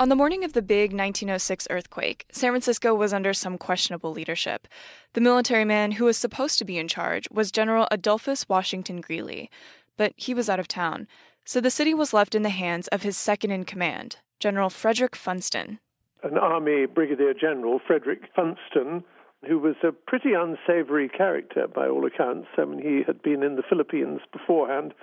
On 0.00 0.08
the 0.08 0.16
morning 0.16 0.42
of 0.42 0.54
the 0.54 0.62
big 0.62 0.90
1906 0.92 1.68
earthquake, 1.70 2.26
San 2.32 2.50
Francisco 2.50 2.94
was 2.94 3.12
under 3.12 3.32
some 3.32 3.58
questionable 3.58 4.12
leadership. 4.12 4.66
The 5.12 5.20
military 5.20 5.64
man 5.64 5.92
who 5.92 6.04
was 6.04 6.16
supposed 6.16 6.58
to 6.58 6.64
be 6.64 6.78
in 6.78 6.88
charge 6.88 7.28
was 7.30 7.52
General 7.52 7.86
Adolphus 7.90 8.48
Washington 8.48 9.00
Greely, 9.00 9.50
but 9.96 10.14
he 10.16 10.34
was 10.34 10.48
out 10.48 10.60
of 10.60 10.66
town, 10.66 11.06
so 11.44 11.60
the 11.60 11.70
city 11.70 11.94
was 11.94 12.12
left 12.12 12.34
in 12.34 12.42
the 12.42 12.50
hands 12.50 12.88
of 12.88 13.02
his 13.02 13.16
second 13.16 13.52
in 13.52 13.64
command, 13.64 14.16
General 14.40 14.70
Frederick 14.70 15.14
Funston. 15.14 15.78
An 16.24 16.38
Army 16.38 16.86
Brigadier 16.86 17.34
General, 17.34 17.80
Frederick 17.86 18.22
Funston, 18.36 19.04
who 19.46 19.58
was 19.58 19.76
a 19.82 19.92
pretty 19.92 20.32
unsavory 20.32 21.08
character 21.08 21.66
by 21.68 21.86
all 21.86 22.04
accounts. 22.06 22.48
I 22.56 22.64
mean, 22.64 22.80
he 22.82 23.02
had 23.06 23.22
been 23.22 23.42
in 23.42 23.56
the 23.56 23.62
Philippines 23.68 24.20
beforehand 24.32 24.94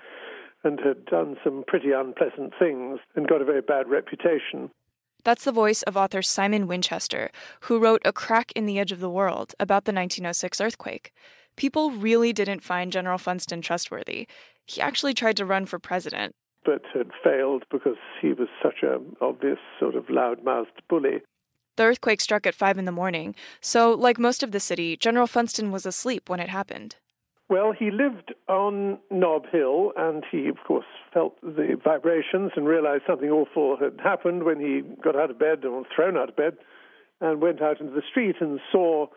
and 0.63 0.79
had 0.79 1.05
done 1.05 1.37
some 1.43 1.63
pretty 1.67 1.91
unpleasant 1.91 2.53
things 2.57 2.99
and 3.15 3.27
got 3.27 3.41
a 3.41 3.45
very 3.45 3.61
bad 3.61 3.87
reputation. 3.87 4.71
That's 5.23 5.45
the 5.45 5.51
voice 5.51 5.81
of 5.83 5.97
author 5.97 6.21
Simon 6.21 6.67
Winchester, 6.67 7.31
who 7.61 7.79
wrote 7.79 8.01
A 8.05 8.13
Crack 8.13 8.51
in 8.55 8.65
the 8.65 8.77
Edge 8.77 8.91
of 8.91 8.99
the 8.99 9.09
World 9.09 9.55
about 9.59 9.85
the 9.85 9.93
1906 9.93 10.61
earthquake. 10.61 11.11
People 11.55 11.91
really 11.91 12.33
didn't 12.33 12.61
find 12.61 12.91
General 12.91 13.17
Funston 13.17 13.61
trustworthy. 13.61 14.27
He 14.65 14.81
actually 14.81 15.13
tried 15.13 15.37
to 15.37 15.45
run 15.45 15.65
for 15.65 15.79
president. 15.79 16.35
But 16.63 16.81
had 16.93 17.11
failed 17.23 17.63
because 17.71 17.97
he 18.21 18.33
was 18.33 18.49
such 18.61 18.81
an 18.81 19.15
obvious 19.21 19.59
sort 19.79 19.95
of 19.95 20.09
loud-mouthed 20.09 20.81
bully. 20.89 21.21
The 21.77 21.83
earthquake 21.83 22.21
struck 22.21 22.45
at 22.45 22.55
5 22.55 22.77
in 22.77 22.85
the 22.85 22.91
morning, 22.91 23.35
so, 23.61 23.91
like 23.93 24.17
most 24.17 24.43
of 24.43 24.51
the 24.51 24.59
city, 24.59 24.95
General 24.97 25.27
Funston 25.27 25.71
was 25.71 25.85
asleep 25.85 26.29
when 26.29 26.39
it 26.39 26.49
happened. 26.49 26.95
Well, 27.47 27.73
he 27.77 27.91
lived 27.91 28.33
on 28.47 28.97
Nob 29.11 29.43
Hill, 29.51 29.91
and 29.95 30.23
he, 30.31 30.47
of 30.47 30.57
course, 30.65 30.85
felt 31.13 31.39
the 31.41 31.77
vibrations 31.83 32.51
and 32.55 32.67
realized 32.67 33.03
something 33.05 33.29
awful 33.29 33.77
had 33.77 33.99
happened 34.03 34.43
when 34.43 34.59
he 34.59 34.81
got 35.03 35.15
out 35.15 35.29
of 35.29 35.37
bed 35.37 35.63
or 35.63 35.83
thrown 35.95 36.17
out 36.17 36.29
of 36.29 36.35
bed 36.35 36.57
and 37.21 37.41
went 37.41 37.61
out 37.61 37.79
into 37.79 37.93
the 37.93 38.01
street 38.09 38.37
and 38.39 38.59
saw 38.71 39.07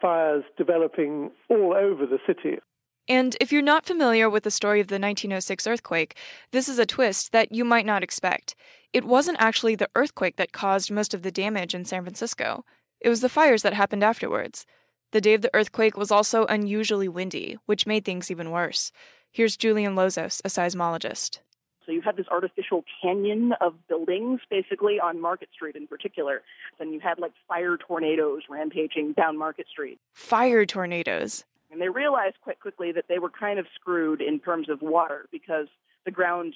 fires 0.00 0.44
developing 0.56 1.30
all 1.50 1.74
over 1.74 2.06
the 2.06 2.18
city. 2.26 2.58
And 3.06 3.36
if 3.40 3.52
you're 3.52 3.62
not 3.62 3.86
familiar 3.86 4.28
with 4.28 4.44
the 4.44 4.50
story 4.50 4.80
of 4.80 4.88
the 4.88 4.94
1906 4.94 5.66
earthquake, 5.66 6.16
this 6.52 6.68
is 6.68 6.78
a 6.78 6.86
twist 6.86 7.32
that 7.32 7.52
you 7.52 7.64
might 7.64 7.86
not 7.86 8.02
expect. 8.02 8.54
It 8.92 9.04
wasn't 9.04 9.40
actually 9.40 9.74
the 9.74 9.90
earthquake 9.94 10.36
that 10.36 10.52
caused 10.52 10.90
most 10.90 11.14
of 11.14 11.22
the 11.22 11.30
damage 11.30 11.74
in 11.74 11.84
San 11.84 12.02
Francisco, 12.02 12.64
it 13.00 13.08
was 13.08 13.20
the 13.20 13.28
fires 13.28 13.62
that 13.62 13.74
happened 13.74 14.02
afterwards. 14.02 14.66
The 15.12 15.20
day 15.20 15.34
of 15.34 15.42
the 15.42 15.54
earthquake 15.54 15.96
was 15.96 16.10
also 16.10 16.46
unusually 16.46 17.08
windy, 17.08 17.58
which 17.66 17.86
made 17.86 18.04
things 18.04 18.30
even 18.30 18.50
worse. 18.50 18.92
Here's 19.30 19.56
Julian 19.56 19.94
Lozos, 19.94 20.40
a 20.44 20.48
seismologist. 20.48 21.38
So 21.86 21.92
you 21.92 22.02
had 22.02 22.16
this 22.16 22.26
artificial 22.30 22.84
canyon 23.00 23.54
of 23.62 23.74
buildings, 23.88 24.40
basically 24.50 25.00
on 25.00 25.20
Market 25.20 25.48
Street 25.54 25.76
in 25.76 25.86
particular. 25.86 26.42
And 26.78 26.92
you 26.92 27.00
had 27.00 27.18
like 27.18 27.32
fire 27.46 27.78
tornadoes 27.78 28.42
rampaging 28.50 29.12
down 29.12 29.38
Market 29.38 29.66
Street. 29.68 29.98
Fire 30.12 30.66
tornadoes. 30.66 31.44
And 31.70 31.80
they 31.80 31.88
realized 31.88 32.36
quite 32.42 32.60
quickly 32.60 32.92
that 32.92 33.04
they 33.08 33.18
were 33.18 33.30
kind 33.30 33.58
of 33.58 33.66
screwed 33.74 34.20
in 34.20 34.40
terms 34.40 34.68
of 34.68 34.82
water 34.82 35.26
because 35.30 35.68
the 36.04 36.10
ground 36.10 36.54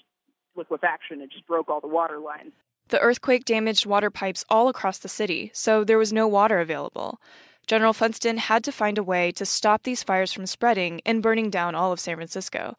liquefaction 0.57 1.21
it 1.21 1.31
just 1.31 1.47
broke 1.47 1.69
all 1.69 1.81
the 1.81 1.89
water 1.89 2.19
lines. 2.19 2.53
The 2.89 3.01
earthquake 3.01 3.45
damaged 3.45 3.87
water 3.87 4.11
pipes 4.11 4.45
all 4.51 4.69
across 4.69 4.99
the 4.99 5.09
city, 5.09 5.51
so 5.55 5.85
there 5.85 5.99
was 5.99 6.13
no 6.13 6.29
water 6.29 6.61
available. 6.61 7.21
General 7.67 7.93
Funston 7.93 8.39
had 8.39 8.65
to 8.65 8.73
find 8.73 8.99
a 8.99 9.03
way 9.03 9.31
to 9.33 9.47
stop 9.47 9.85
these 9.85 10.03
fires 10.03 10.33
from 10.33 10.47
spreading 10.47 11.01
and 11.07 11.23
burning 11.23 11.49
down 11.49 11.75
all 11.75 11.93
of 11.93 12.01
San 12.01 12.17
Francisco. 12.17 12.77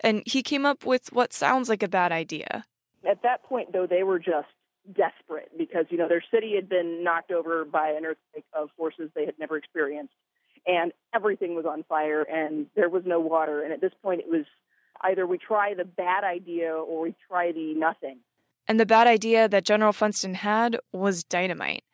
And 0.00 0.22
he 0.26 0.42
came 0.42 0.66
up 0.66 0.84
with 0.84 1.12
what 1.12 1.32
sounds 1.32 1.68
like 1.68 1.82
a 1.82 1.88
bad 1.88 2.10
idea. 2.10 2.64
At 3.08 3.22
that 3.22 3.42
point, 3.44 3.72
though, 3.72 3.86
they 3.86 4.02
were 4.02 4.18
just 4.18 4.48
desperate 4.92 5.50
because, 5.56 5.86
you 5.90 5.98
know, 5.98 6.08
their 6.08 6.24
city 6.32 6.54
had 6.54 6.68
been 6.68 7.04
knocked 7.04 7.30
over 7.30 7.64
by 7.64 7.90
an 7.90 8.04
earthquake 8.04 8.44
of 8.52 8.70
forces 8.76 9.10
they 9.14 9.26
had 9.26 9.38
never 9.38 9.56
experienced, 9.56 10.14
and 10.66 10.92
everything 11.14 11.54
was 11.54 11.66
on 11.66 11.84
fire, 11.84 12.22
and 12.22 12.66
there 12.74 12.88
was 12.88 13.02
no 13.06 13.20
water. 13.20 13.62
And 13.62 13.72
at 13.72 13.80
this 13.80 13.92
point, 14.02 14.20
it 14.20 14.28
was 14.28 14.46
either 15.04 15.26
we 15.26 15.38
try 15.38 15.74
the 15.74 15.84
bad 15.84 16.24
idea 16.24 16.72
or 16.72 17.02
we 17.02 17.14
try 17.28 17.52
the 17.52 17.74
nothing. 17.74 18.18
And 18.66 18.80
the 18.80 18.86
bad 18.86 19.06
idea 19.06 19.48
that 19.48 19.64
General 19.64 19.92
Funston 19.92 20.34
had 20.34 20.78
was 20.92 21.22
dynamite. 21.22 21.84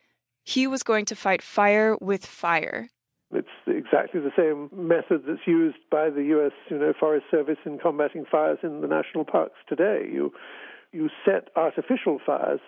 He 0.44 0.66
was 0.66 0.82
going 0.82 1.04
to 1.06 1.16
fight 1.16 1.42
fire 1.42 1.96
with 2.00 2.24
fire. 2.24 2.88
It's 3.32 3.48
exactly 3.66 4.20
the 4.20 4.32
same 4.36 4.70
method 4.72 5.22
that's 5.26 5.46
used 5.46 5.78
by 5.90 6.10
the 6.10 6.24
U.S. 6.24 6.52
You 6.68 6.78
know, 6.78 6.92
Forest 6.98 7.26
Service 7.30 7.58
in 7.64 7.78
combating 7.78 8.24
fires 8.30 8.58
in 8.62 8.80
the 8.80 8.88
national 8.88 9.24
parks 9.24 9.56
today. 9.68 10.08
You 10.12 10.32
you 10.92 11.08
set 11.24 11.48
artificial 11.54 12.18
fires 12.24 12.60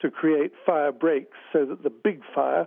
to 0.00 0.10
create 0.10 0.52
fire 0.66 0.90
breaks 0.90 1.36
so 1.52 1.64
that 1.64 1.84
the 1.84 1.90
big 1.90 2.22
fire 2.34 2.66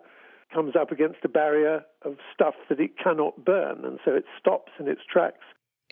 comes 0.54 0.76
up 0.80 0.92
against 0.92 1.20
a 1.26 1.30
barrier 1.30 1.84
of 2.04 2.16
stuff 2.34 2.54
that 2.70 2.80
it 2.80 2.92
cannot 2.98 3.44
burn, 3.44 3.84
and 3.84 4.00
so 4.06 4.12
it 4.12 4.24
stops 4.40 4.72
in 4.80 4.88
its 4.88 5.02
tracks. 5.12 5.44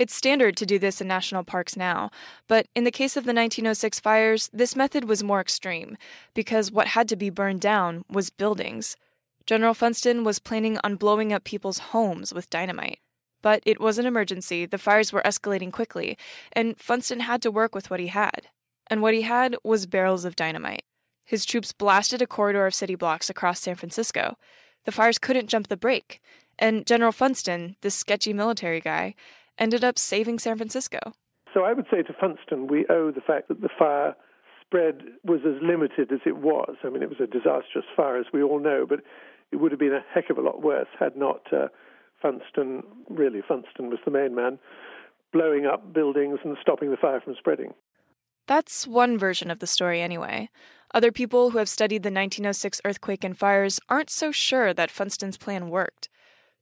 It's 0.01 0.15
standard 0.15 0.57
to 0.57 0.65
do 0.65 0.79
this 0.79 0.99
in 0.99 1.07
national 1.07 1.43
parks 1.43 1.77
now, 1.77 2.09
but 2.47 2.65
in 2.73 2.85
the 2.85 2.89
case 2.89 3.15
of 3.15 3.23
the 3.23 3.35
1906 3.35 3.99
fires, 3.99 4.49
this 4.51 4.75
method 4.75 5.07
was 5.07 5.23
more 5.23 5.39
extreme 5.39 5.95
because 6.33 6.71
what 6.71 6.87
had 6.87 7.07
to 7.09 7.15
be 7.15 7.29
burned 7.29 7.61
down 7.61 8.03
was 8.09 8.31
buildings. 8.31 8.97
General 9.45 9.75
Funston 9.75 10.23
was 10.23 10.39
planning 10.39 10.79
on 10.83 10.95
blowing 10.95 11.31
up 11.31 11.43
people's 11.43 11.77
homes 11.93 12.33
with 12.33 12.49
dynamite. 12.49 12.97
But 13.43 13.61
it 13.63 13.79
was 13.79 13.99
an 13.99 14.07
emergency, 14.07 14.65
the 14.65 14.79
fires 14.79 15.13
were 15.13 15.21
escalating 15.21 15.71
quickly, 15.71 16.17
and 16.51 16.79
Funston 16.79 17.19
had 17.19 17.43
to 17.43 17.51
work 17.51 17.75
with 17.75 17.91
what 17.91 17.99
he 17.99 18.07
had. 18.07 18.47
And 18.87 19.03
what 19.03 19.13
he 19.13 19.21
had 19.21 19.55
was 19.63 19.85
barrels 19.85 20.25
of 20.25 20.35
dynamite. 20.35 20.81
His 21.25 21.45
troops 21.45 21.73
blasted 21.73 22.23
a 22.23 22.25
corridor 22.25 22.65
of 22.65 22.73
city 22.73 22.95
blocks 22.95 23.29
across 23.29 23.59
San 23.59 23.75
Francisco. 23.75 24.35
The 24.85 24.91
fires 24.91 25.19
couldn't 25.19 25.45
jump 25.45 25.67
the 25.67 25.77
break, 25.77 26.21
and 26.57 26.87
General 26.87 27.11
Funston, 27.11 27.75
this 27.81 27.93
sketchy 27.93 28.33
military 28.33 28.81
guy, 28.81 29.13
ended 29.61 29.85
up 29.85 29.97
saving 29.97 30.39
San 30.39 30.57
Francisco. 30.57 30.99
So 31.53 31.63
I 31.63 31.73
would 31.73 31.85
say 31.91 32.01
to 32.01 32.13
Funston, 32.19 32.67
we 32.67 32.85
owe 32.89 33.11
the 33.11 33.21
fact 33.21 33.47
that 33.47 33.61
the 33.61 33.69
fire 33.77 34.15
spread 34.65 35.01
was 35.23 35.41
as 35.45 35.61
limited 35.61 36.11
as 36.11 36.21
it 36.25 36.37
was. 36.37 36.75
I 36.83 36.89
mean, 36.89 37.03
it 37.03 37.09
was 37.09 37.19
a 37.21 37.27
disastrous 37.27 37.85
fire, 37.95 38.17
as 38.17 38.25
we 38.33 38.41
all 38.41 38.59
know, 38.59 38.85
but 38.87 39.01
it 39.51 39.57
would 39.57 39.71
have 39.71 39.79
been 39.79 39.93
a 39.93 40.03
heck 40.13 40.29
of 40.29 40.37
a 40.37 40.41
lot 40.41 40.61
worse 40.61 40.87
had 40.99 41.15
not 41.15 41.41
uh, 41.53 41.67
Funston, 42.21 42.83
really, 43.09 43.41
Funston 43.47 43.89
was 43.89 43.99
the 44.05 44.11
main 44.11 44.33
man, 44.33 44.59
blowing 45.33 45.65
up 45.65 45.93
buildings 45.93 46.39
and 46.43 46.55
stopping 46.61 46.89
the 46.89 46.97
fire 46.97 47.19
from 47.19 47.35
spreading. 47.37 47.73
That's 48.47 48.87
one 48.87 49.17
version 49.17 49.51
of 49.51 49.59
the 49.59 49.67
story, 49.67 50.01
anyway. 50.01 50.49
Other 50.93 51.11
people 51.11 51.51
who 51.51 51.57
have 51.57 51.69
studied 51.69 52.03
the 52.03 52.07
1906 52.07 52.81
earthquake 52.83 53.23
and 53.23 53.37
fires 53.37 53.79
aren't 53.89 54.09
so 54.09 54.31
sure 54.31 54.73
that 54.73 54.89
Funston's 54.91 55.37
plan 55.37 55.69
worked. 55.69 56.09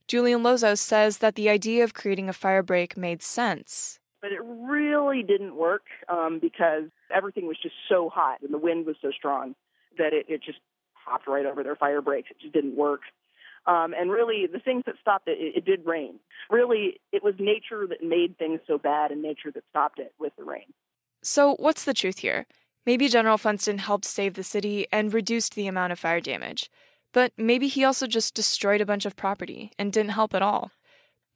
Julian 0.10 0.42
Lozos 0.42 0.80
says 0.80 1.20
that 1.20 1.36
the 1.36 1.50
idea 1.50 1.84
of 1.84 1.94
creating 1.94 2.30
a 2.30 2.34
fire 2.34 2.64
break 2.64 2.98
made 2.98 3.22
sense. 3.22 4.00
But 4.24 4.32
it 4.32 4.42
really 4.44 5.22
didn't 5.22 5.56
work 5.56 5.84
um, 6.10 6.40
because 6.42 6.86
everything 7.16 7.46
was 7.48 7.58
just 7.62 7.76
so 7.88 8.10
hot 8.10 8.42
and 8.42 8.52
the 8.52 8.58
wind 8.58 8.88
was 8.88 8.96
so 9.04 9.12
strong 9.12 9.54
that 10.00 10.12
it, 10.12 10.26
it 10.28 10.42
just 10.44 10.58
popped 11.06 11.28
right 11.28 11.46
over 11.46 11.62
their 11.62 11.76
fire 11.76 12.02
breaks. 12.02 12.32
It 12.32 12.40
just 12.42 12.54
didn't 12.54 12.76
work. 12.76 13.02
Um, 13.68 13.94
and 13.94 14.10
really, 14.10 14.48
the 14.52 14.58
things 14.58 14.82
that 14.88 14.96
stopped 15.00 15.28
it, 15.28 15.38
it, 15.40 15.58
it 15.58 15.66
did 15.66 15.86
rain. 15.86 16.16
Really, 16.50 17.00
it 17.12 17.24
was 17.24 17.36
nature 17.38 17.86
that 17.88 18.04
made 18.04 18.36
things 18.40 18.62
so 18.66 18.80
bad 18.80 19.12
and 19.12 19.22
nature 19.22 19.52
that 19.54 19.64
stopped 19.70 20.00
it 20.00 20.12
with 20.18 20.34
the 20.38 20.44
rain. 20.44 20.74
So, 21.22 21.56
what's 21.60 21.84
the 21.84 21.94
truth 21.94 22.20
here? 22.20 22.48
Maybe 22.84 23.10
General 23.10 23.38
Funston 23.38 23.78
helped 23.78 24.06
save 24.06 24.34
the 24.34 24.44
city 24.44 24.88
and 24.92 25.14
reduced 25.14 25.54
the 25.54 25.68
amount 25.68 25.92
of 25.92 26.00
fire 26.00 26.20
damage. 26.22 26.72
But 27.12 27.34
maybe 27.38 27.68
he 27.68 27.84
also 27.84 28.08
just 28.08 28.34
destroyed 28.34 28.82
a 28.82 28.86
bunch 28.86 29.06
of 29.06 29.16
property 29.16 29.72
and 29.80 29.92
didn't 29.92 30.12
help 30.12 30.34
at 30.34 30.42
all. 30.42 30.72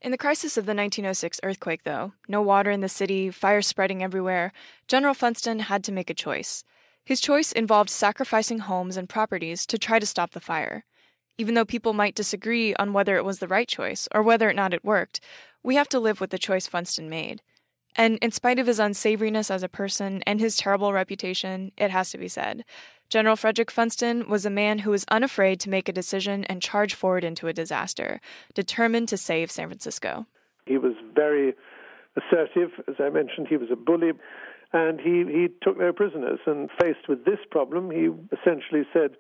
In 0.02 0.12
the 0.12 0.18
crisis 0.18 0.58
of 0.58 0.66
the 0.66 0.76
1906 0.76 1.40
earthquake, 1.44 1.84
though, 1.84 2.14
no 2.28 2.42
water 2.42 2.70
in 2.70 2.82
the 2.82 2.90
city, 2.90 3.32
fire 3.32 3.62
spreading 3.62 4.04
everywhere, 4.04 4.52
General 4.88 5.14
Funston 5.14 5.60
had 5.60 5.84
to 5.86 5.94
make 5.94 6.10
a 6.10 6.14
choice. 6.14 6.64
His 7.06 7.22
choice 7.22 7.52
involved 7.52 7.90
sacrificing 7.90 8.60
homes 8.60 8.98
and 8.98 9.08
properties 9.08 9.66
to 9.66 9.78
try 9.78 10.00
to 10.00 10.06
stop 10.06 10.32
the 10.32 10.40
fire. 10.40 10.86
Even 11.38 11.56
though 11.56 11.66
people 11.66 11.94
might 11.94 12.16
disagree 12.16 12.76
on 12.76 12.94
whether 12.94 13.16
it 13.18 13.26
was 13.26 13.40
the 13.40 13.48
right 13.48 13.68
choice 13.68 14.08
or 14.14 14.22
whether 14.22 14.50
or 14.50 14.54
not 14.54 14.74
it 14.74 14.86
worked, 14.86 15.20
we 15.64 15.76
have 15.76 15.90
to 15.90 16.00
live 16.00 16.22
with 16.22 16.30
the 16.30 16.38
choice 16.38 16.68
Funston 16.68 17.10
made. 17.10 17.42
And 17.96 18.18
in 18.22 18.32
spite 18.32 18.60
of 18.60 18.68
his 18.68 18.80
unsavoriness 18.80 19.52
as 19.52 19.64
a 19.64 19.70
person 19.70 20.22
and 20.26 20.40
his 20.40 20.58
terrible 20.58 20.94
reputation, 20.94 21.72
it 21.78 21.92
has 21.92 22.12
to 22.12 22.18
be 22.18 22.28
said. 22.28 22.66
General 23.14 23.36
Frederick 23.36 23.70
Funston 23.70 24.28
was 24.28 24.44
a 24.44 24.50
man 24.50 24.80
who 24.80 24.90
was 24.90 25.06
unafraid 25.08 25.60
to 25.60 25.70
make 25.70 25.88
a 25.88 25.94
decision 25.94 26.46
and 26.46 26.64
charge 26.64 26.96
forward 26.96 27.24
into 27.24 27.48
a 27.48 27.54
disaster, 27.54 28.20
determined 28.56 29.08
to 29.10 29.18
save 29.18 29.52
San 29.52 29.68
Francisco. 29.68 30.26
He 30.66 30.80
was 30.80 30.94
very 31.14 31.54
assertive. 32.18 32.72
As 32.88 32.96
I 32.98 33.10
mentioned, 33.10 33.46
he 33.48 33.58
was 33.58 33.70
a 33.72 33.76
bully, 33.76 34.14
and 34.72 35.00
he, 35.00 35.26
he 35.32 35.50
took 35.62 35.78
no 35.78 35.94
prisoners. 35.94 36.40
And 36.48 36.72
faced 36.82 37.08
with 37.08 37.24
this 37.24 37.38
problem, 37.52 37.92
he 37.92 38.10
essentially 38.36 38.82
said, 38.92 39.12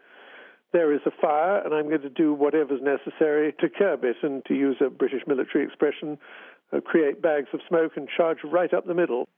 there 0.71 0.91
is 0.91 1.01
a 1.05 1.11
fire, 1.21 1.63
and 1.63 1.75
I'm 1.75 1.87
going 1.87 2.01
to 2.01 2.09
do 2.09 2.33
whatever's 2.33 2.81
necessary 2.81 3.53
to 3.59 3.69
curb 3.69 4.03
it. 4.03 4.15
And 4.23 4.43
to 4.45 4.55
use 4.55 4.77
a 4.81 4.89
British 4.89 5.21
military 5.27 5.65
expression, 5.65 6.17
uh, 6.75 6.81
create 6.81 7.21
bags 7.21 7.49
of 7.53 7.59
smoke 7.69 7.91
and 7.95 8.09
charge 8.09 8.39
right 8.43 8.73
up 8.73 8.87
the 8.87 8.95
middle. 8.95 9.29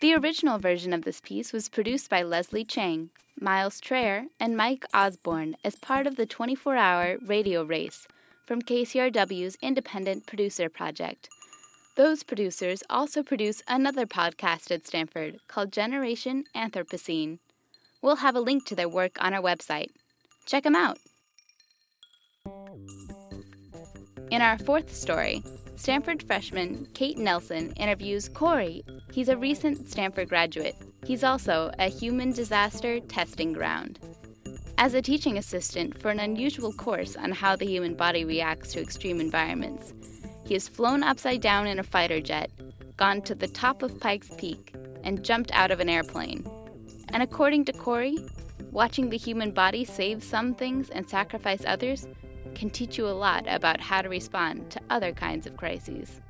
The 0.00 0.12
original 0.12 0.58
version 0.58 0.92
of 0.92 1.02
this 1.02 1.22
piece 1.22 1.54
was 1.54 1.70
produced 1.70 2.10
by 2.10 2.22
Leslie 2.22 2.64
Chang, 2.64 3.08
Miles 3.40 3.80
Traer, 3.80 4.26
and 4.38 4.54
Mike 4.54 4.84
Osborne 4.92 5.56
as 5.64 5.76
part 5.76 6.06
of 6.06 6.16
the 6.16 6.26
24 6.26 6.76
hour 6.76 7.16
radio 7.24 7.64
race 7.64 8.06
from 8.46 8.60
KCRW's 8.60 9.56
Independent 9.62 10.26
Producer 10.26 10.68
Project. 10.68 11.30
Those 11.96 12.22
producers 12.22 12.82
also 12.90 13.22
produce 13.22 13.62
another 13.66 14.04
podcast 14.04 14.70
at 14.70 14.86
Stanford 14.86 15.38
called 15.48 15.72
Generation 15.72 16.44
Anthropocene. 16.54 17.38
We'll 18.02 18.16
have 18.16 18.36
a 18.36 18.40
link 18.40 18.66
to 18.66 18.74
their 18.74 18.90
work 18.90 19.16
on 19.18 19.32
our 19.32 19.40
website. 19.40 19.92
Check 20.44 20.64
them 20.64 20.76
out. 20.76 20.98
In 24.30 24.42
our 24.42 24.58
fourth 24.58 24.94
story, 24.94 25.42
Stanford 25.76 26.22
freshman 26.22 26.88
Kate 26.94 27.18
Nelson 27.18 27.72
interviews 27.72 28.30
Corey. 28.30 28.82
He's 29.12 29.28
a 29.28 29.36
recent 29.36 29.88
Stanford 29.88 30.30
graduate. 30.30 30.74
He's 31.04 31.22
also 31.22 31.70
a 31.78 31.88
human 31.88 32.32
disaster 32.32 32.98
testing 33.00 33.52
ground. 33.52 34.00
As 34.78 34.94
a 34.94 35.02
teaching 35.02 35.36
assistant 35.36 36.00
for 36.00 36.10
an 36.10 36.18
unusual 36.18 36.72
course 36.72 37.14
on 37.14 37.30
how 37.30 37.56
the 37.56 37.66
human 37.66 37.94
body 37.94 38.24
reacts 38.24 38.72
to 38.72 38.80
extreme 38.80 39.20
environments, 39.20 39.92
he 40.46 40.54
has 40.54 40.66
flown 40.66 41.02
upside 41.02 41.42
down 41.42 41.66
in 41.66 41.78
a 41.78 41.84
fighter 41.84 42.20
jet, 42.20 42.50
gone 42.96 43.20
to 43.22 43.34
the 43.34 43.48
top 43.48 43.82
of 43.82 44.00
Pikes 44.00 44.30
Peak, 44.38 44.74
and 45.04 45.24
jumped 45.24 45.52
out 45.52 45.70
of 45.70 45.80
an 45.80 45.90
airplane. 45.90 46.48
And 47.12 47.22
according 47.22 47.66
to 47.66 47.72
Corey, 47.74 48.18
watching 48.70 49.10
the 49.10 49.18
human 49.18 49.50
body 49.50 49.84
save 49.84 50.24
some 50.24 50.54
things 50.54 50.88
and 50.88 51.08
sacrifice 51.08 51.64
others 51.66 52.06
can 52.56 52.70
teach 52.70 52.96
you 52.96 53.06
a 53.06 53.10
lot 53.10 53.44
about 53.46 53.80
how 53.80 54.00
to 54.00 54.08
respond 54.08 54.70
to 54.70 54.80
other 54.88 55.12
kinds 55.12 55.46
of 55.46 55.56
crises. 55.56 56.22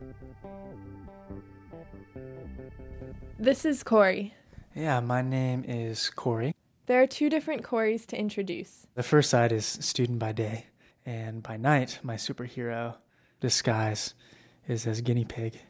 This 3.39 3.65
is 3.65 3.83
Corey. 3.83 4.35
Yeah, 4.75 5.01
my 5.01 5.23
name 5.23 5.65
is 5.67 6.11
Corey. 6.11 6.53
There 6.87 7.01
are 7.01 7.07
two 7.07 7.31
different 7.31 7.63
Coreys 7.63 8.07
to 8.07 8.19
introduce. 8.19 8.87
The 8.95 9.03
first 9.03 9.31
side 9.31 9.53
is 9.53 9.65
student 9.65 10.19
by 10.19 10.33
day, 10.33 10.67
and 11.05 11.43
by 11.43 11.57
night, 11.57 12.01
my 12.03 12.17
superhero 12.17 12.97
disguise 13.41 14.15
is 14.67 14.87
as 14.87 15.01
guinea 15.03 15.25
pig. 15.25 15.61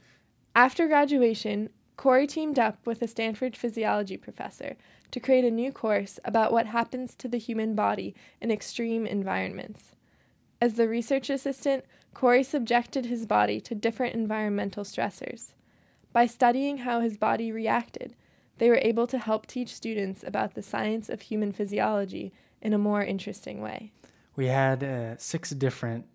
After 0.54 0.88
graduation, 0.88 1.68
Corey 1.98 2.26
teamed 2.26 2.58
up 2.58 2.86
with 2.86 3.02
a 3.02 3.08
Stanford 3.08 3.56
physiology 3.56 4.16
professor 4.16 4.76
to 5.10 5.20
create 5.20 5.44
a 5.44 5.50
new 5.50 5.70
course 5.70 6.18
about 6.24 6.52
what 6.52 6.66
happens 6.66 7.14
to 7.16 7.28
the 7.28 7.38
human 7.38 7.74
body 7.74 8.14
in 8.40 8.50
extreme 8.50 9.06
environments. 9.06 9.92
As 10.60 10.74
the 10.74 10.88
research 10.88 11.28
assistant, 11.30 11.84
Corey 12.14 12.42
subjected 12.42 13.06
his 13.06 13.26
body 13.26 13.60
to 13.60 13.74
different 13.74 14.14
environmental 14.14 14.84
stressors. 14.84 15.52
By 16.12 16.26
studying 16.26 16.78
how 16.78 17.00
his 17.00 17.18
body 17.18 17.52
reacted, 17.52 18.14
they 18.58 18.70
were 18.70 18.80
able 18.80 19.06
to 19.08 19.18
help 19.18 19.46
teach 19.46 19.74
students 19.74 20.24
about 20.26 20.54
the 20.54 20.62
science 20.62 21.10
of 21.10 21.20
human 21.22 21.52
physiology 21.52 22.32
in 22.62 22.72
a 22.72 22.78
more 22.78 23.02
interesting 23.04 23.60
way. 23.60 23.92
We 24.34 24.46
had 24.46 24.82
uh, 24.82 25.18
six 25.18 25.50
different 25.50 26.06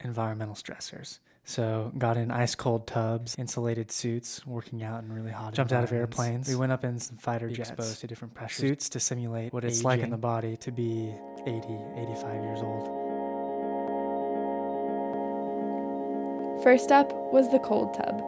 environmental 0.00 0.54
stressors. 0.54 1.18
So 1.44 1.92
got 1.96 2.16
in 2.18 2.30
ice 2.30 2.54
cold 2.54 2.86
tubs, 2.86 3.34
insulated 3.38 3.90
suits, 3.90 4.46
working 4.46 4.82
out 4.82 5.02
in 5.02 5.10
really 5.10 5.30
hot. 5.30 5.54
Jumped 5.54 5.72
out 5.72 5.82
of 5.82 5.92
airplanes. 5.92 6.46
We 6.46 6.56
went 6.56 6.72
up 6.72 6.84
in 6.84 7.00
some 7.00 7.16
fighter 7.16 7.48
jets, 7.48 7.70
exposed 7.70 8.00
to 8.02 8.06
different 8.06 8.34
pressure 8.34 8.60
suits 8.60 8.90
to 8.90 9.00
simulate 9.00 9.52
what 9.52 9.64
it's 9.64 9.78
aging. 9.78 9.84
like 9.84 10.00
in 10.00 10.10
the 10.10 10.18
body 10.18 10.58
to 10.58 10.70
be 10.70 11.10
80, 11.46 11.56
85 11.96 12.42
years 12.44 12.60
old. 12.60 12.97
First 16.62 16.90
up 16.90 17.12
was 17.32 17.48
the 17.50 17.60
cold 17.60 17.94
tub. 17.94 18.18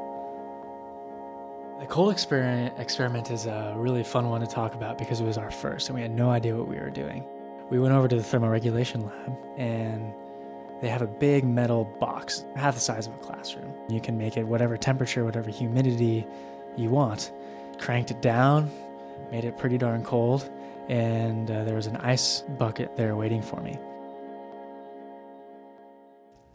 The 1.80 1.86
cold 1.86 2.12
experiment, 2.12 2.78
experiment 2.78 3.30
is 3.30 3.46
a 3.46 3.74
really 3.76 4.04
fun 4.04 4.28
one 4.28 4.40
to 4.40 4.46
talk 4.46 4.74
about 4.74 4.98
because 4.98 5.20
it 5.20 5.24
was 5.24 5.36
our 5.36 5.50
first 5.50 5.88
and 5.88 5.96
we 5.96 6.02
had 6.02 6.12
no 6.12 6.30
idea 6.30 6.56
what 6.56 6.68
we 6.68 6.78
were 6.78 6.90
doing. 6.90 7.24
We 7.70 7.80
went 7.80 7.92
over 7.92 8.06
to 8.06 8.14
the 8.14 8.22
thermoregulation 8.22 9.04
lab 9.04 9.36
and 9.56 10.12
they 10.80 10.88
have 10.88 11.02
a 11.02 11.08
big 11.08 11.44
metal 11.44 11.84
box, 11.98 12.44
half 12.54 12.74
the 12.74 12.80
size 12.80 13.08
of 13.08 13.14
a 13.14 13.18
classroom. 13.18 13.74
You 13.88 14.00
can 14.00 14.16
make 14.16 14.36
it 14.36 14.44
whatever 14.44 14.76
temperature, 14.76 15.24
whatever 15.24 15.50
humidity 15.50 16.24
you 16.76 16.88
want. 16.88 17.32
Cranked 17.78 18.12
it 18.12 18.22
down, 18.22 18.70
made 19.32 19.44
it 19.44 19.58
pretty 19.58 19.76
darn 19.76 20.04
cold, 20.04 20.48
and 20.88 21.50
uh, 21.50 21.64
there 21.64 21.74
was 21.74 21.86
an 21.86 21.96
ice 21.96 22.42
bucket 22.58 22.96
there 22.96 23.16
waiting 23.16 23.42
for 23.42 23.60
me. 23.60 23.78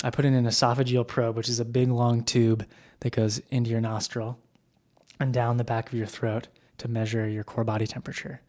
I 0.06 0.12
put 0.12 0.24
in 0.24 0.36
an 0.36 0.46
esophageal 0.46 1.08
probe, 1.08 1.36
which 1.36 1.50
is 1.50 1.60
a 1.60 1.66
big 1.66 1.90
long 1.90 2.24
tube 2.24 2.64
that 3.00 3.10
goes 3.10 3.40
into 3.50 3.72
your 3.72 3.82
nostril 3.82 4.38
and 5.20 5.34
down 5.34 5.58
the 5.58 5.64
back 5.64 5.88
of 5.88 5.98
your 5.98 6.06
throat 6.06 6.48
to 6.78 6.88
measure 6.88 7.28
your 7.28 7.44
core 7.44 7.64
body 7.64 7.88
temperature. 7.88 8.40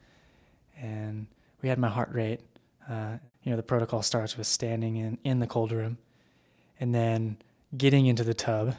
And 0.78 1.28
we 1.62 1.70
had 1.70 1.78
my 1.78 1.88
heart 1.88 2.12
rate 2.12 2.42
uh, 2.86 3.16
you 3.42 3.50
know, 3.50 3.57
the 3.57 3.62
protocol 3.62 4.02
starts 4.02 4.36
with 4.36 4.46
standing 4.46 4.96
in, 4.96 5.16
in 5.24 5.38
the 5.38 5.46
cold 5.46 5.72
room 5.72 5.96
and 6.78 6.94
then 6.94 7.38
getting 7.74 8.04
into 8.04 8.22
the 8.22 8.34
tub, 8.34 8.76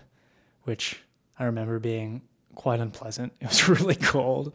which 0.64 1.02
I 1.40 1.46
remember 1.46 1.80
being 1.80 2.22
quite 2.54 2.80
unpleasant. 2.80 3.34
It 3.42 3.48
was 3.48 3.68
really 3.68 3.96
cold. 3.96 4.54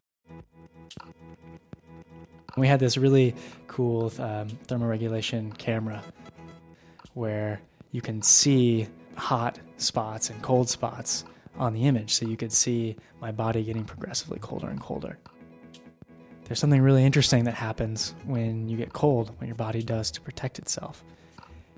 We 2.56 2.68
had 2.68 2.78
this 2.78 2.96
really 2.96 3.34
cool 3.66 4.12
um, 4.18 4.50
thermoregulation 4.68 5.58
camera 5.58 6.04
where 7.14 7.60
you 7.92 8.00
can 8.00 8.20
see 8.22 8.88
hot 9.16 9.58
spots 9.76 10.30
and 10.30 10.42
cold 10.42 10.68
spots 10.68 11.24
on 11.56 11.72
the 11.72 11.86
image. 11.86 12.14
So 12.14 12.26
you 12.26 12.36
could 12.36 12.52
see 12.52 12.96
my 13.20 13.30
body 13.30 13.62
getting 13.62 13.84
progressively 13.84 14.38
colder 14.40 14.68
and 14.68 14.80
colder. 14.80 15.18
There's 16.44 16.58
something 16.58 16.82
really 16.82 17.04
interesting 17.04 17.44
that 17.44 17.54
happens 17.54 18.14
when 18.24 18.68
you 18.68 18.76
get 18.76 18.92
cold, 18.92 19.30
what 19.38 19.46
your 19.46 19.56
body 19.56 19.82
does 19.82 20.10
to 20.12 20.20
protect 20.20 20.58
itself. 20.58 21.04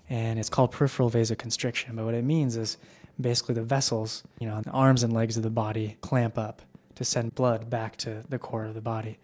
And 0.08 0.38
it's 0.38 0.48
called 0.48 0.70
peripheral 0.70 1.10
vasoconstriction. 1.10 1.96
But 1.96 2.04
what 2.04 2.14
it 2.14 2.24
means 2.24 2.56
is 2.56 2.78
basically 3.20 3.54
the 3.54 3.62
vessels, 3.62 4.22
you 4.38 4.48
know, 4.48 4.60
the 4.60 4.70
arms 4.70 5.02
and 5.02 5.12
legs 5.12 5.36
of 5.36 5.42
the 5.42 5.50
body 5.50 5.96
clamp 6.00 6.38
up 6.38 6.62
to 6.94 7.04
send 7.04 7.34
blood 7.34 7.68
back 7.68 7.96
to 7.98 8.24
the 8.28 8.38
core 8.38 8.64
of 8.64 8.74
the 8.74 8.80
body 8.80 9.18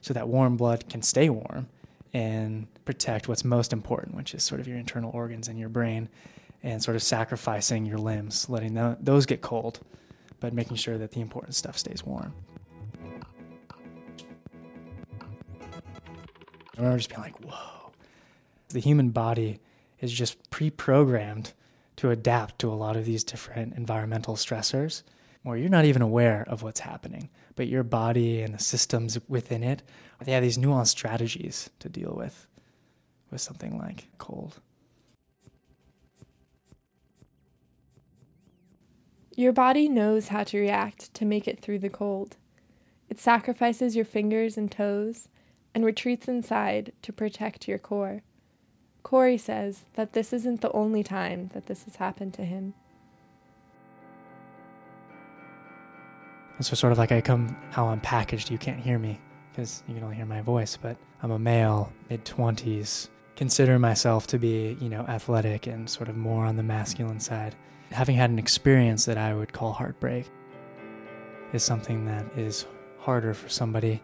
so 0.00 0.14
that 0.14 0.28
warm 0.28 0.56
blood 0.56 0.88
can 0.88 1.02
stay 1.02 1.28
warm 1.28 1.68
and 2.12 2.66
protect 2.84 3.28
what's 3.28 3.44
most 3.44 3.72
important, 3.72 4.14
which 4.14 4.34
is 4.34 4.42
sort 4.42 4.60
of 4.60 4.68
your 4.68 4.78
internal 4.78 5.10
organs 5.12 5.48
and 5.48 5.58
your 5.58 5.68
brain. 5.68 6.08
And 6.66 6.82
sort 6.82 6.96
of 6.96 7.02
sacrificing 7.02 7.86
your 7.86 7.96
limbs, 7.96 8.50
letting 8.50 8.74
those 9.00 9.24
get 9.24 9.40
cold, 9.40 9.78
but 10.40 10.52
making 10.52 10.76
sure 10.76 10.98
that 10.98 11.12
the 11.12 11.20
important 11.20 11.54
stuff 11.54 11.78
stays 11.78 12.04
warm. 12.04 12.34
I 16.76 16.78
remember 16.78 16.98
just 16.98 17.08
being 17.08 17.22
like, 17.22 17.38
whoa. 17.44 17.92
The 18.70 18.80
human 18.80 19.10
body 19.10 19.60
is 20.00 20.12
just 20.12 20.50
pre 20.50 20.68
programmed 20.70 21.52
to 21.96 22.10
adapt 22.10 22.58
to 22.58 22.70
a 22.70 22.74
lot 22.74 22.96
of 22.96 23.04
these 23.04 23.22
different 23.22 23.74
environmental 23.74 24.34
stressors 24.34 25.04
where 25.44 25.56
you're 25.56 25.70
not 25.70 25.84
even 25.84 26.02
aware 26.02 26.44
of 26.48 26.64
what's 26.64 26.80
happening, 26.80 27.30
but 27.54 27.68
your 27.68 27.84
body 27.84 28.42
and 28.42 28.52
the 28.52 28.58
systems 28.58 29.20
within 29.28 29.62
it, 29.62 29.84
they 30.24 30.32
have 30.32 30.42
these 30.42 30.58
nuanced 30.58 30.88
strategies 30.88 31.70
to 31.78 31.88
deal 31.88 32.12
with 32.16 32.48
with 33.30 33.40
something 33.40 33.78
like 33.78 34.08
cold. 34.18 34.60
Your 39.38 39.52
body 39.52 39.86
knows 39.86 40.28
how 40.28 40.44
to 40.44 40.58
react 40.58 41.12
to 41.12 41.26
make 41.26 41.46
it 41.46 41.60
through 41.60 41.80
the 41.80 41.90
cold. 41.90 42.38
It 43.10 43.20
sacrifices 43.20 43.94
your 43.94 44.06
fingers 44.06 44.56
and 44.56 44.72
toes 44.72 45.28
and 45.74 45.84
retreats 45.84 46.26
inside 46.26 46.92
to 47.02 47.12
protect 47.12 47.68
your 47.68 47.76
core. 47.76 48.22
Corey 49.02 49.36
says 49.36 49.84
that 49.92 50.14
this 50.14 50.32
isn't 50.32 50.62
the 50.62 50.72
only 50.72 51.02
time 51.02 51.50
that 51.52 51.66
this 51.66 51.84
has 51.84 51.96
happened 51.96 52.32
to 52.32 52.46
him. 52.46 52.72
And 56.56 56.64
so, 56.64 56.74
sort 56.74 56.92
of 56.92 56.98
like 56.98 57.12
I 57.12 57.20
come 57.20 57.54
how 57.70 57.88
I'm 57.88 58.00
packaged, 58.00 58.50
you 58.50 58.56
can't 58.56 58.80
hear 58.80 58.98
me 58.98 59.20
because 59.52 59.82
you 59.86 59.94
can 59.94 60.02
only 60.02 60.16
hear 60.16 60.24
my 60.24 60.40
voice, 60.40 60.78
but 60.78 60.96
I'm 61.22 61.30
a 61.30 61.38
male, 61.38 61.92
mid 62.08 62.24
20s, 62.24 63.10
consider 63.36 63.78
myself 63.78 64.26
to 64.28 64.38
be, 64.38 64.78
you 64.80 64.88
know, 64.88 65.02
athletic 65.02 65.66
and 65.66 65.90
sort 65.90 66.08
of 66.08 66.16
more 66.16 66.46
on 66.46 66.56
the 66.56 66.62
masculine 66.62 67.20
side. 67.20 67.54
Having 67.90 68.16
had 68.16 68.30
an 68.30 68.38
experience 68.38 69.04
that 69.04 69.16
I 69.16 69.34
would 69.34 69.52
call 69.52 69.72
heartbreak 69.72 70.28
is 71.52 71.62
something 71.62 72.04
that 72.06 72.26
is 72.36 72.66
harder 72.98 73.32
for 73.34 73.48
somebody 73.48 74.02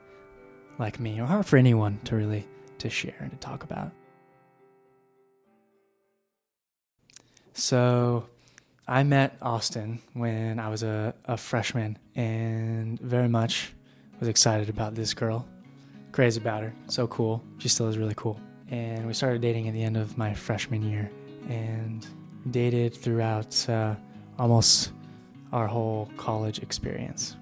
like 0.78 1.00
me 1.00 1.20
or 1.20 1.26
hard 1.26 1.46
for 1.46 1.56
anyone 1.56 1.98
to 2.04 2.16
really 2.16 2.46
to 2.78 2.88
share 2.88 3.16
and 3.20 3.30
to 3.30 3.36
talk 3.36 3.64
about. 3.64 3.90
So 7.52 8.26
I 8.88 9.02
met 9.02 9.36
Austin 9.42 10.00
when 10.14 10.58
I 10.58 10.68
was 10.68 10.82
a, 10.82 11.14
a 11.26 11.36
freshman 11.36 11.98
and 12.16 12.98
very 13.00 13.28
much 13.28 13.72
was 14.20 14.28
excited 14.28 14.68
about 14.68 14.94
this 14.94 15.14
girl. 15.14 15.46
Crazy 16.12 16.40
about 16.40 16.62
her. 16.62 16.72
So 16.88 17.06
cool. 17.06 17.42
She 17.58 17.68
still 17.68 17.88
is 17.88 17.98
really 17.98 18.14
cool. 18.16 18.40
And 18.70 19.06
we 19.06 19.14
started 19.14 19.42
dating 19.42 19.68
at 19.68 19.74
the 19.74 19.82
end 19.82 19.96
of 19.96 20.16
my 20.16 20.32
freshman 20.34 20.82
year 20.82 21.10
and 21.48 22.06
dated 22.50 22.94
throughout 22.94 23.68
uh, 23.68 23.94
almost 24.38 24.92
our 25.52 25.66
whole 25.66 26.10
college 26.16 26.60
experience. 26.60 27.36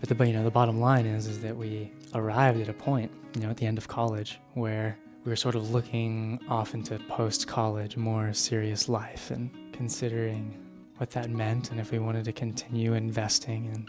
But 0.00 0.08
the 0.08 0.26
you 0.26 0.32
know 0.32 0.44
the 0.44 0.50
bottom 0.50 0.80
line 0.80 1.06
is 1.06 1.26
is 1.26 1.40
that 1.42 1.56
we 1.56 1.92
arrived 2.14 2.60
at 2.60 2.68
a 2.68 2.72
point 2.72 3.10
you 3.34 3.42
know 3.42 3.50
at 3.50 3.56
the 3.56 3.66
end 3.66 3.78
of 3.78 3.86
college 3.86 4.40
where 4.54 4.98
we 5.24 5.30
were 5.30 5.36
sort 5.36 5.54
of 5.54 5.70
looking 5.70 6.40
off 6.48 6.72
into 6.72 6.98
post 7.00 7.46
college, 7.46 7.96
more 7.96 8.32
serious 8.32 8.88
life, 8.88 9.30
and 9.30 9.50
considering 9.72 10.56
what 10.96 11.10
that 11.10 11.30
meant 11.30 11.70
and 11.70 11.80
if 11.80 11.90
we 11.90 11.98
wanted 11.98 12.24
to 12.24 12.32
continue 12.32 12.94
investing 12.94 13.66
in 13.66 13.86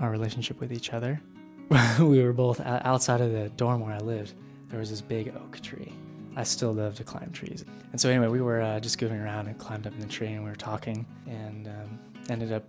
our 0.00 0.10
relationship 0.10 0.60
with 0.60 0.72
each 0.72 0.92
other. 0.92 1.20
we 1.98 2.22
were 2.22 2.32
both 2.32 2.60
outside 2.60 3.20
of 3.20 3.32
the 3.32 3.48
dorm 3.50 3.80
where 3.80 3.94
I 3.94 3.98
lived. 3.98 4.34
There 4.68 4.78
was 4.78 4.90
this 4.90 5.00
big 5.00 5.34
oak 5.36 5.60
tree. 5.60 5.92
I 6.38 6.44
still 6.44 6.72
love 6.72 6.94
to 6.94 7.04
climb 7.04 7.32
trees. 7.32 7.64
And 7.90 8.00
so, 8.00 8.08
anyway, 8.08 8.28
we 8.28 8.40
were 8.40 8.60
uh, 8.60 8.78
just 8.78 8.96
goofing 9.00 9.20
around 9.20 9.48
and 9.48 9.58
climbed 9.58 9.88
up 9.88 9.92
in 9.92 9.98
the 9.98 10.06
tree 10.06 10.28
and 10.28 10.44
we 10.44 10.48
were 10.48 10.54
talking 10.54 11.04
and 11.26 11.66
um, 11.66 11.98
ended 12.30 12.52
up 12.52 12.62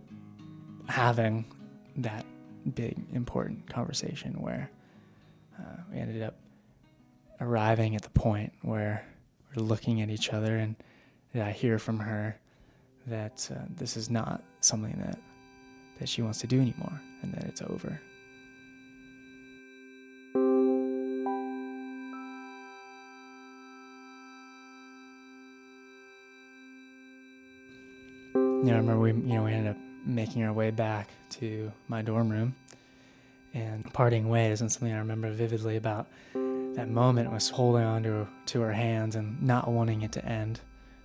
having 0.88 1.46
that 1.98 2.26
big, 2.74 2.98
important 3.14 3.70
conversation 3.70 4.34
where 4.42 4.72
uh, 5.60 5.82
we 5.94 6.00
ended 6.00 6.24
up 6.24 6.34
arriving 7.42 7.96
at 7.96 8.02
the 8.02 8.10
point 8.10 8.52
where 8.64 9.06
we're 9.56 9.62
looking 9.62 10.02
at 10.02 10.10
each 10.10 10.34
other 10.34 10.58
and 10.58 10.76
I 11.36 11.52
hear 11.52 11.78
from 11.78 12.00
her 12.00 12.40
that 13.06 13.48
uh, 13.54 13.66
this 13.70 13.96
is 13.96 14.10
not 14.10 14.42
something 14.62 14.98
that 14.98 15.20
that 16.00 16.10
she 16.10 16.24
wants 16.24 16.40
to 16.40 16.48
do 16.48 16.60
anymore 16.60 17.00
and 17.22 17.32
that 17.36 17.44
it's 17.44 17.62
over. 17.62 18.02
You 28.60 28.66
know, 28.66 28.74
I 28.74 28.78
remember 28.80 29.00
we, 29.00 29.12
you 29.12 29.36
know, 29.36 29.44
we 29.46 29.54
ended 29.54 29.72
up 29.72 29.78
making 30.06 30.44
our 30.44 30.52
way 30.52 30.70
back 30.70 31.08
to 31.30 31.72
my 31.88 32.02
dorm 32.02 32.28
room 32.30 32.56
and 33.54 33.86
parting 33.94 34.28
ways 34.28 34.60
and 34.60 34.70
something 34.70 34.92
I 34.92 34.98
remember 34.98 35.32
vividly 35.32 35.78
about 35.78 36.08
that 36.34 36.90
moment 36.90 37.32
was 37.32 37.48
holding 37.48 37.84
on 37.84 38.04
to, 38.04 38.28
to 38.48 38.60
her 38.60 38.74
hands 38.74 39.16
and 39.16 39.42
not 39.42 39.70
wanting 39.70 40.02
it 40.02 40.12
to 40.12 40.26
end, 40.26 40.60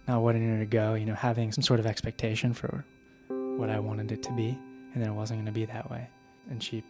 not 0.08 0.20
wanting 0.20 0.50
her 0.50 0.58
to 0.58 0.66
go, 0.66 0.94
you 0.94 1.06
know, 1.06 1.14
having 1.14 1.52
some 1.52 1.62
sort 1.62 1.78
of 1.78 1.86
expectation 1.86 2.54
for 2.54 2.84
what 3.28 3.70
I 3.70 3.78
wanted 3.78 4.10
it 4.10 4.24
to 4.24 4.32
be, 4.32 4.58
and 4.92 5.00
then 5.00 5.10
it 5.10 5.14
wasn't 5.14 5.38
going 5.38 5.46
to 5.46 5.52
be 5.52 5.64
that 5.66 5.88
way. 5.88 6.08
And 6.50 6.60
she, 6.60 6.82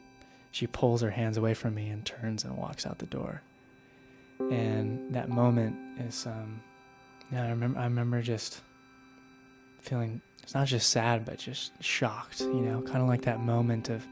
she 0.50 0.66
pulls 0.66 1.02
her 1.02 1.10
hands 1.10 1.36
away 1.36 1.52
from 1.52 1.74
me 1.74 1.90
and 1.90 2.06
turns 2.06 2.42
and 2.42 2.56
walks 2.56 2.86
out 2.86 3.00
the 3.00 3.06
door. 3.06 3.42
And 4.38 5.14
that 5.14 5.28
moment 5.28 5.76
is, 6.00 6.24
um, 6.24 6.62
yeah, 7.30 7.44
I 7.44 7.50
remember, 7.50 7.78
I 7.78 7.84
remember 7.84 8.22
just 8.22 8.62
feeling, 9.84 10.20
it's 10.42 10.54
not 10.54 10.66
just 10.66 10.90
sad, 10.90 11.24
but 11.24 11.38
just 11.38 11.72
shocked, 11.82 12.40
you 12.40 12.60
know, 12.60 12.82
kind 12.82 12.98
of 12.98 13.08
like 13.08 13.22
that 13.22 13.40
moment 13.40 13.88
of 13.88 14.06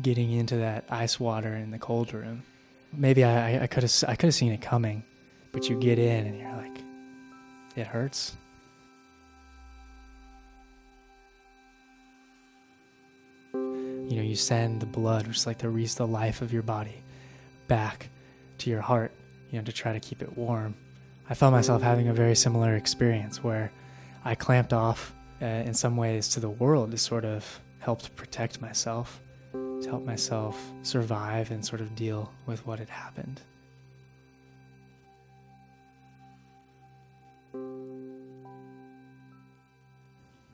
getting 0.00 0.30
into 0.32 0.56
that 0.56 0.84
ice 0.90 1.18
water 1.18 1.54
in 1.54 1.70
the 1.70 1.78
cold 1.78 2.12
room 2.12 2.42
maybe 2.92 3.24
I, 3.24 3.66
could 3.66 3.82
have 3.82 4.04
I 4.06 4.14
could 4.14 4.26
have 4.26 4.34
seen 4.34 4.52
it 4.52 4.60
coming, 4.60 5.04
but 5.52 5.68
you 5.68 5.78
get 5.78 5.98
in 5.98 6.26
and 6.26 6.38
you're 6.38 6.56
like, 6.56 6.78
it 7.76 7.86
hurts. 7.86 8.36
You 13.52 14.16
know, 14.16 14.22
you 14.22 14.36
send 14.36 14.80
the 14.80 14.86
blood, 14.86 15.26
which 15.26 15.36
is 15.36 15.46
like 15.46 15.58
the 15.58 15.68
the 15.68 16.06
life 16.06 16.40
of 16.40 16.52
your 16.52 16.62
body, 16.62 17.02
back 17.66 18.08
to 18.58 18.70
your 18.70 18.80
heart. 18.80 19.12
You 19.50 19.58
know, 19.58 19.64
to 19.64 19.72
try 19.72 19.92
to 19.92 20.00
keep 20.00 20.22
it 20.22 20.36
warm. 20.36 20.74
I 21.30 21.34
felt 21.34 21.52
myself 21.52 21.82
having 21.82 22.08
a 22.08 22.14
very 22.14 22.34
similar 22.34 22.74
experience 22.74 23.42
where 23.42 23.70
I 24.28 24.34
clamped 24.34 24.74
off 24.74 25.14
uh, 25.40 25.46
in 25.46 25.72
some 25.72 25.96
ways 25.96 26.28
to 26.28 26.40
the 26.40 26.50
world 26.50 26.90
to 26.90 26.98
sort 26.98 27.24
of 27.24 27.62
help 27.78 28.14
protect 28.14 28.60
myself 28.60 29.22
to 29.54 29.88
help 29.88 30.04
myself 30.04 30.70
survive 30.82 31.50
and 31.50 31.64
sort 31.64 31.80
of 31.80 31.94
deal 31.94 32.30
with 32.44 32.66
what 32.66 32.78
had 32.78 32.90
happened. 32.90 33.40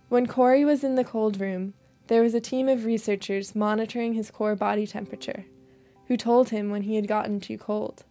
When 0.09 0.29
Corey 0.29 0.65
was 0.65 0.85
in 0.85 0.95
the 0.95 1.03
cold 1.03 1.41
room, 1.41 1.75
there 2.07 2.23
was 2.23 2.35
a 2.35 2.41
team 2.41 2.69
of 2.69 2.85
researchers 2.85 3.57
monitoring 3.57 4.15
his 4.15 4.31
core 4.31 4.55
body 4.55 4.87
temperature, 4.87 5.47
who 6.07 6.17
told 6.17 6.51
him 6.51 6.71
when 6.71 6.83
he 6.83 6.95
had 6.95 7.09
gotten 7.09 7.41
too 7.41 7.59
cold, 7.59 8.05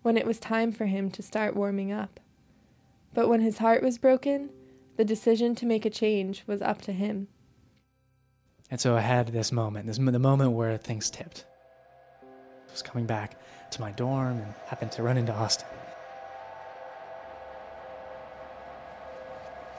when 0.00 0.16
it 0.16 0.26
was 0.26 0.38
time 0.38 0.72
for 0.72 0.86
him 0.86 1.10
to 1.10 1.22
start 1.22 1.54
warming 1.54 1.92
up. 1.92 2.18
But 3.12 3.28
when 3.28 3.42
his 3.42 3.58
heart 3.58 3.82
was 3.82 3.98
broken, 3.98 4.48
the 4.96 5.04
decision 5.04 5.54
to 5.56 5.66
make 5.66 5.84
a 5.84 5.90
change 5.90 6.42
was 6.46 6.62
up 6.62 6.80
to 6.82 6.92
him. 6.92 7.28
And 8.70 8.80
so 8.80 8.96
I 8.96 9.00
had 9.00 9.28
this 9.28 9.52
moment, 9.52 9.86
this 9.86 9.98
the 9.98 10.18
moment 10.18 10.52
where 10.52 10.76
things 10.76 11.10
tipped. 11.10 11.44
I 12.22 12.72
was 12.72 12.82
coming 12.82 13.06
back 13.06 13.38
to 13.70 13.80
my 13.80 13.92
dorm 13.92 14.38
and 14.38 14.54
happened 14.66 14.92
to 14.92 15.02
run 15.02 15.16
into 15.16 15.32
Austin. 15.32 15.68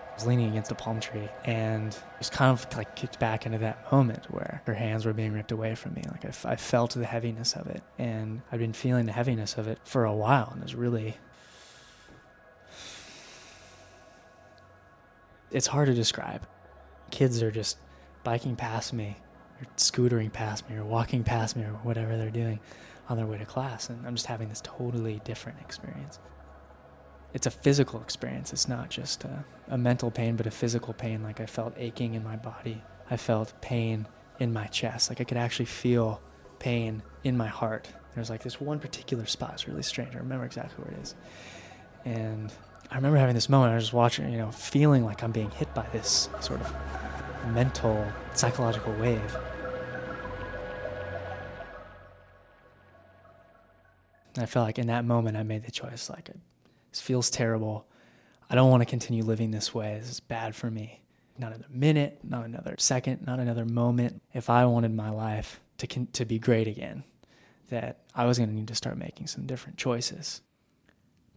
I 0.09 0.15
was 0.15 0.25
leaning 0.25 0.49
against 0.49 0.71
a 0.71 0.75
palm 0.75 0.99
tree 0.99 1.27
and 1.45 1.95
was 2.17 2.29
kind 2.29 2.51
of 2.51 2.65
like 2.75 2.95
kicked 2.95 3.19
back 3.19 3.45
into 3.45 3.59
that 3.59 3.91
moment 3.91 4.31
where 4.31 4.63
her 4.65 4.73
hands 4.73 5.05
were 5.05 5.13
being 5.13 5.33
ripped 5.33 5.51
away 5.51 5.75
from 5.75 5.93
me. 5.93 6.03
Like 6.09 6.25
I, 6.25 6.53
I 6.53 6.55
felt 6.55 6.91
the 6.93 7.05
heaviness 7.05 7.53
of 7.53 7.67
it, 7.67 7.83
and 7.99 8.41
I'd 8.51 8.59
been 8.59 8.73
feeling 8.73 9.05
the 9.05 9.11
heaviness 9.11 9.57
of 9.57 9.67
it 9.67 9.77
for 9.83 10.05
a 10.05 10.13
while, 10.13 10.49
and 10.51 10.61
it 10.61 10.63
was 10.63 10.75
really. 10.75 11.17
It's 15.51 15.67
hard 15.67 15.87
to 15.87 15.93
describe. 15.93 16.45
Kids 17.11 17.41
are 17.41 17.51
just 17.51 17.77
biking 18.23 18.55
past 18.55 18.93
me 18.93 19.17
or 19.61 19.67
scootering 19.77 20.31
past 20.31 20.69
me 20.69 20.75
or 20.75 20.83
walking 20.83 21.23
past 21.23 21.55
me 21.55 21.63
or 21.63 21.73
whatever 21.83 22.17
they're 22.17 22.29
doing 22.29 22.59
on 23.09 23.17
their 23.17 23.25
way 23.25 23.37
to 23.37 23.45
class. 23.45 23.89
And 23.89 24.05
I'm 24.05 24.15
just 24.15 24.25
having 24.25 24.49
this 24.49 24.61
totally 24.61 25.21
different 25.23 25.59
experience. 25.61 26.19
It's 27.33 27.47
a 27.47 27.51
physical 27.51 28.01
experience. 28.01 28.51
It's 28.51 28.67
not 28.67 28.89
just 28.89 29.23
a, 29.23 29.45
a 29.69 29.77
mental 29.77 30.11
pain, 30.11 30.35
but 30.35 30.47
a 30.47 30.51
physical 30.51 30.93
pain. 30.93 31.23
Like 31.23 31.39
I 31.39 31.45
felt 31.45 31.73
aching 31.77 32.13
in 32.13 32.23
my 32.23 32.35
body. 32.35 32.81
I 33.09 33.17
felt 33.17 33.53
pain 33.61 34.07
in 34.39 34.51
my 34.51 34.67
chest. 34.67 35.09
Like 35.09 35.21
I 35.21 35.23
could 35.23 35.37
actually 35.37 35.65
feel 35.65 36.21
pain 36.59 37.03
in 37.23 37.37
my 37.37 37.47
heart. 37.47 37.87
There's 38.15 38.29
like 38.29 38.43
this 38.43 38.59
one 38.59 38.79
particular 38.79 39.25
spot. 39.25 39.53
It's 39.53 39.67
really 39.67 39.83
strange. 39.83 40.15
I 40.15 40.19
remember 40.19 40.45
exactly 40.45 40.83
where 40.83 40.93
it 40.93 41.01
is. 41.01 41.15
And 42.03 42.51
I 42.89 42.95
remember 42.95 43.17
having 43.17 43.35
this 43.35 43.49
moment. 43.49 43.71
I 43.73 43.75
was 43.75 43.85
just 43.85 43.93
watching, 43.93 44.31
you 44.31 44.37
know, 44.37 44.51
feeling 44.51 45.03
like 45.03 45.23
I'm 45.23 45.31
being 45.31 45.51
hit 45.51 45.73
by 45.73 45.85
this 45.91 46.29
sort 46.39 46.61
of 46.61 46.73
mental, 47.53 48.05
psychological 48.33 48.93
wave. 48.93 49.37
And 54.35 54.43
I 54.43 54.45
felt 54.45 54.65
like 54.65 54.79
in 54.79 54.87
that 54.87 55.03
moment 55.03 55.35
I 55.35 55.43
made 55.43 55.63
the 55.63 55.71
choice 55.71 56.09
like, 56.09 56.29
this 56.91 57.01
feels 57.01 57.29
terrible. 57.29 57.87
I 58.49 58.55
don't 58.55 58.69
want 58.69 58.81
to 58.81 58.85
continue 58.85 59.23
living 59.23 59.51
this 59.51 59.73
way. 59.73 59.97
This 59.99 60.09
is 60.09 60.19
bad 60.19 60.55
for 60.55 60.71
me. 60.71 61.01
Not 61.37 61.51
another 61.51 61.65
minute, 61.69 62.19
not 62.23 62.45
another 62.45 62.75
second, 62.77 63.25
not 63.25 63.39
another 63.39 63.65
moment. 63.65 64.21
If 64.33 64.49
I 64.49 64.65
wanted 64.65 64.93
my 64.93 65.09
life 65.09 65.59
to, 65.79 65.87
con- 65.87 66.07
to 66.13 66.25
be 66.25 66.39
great 66.39 66.67
again, 66.67 67.03
that 67.69 67.99
I 68.15 68.25
was 68.25 68.37
going 68.37 68.49
to 68.49 68.55
need 68.55 68.69
to 68.69 68.75
start 68.75 68.97
making 68.97 69.27
some 69.27 69.45
different 69.45 69.77
choices. 69.77 70.41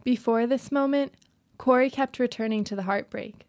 Before 0.03 0.47
this 0.47 0.71
moment, 0.71 1.13
Corey 1.61 1.91
kept 1.91 2.17
returning 2.17 2.63
to 2.63 2.75
the 2.75 2.81
heartbreak, 2.81 3.45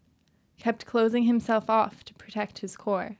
kept 0.61 0.85
closing 0.85 1.23
himself 1.23 1.71
off 1.71 2.05
to 2.05 2.13
protect 2.13 2.59
his 2.59 2.77
core. 2.77 3.17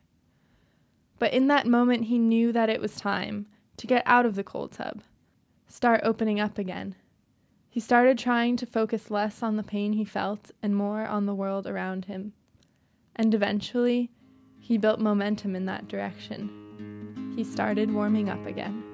But 1.19 1.33
in 1.33 1.47
that 1.47 1.67
moment, 1.67 2.05
he 2.05 2.19
knew 2.19 2.53
that 2.53 2.69
it 2.69 2.79
was 2.79 2.97
time 2.97 3.47
to 3.79 3.87
get 3.87 4.03
out 4.05 4.27
of 4.27 4.35
the 4.35 4.45
cold 4.45 4.73
tub, 4.73 5.01
start 5.67 6.03
opening 6.05 6.41
up 6.41 6.59
again. 6.59 6.95
He 7.71 7.81
started 7.81 8.19
trying 8.19 8.59
to 8.59 8.67
focus 8.67 9.11
less 9.11 9.43
on 9.43 9.57
the 9.57 9.63
pain 9.63 9.95
he 9.95 10.05
felt 10.05 10.51
and 10.63 10.77
more 10.77 11.07
on 11.07 11.25
the 11.25 11.35
world 11.35 11.67
around 11.67 12.05
him. 12.05 12.35
And 13.17 13.33
eventually, 13.33 14.11
he 14.61 14.77
built 14.77 15.01
momentum 15.01 15.57
in 15.57 15.65
that 15.65 15.89
direction. 15.89 17.33
He 17.35 17.45
started 17.45 17.95
warming 17.95 18.29
up 18.29 18.45
again. 18.45 18.92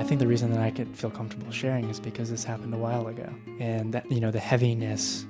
I 0.00 0.02
think 0.02 0.18
the 0.18 0.26
reason 0.26 0.50
that 0.52 0.60
I 0.60 0.70
could 0.70 0.96
feel 0.96 1.10
comfortable 1.10 1.52
sharing 1.52 1.90
is 1.90 2.00
because 2.00 2.30
this 2.30 2.42
happened 2.42 2.72
a 2.72 2.78
while 2.78 3.08
ago. 3.08 3.28
And 3.58 3.92
that, 3.92 4.10
you 4.10 4.18
know, 4.18 4.30
the 4.30 4.40
heaviness 4.40 5.26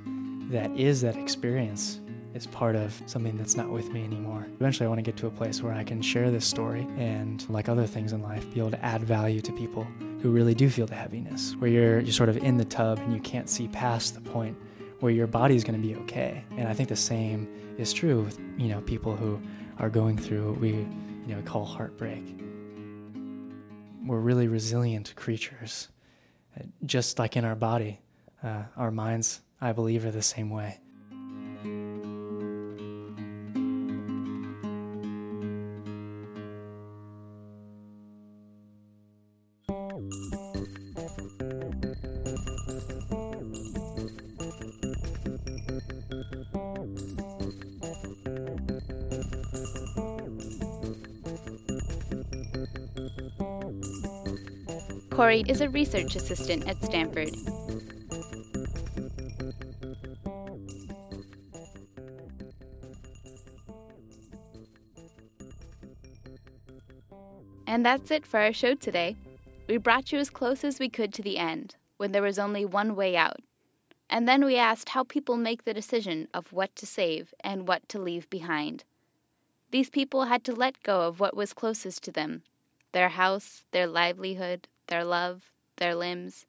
that 0.51 0.71
is 0.79 1.01
that 1.01 1.17
experience 1.17 2.01
is 2.35 2.47
part 2.47 2.77
of 2.77 3.03
something 3.07 3.37
that's 3.37 3.57
not 3.57 3.69
with 3.69 3.91
me 3.91 4.05
anymore. 4.05 4.47
Eventually, 4.61 4.87
I 4.87 4.89
want 4.89 4.99
to 4.99 5.03
get 5.03 5.17
to 5.17 5.27
a 5.27 5.31
place 5.31 5.61
where 5.61 5.73
I 5.73 5.83
can 5.83 6.01
share 6.01 6.31
this 6.31 6.47
story 6.47 6.87
and, 6.97 7.45
like 7.51 7.69
other 7.69 7.85
things 7.85 8.13
in 8.13 8.23
life, 8.23 8.49
be 8.55 8.61
able 8.61 8.71
to 8.71 8.85
add 8.85 9.03
value 9.03 9.41
to 9.41 9.53
people 9.53 9.89
who 10.23 10.31
really 10.31 10.55
do 10.55 10.71
feel 10.71 10.87
the 10.87 10.95
heaviness, 10.95 11.57
where 11.59 11.69
you're, 11.69 11.99
you're 11.99 12.13
sort 12.13 12.29
of 12.29 12.37
in 12.37 12.57
the 12.57 12.65
tub 12.65 13.01
and 13.01 13.13
you 13.13 13.21
can't 13.21 13.51
see 13.51 13.67
past 13.67 14.15
the 14.15 14.21
point 14.21 14.57
where 15.01 15.11
your 15.11 15.27
body's 15.27 15.65
going 15.65 15.81
to 15.81 15.85
be 15.85 15.97
okay. 15.97 16.45
And 16.57 16.69
I 16.69 16.75
think 16.75 16.89
the 16.89 16.95
same 16.95 17.49
is 17.77 17.93
true 17.93 18.23
with, 18.23 18.39
you 18.57 18.69
know, 18.69 18.83
people 18.83 19.17
who 19.17 19.41
are 19.81 19.91
going 19.91 20.17
through 20.17 20.53
what 20.53 20.61
we, 20.61 20.69
you 20.69 21.35
know, 21.35 21.43
call 21.43 21.65
heartbreak. 21.65 22.37
We're 24.05 24.21
really 24.21 24.49
resilient 24.49 25.15
creatures, 25.17 25.89
just 26.85 27.19
like 27.19 27.37
in 27.37 27.45
our 27.45 27.57
body. 27.57 28.01
Uh, 28.43 28.63
our 28.77 28.91
minds, 28.91 29.41
I 29.61 29.73
believe, 29.73 30.05
are 30.05 30.11
the 30.11 30.23
same 30.23 30.51
way. 30.51 30.81
Corey 55.31 55.45
is 55.47 55.61
a 55.61 55.69
research 55.69 56.17
assistant 56.17 56.69
at 56.69 56.77
Stanford. 56.85 57.31
And 67.69 67.87
that's 67.87 68.11
it 68.11 68.27
for 68.27 68.41
our 68.41 68.53
show 68.53 68.75
today. 68.75 69.15
We 69.69 69.77
brought 69.77 70.11
you 70.11 70.19
as 70.19 70.31
close 70.31 70.65
as 70.65 70.81
we 70.81 70.89
could 70.89 71.15
to 71.15 71.23
the 71.23 71.39
end, 71.39 71.77
when 71.97 72.11
there 72.11 72.23
was 72.23 72.41
only 72.41 72.65
one 72.65 72.97
way 72.97 73.17
out. 73.17 73.39
And 74.09 74.27
then 74.27 74.45
we 74.45 74.57
asked 74.57 74.89
how 74.89 75.05
people 75.05 75.37
make 75.37 75.65
the 75.65 75.73
decision 75.73 76.27
of 76.35 76.53
what 76.53 76.75
to 76.75 76.87
save 76.87 77.33
and 77.45 77.69
what 77.69 77.89
to 77.91 78.01
leave 78.01 78.29
behind. 78.31 78.83
These 79.71 79.91
people 79.91 80.25
had 80.25 80.43
to 80.43 80.53
let 80.57 80.83
go 80.83 81.03
of 81.03 81.21
what 81.21 81.37
was 81.37 81.53
closest 81.53 82.03
to 82.03 82.11
them 82.11 82.43
their 82.91 83.11
house, 83.11 83.63
their 83.71 83.87
livelihood, 83.87 84.67
their 84.91 85.05
love, 85.05 85.51
their 85.79 85.95
limbs. 85.95 86.45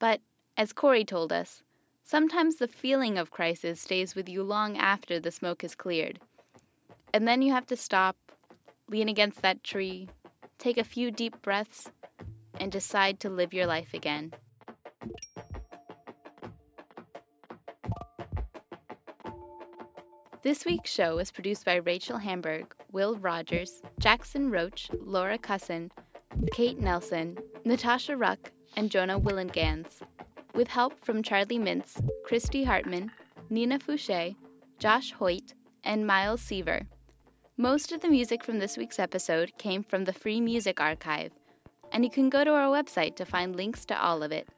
But, 0.00 0.20
as 0.56 0.72
Corey 0.72 1.04
told 1.04 1.32
us, 1.32 1.62
sometimes 2.02 2.56
the 2.56 2.66
feeling 2.66 3.16
of 3.16 3.30
crisis 3.30 3.80
stays 3.80 4.14
with 4.14 4.28
you 4.28 4.42
long 4.42 4.76
after 4.76 5.20
the 5.20 5.30
smoke 5.30 5.62
has 5.62 5.74
cleared. 5.74 6.18
And 7.14 7.28
then 7.28 7.40
you 7.40 7.52
have 7.52 7.66
to 7.66 7.76
stop, 7.76 8.16
lean 8.88 9.08
against 9.08 9.42
that 9.42 9.62
tree, 9.62 10.08
take 10.58 10.76
a 10.76 10.84
few 10.84 11.10
deep 11.10 11.40
breaths, 11.42 11.90
and 12.58 12.72
decide 12.72 13.20
to 13.20 13.30
live 13.30 13.54
your 13.54 13.66
life 13.66 13.94
again. 13.94 14.32
This 20.42 20.64
week's 20.64 20.92
show 20.92 21.16
was 21.16 21.32
produced 21.32 21.64
by 21.64 21.74
Rachel 21.74 22.18
Hamburg, 22.18 22.72
Will 22.92 23.16
Rogers, 23.16 23.82
Jackson 23.98 24.50
Roach, 24.50 24.88
Laura 25.00 25.38
Cusson, 25.38 25.90
Kate 26.52 26.78
Nelson, 26.78 27.36
Natasha 27.66 28.16
Ruck, 28.16 28.52
and 28.76 28.92
Jonah 28.92 29.18
Willihnganz, 29.18 30.00
with 30.54 30.68
help 30.68 31.04
from 31.04 31.20
Charlie 31.20 31.58
Mintz, 31.58 32.00
Christy 32.24 32.62
Hartman, 32.62 33.10
Nina 33.50 33.80
Fouché, 33.80 34.36
Josh 34.78 35.10
Hoyt, 35.10 35.52
and 35.82 36.06
Miles 36.06 36.40
Seaver. 36.40 36.82
Most 37.56 37.90
of 37.90 38.02
the 38.02 38.08
music 38.08 38.44
from 38.44 38.60
this 38.60 38.76
week's 38.76 39.00
episode 39.00 39.50
came 39.58 39.82
from 39.82 40.04
the 40.04 40.12
Free 40.12 40.40
Music 40.40 40.80
Archive, 40.80 41.32
and 41.90 42.04
you 42.04 42.10
can 42.10 42.30
go 42.30 42.44
to 42.44 42.52
our 42.52 42.68
website 42.68 43.16
to 43.16 43.24
find 43.24 43.56
links 43.56 43.84
to 43.86 44.00
all 44.00 44.22
of 44.22 44.30
it. 44.30 44.48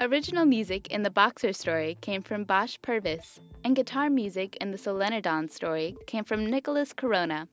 Original 0.00 0.46
music 0.46 0.88
in 0.88 1.04
the 1.04 1.10
Boxer 1.10 1.52
story 1.52 1.96
came 2.00 2.22
from 2.22 2.42
Bosch 2.42 2.76
Purvis, 2.82 3.38
and 3.62 3.76
guitar 3.76 4.10
music 4.10 4.56
in 4.56 4.72
the 4.72 4.78
Solenodon 4.78 5.48
story 5.48 5.96
came 6.08 6.24
from 6.24 6.50
Nicholas 6.50 6.92
Corona. 6.92 7.46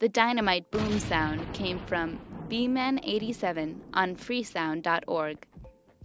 The 0.00 0.10
dynamite 0.10 0.70
boom 0.70 1.00
sound 1.00 1.50
came 1.54 1.78
from 1.86 2.20
Bman87 2.48 3.76
on 3.92 4.16
freesound.org. 4.16 5.46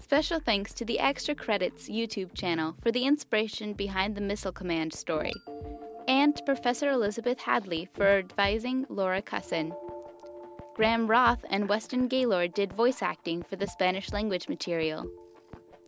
Special 0.01 0.39
thanks 0.41 0.73
to 0.73 0.83
the 0.83 0.99
Extra 0.99 1.33
Credits 1.33 1.87
YouTube 1.89 2.33
channel 2.33 2.75
for 2.81 2.91
the 2.91 3.05
inspiration 3.05 3.73
behind 3.73 4.15
the 4.15 4.21
Missile 4.21 4.51
Command 4.51 4.93
story, 4.93 5.33
and 6.07 6.35
to 6.35 6.43
Professor 6.43 6.89
Elizabeth 6.89 7.39
Hadly 7.39 7.87
for 7.93 8.17
advising 8.17 8.85
Laura 8.89 9.21
Cusson. 9.21 9.73
Graham 10.75 11.07
Roth 11.07 11.45
and 11.49 11.69
Weston 11.69 12.09
Gaylord 12.09 12.53
did 12.53 12.73
voice 12.73 13.01
acting 13.01 13.43
for 13.43 13.55
the 13.55 13.67
Spanish 13.67 14.11
language 14.11 14.49
material. 14.49 15.09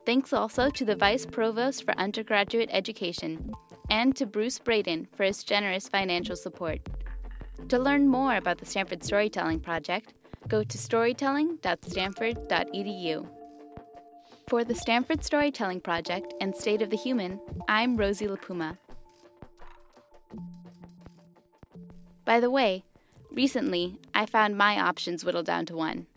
Thanks 0.06 0.32
also 0.32 0.70
to 0.70 0.86
the 0.86 0.96
Vice 0.96 1.26
Provost 1.26 1.84
for 1.84 1.98
Undergraduate 1.98 2.70
Education 2.72 3.52
and 3.90 4.16
to 4.16 4.26
Bruce 4.26 4.60
Braden 4.60 5.08
for 5.16 5.24
his 5.24 5.44
generous 5.44 5.90
financial 5.90 6.36
support. 6.36 6.80
To 7.70 7.80
learn 7.80 8.08
more 8.08 8.36
about 8.36 8.60
the 8.60 8.66
Stanford 8.66 9.04
Storytelling 9.04 9.60
Project, 9.60 10.14
go 10.48 10.64
to 10.64 10.78
storytelling.stanford.edu. 10.78 13.28
For 14.48 14.64
the 14.64 14.76
Stanford 14.76 15.24
Storytelling 15.24 15.82
Project 15.82 16.36
and 16.40 16.56
State 16.56 16.84
of 16.84 16.92
the 16.92 16.98
Human, 16.98 17.40
I'm 17.68 17.98
Rosie 17.98 18.28
LaPuma. 18.28 18.78
By 22.26 22.40
the 22.40 22.52
way, 22.52 22.84
recently 23.32 23.98
I 24.14 24.28
found 24.28 24.56
my 24.58 24.80
options 24.80 25.26
whittled 25.26 25.48
down 25.48 25.66
to 25.68 25.76
one. 25.76 26.08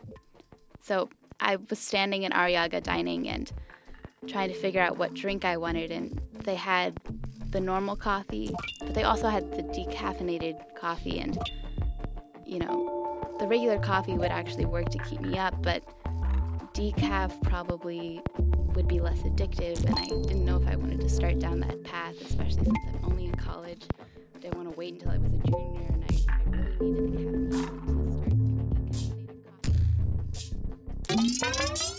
So 0.81 1.09
I 1.39 1.55
was 1.55 1.79
standing 1.79 2.23
in 2.23 2.31
Arrillaga 2.31 2.83
dining 2.83 3.29
and 3.29 3.49
trying 4.27 4.49
to 4.49 4.55
figure 4.55 4.81
out 4.81 4.97
what 4.97 5.13
drink 5.13 5.45
I 5.45 5.55
wanted, 5.57 5.91
and 5.91 6.19
they 6.43 6.55
had 6.55 6.99
the 7.49 7.59
normal 7.59 7.95
coffee, 7.95 8.53
but 8.79 8.93
they 8.93 9.03
also 9.03 9.29
had 9.29 9.51
the 9.51 9.63
decaffeinated 9.63 10.75
coffee, 10.75 11.19
and 11.19 11.37
you 12.49 12.59
know, 12.59 13.35
the 13.39 13.47
regular 13.47 13.77
coffee 13.77 14.15
would 14.15 14.31
actually 14.31 14.65
work 14.65 14.89
to 14.89 14.97
keep 14.99 15.21
me 15.21 15.37
up, 15.37 15.61
but 15.61 15.83
decaf 16.73 17.39
probably 17.43 18.21
would 18.73 18.87
be 18.87 18.99
less 18.99 19.19
addictive, 19.19 19.85
and 19.85 19.95
I 19.99 20.05
didn't 20.05 20.45
know 20.45 20.59
if 20.59 20.67
I 20.67 20.75
wanted 20.75 20.99
to 21.01 21.09
start 21.09 21.37
down 21.37 21.59
that 21.59 21.83
path, 21.83 22.15
especially 22.21 22.65
since 22.65 22.77
I'm 22.87 23.05
only 23.05 23.25
in 23.25 23.35
college. 23.35 23.83
I 24.35 24.39
didn't 24.39 24.57
want 24.57 24.71
to 24.71 24.77
wait 24.77 24.93
until 24.93 25.11
I 25.11 25.17
was 25.19 25.31
a 25.31 25.37
junior, 25.37 25.87
and 25.89 26.05
I, 26.09 26.33
I 26.33 26.37
really 26.79 27.01
needed 27.01 27.51
the 27.51 27.57
caffeine 27.57 28.71
to 28.81 28.87
start 28.97 29.27
drinking 31.03 31.29
caffeinated 31.29 31.67
coffee. 31.67 31.98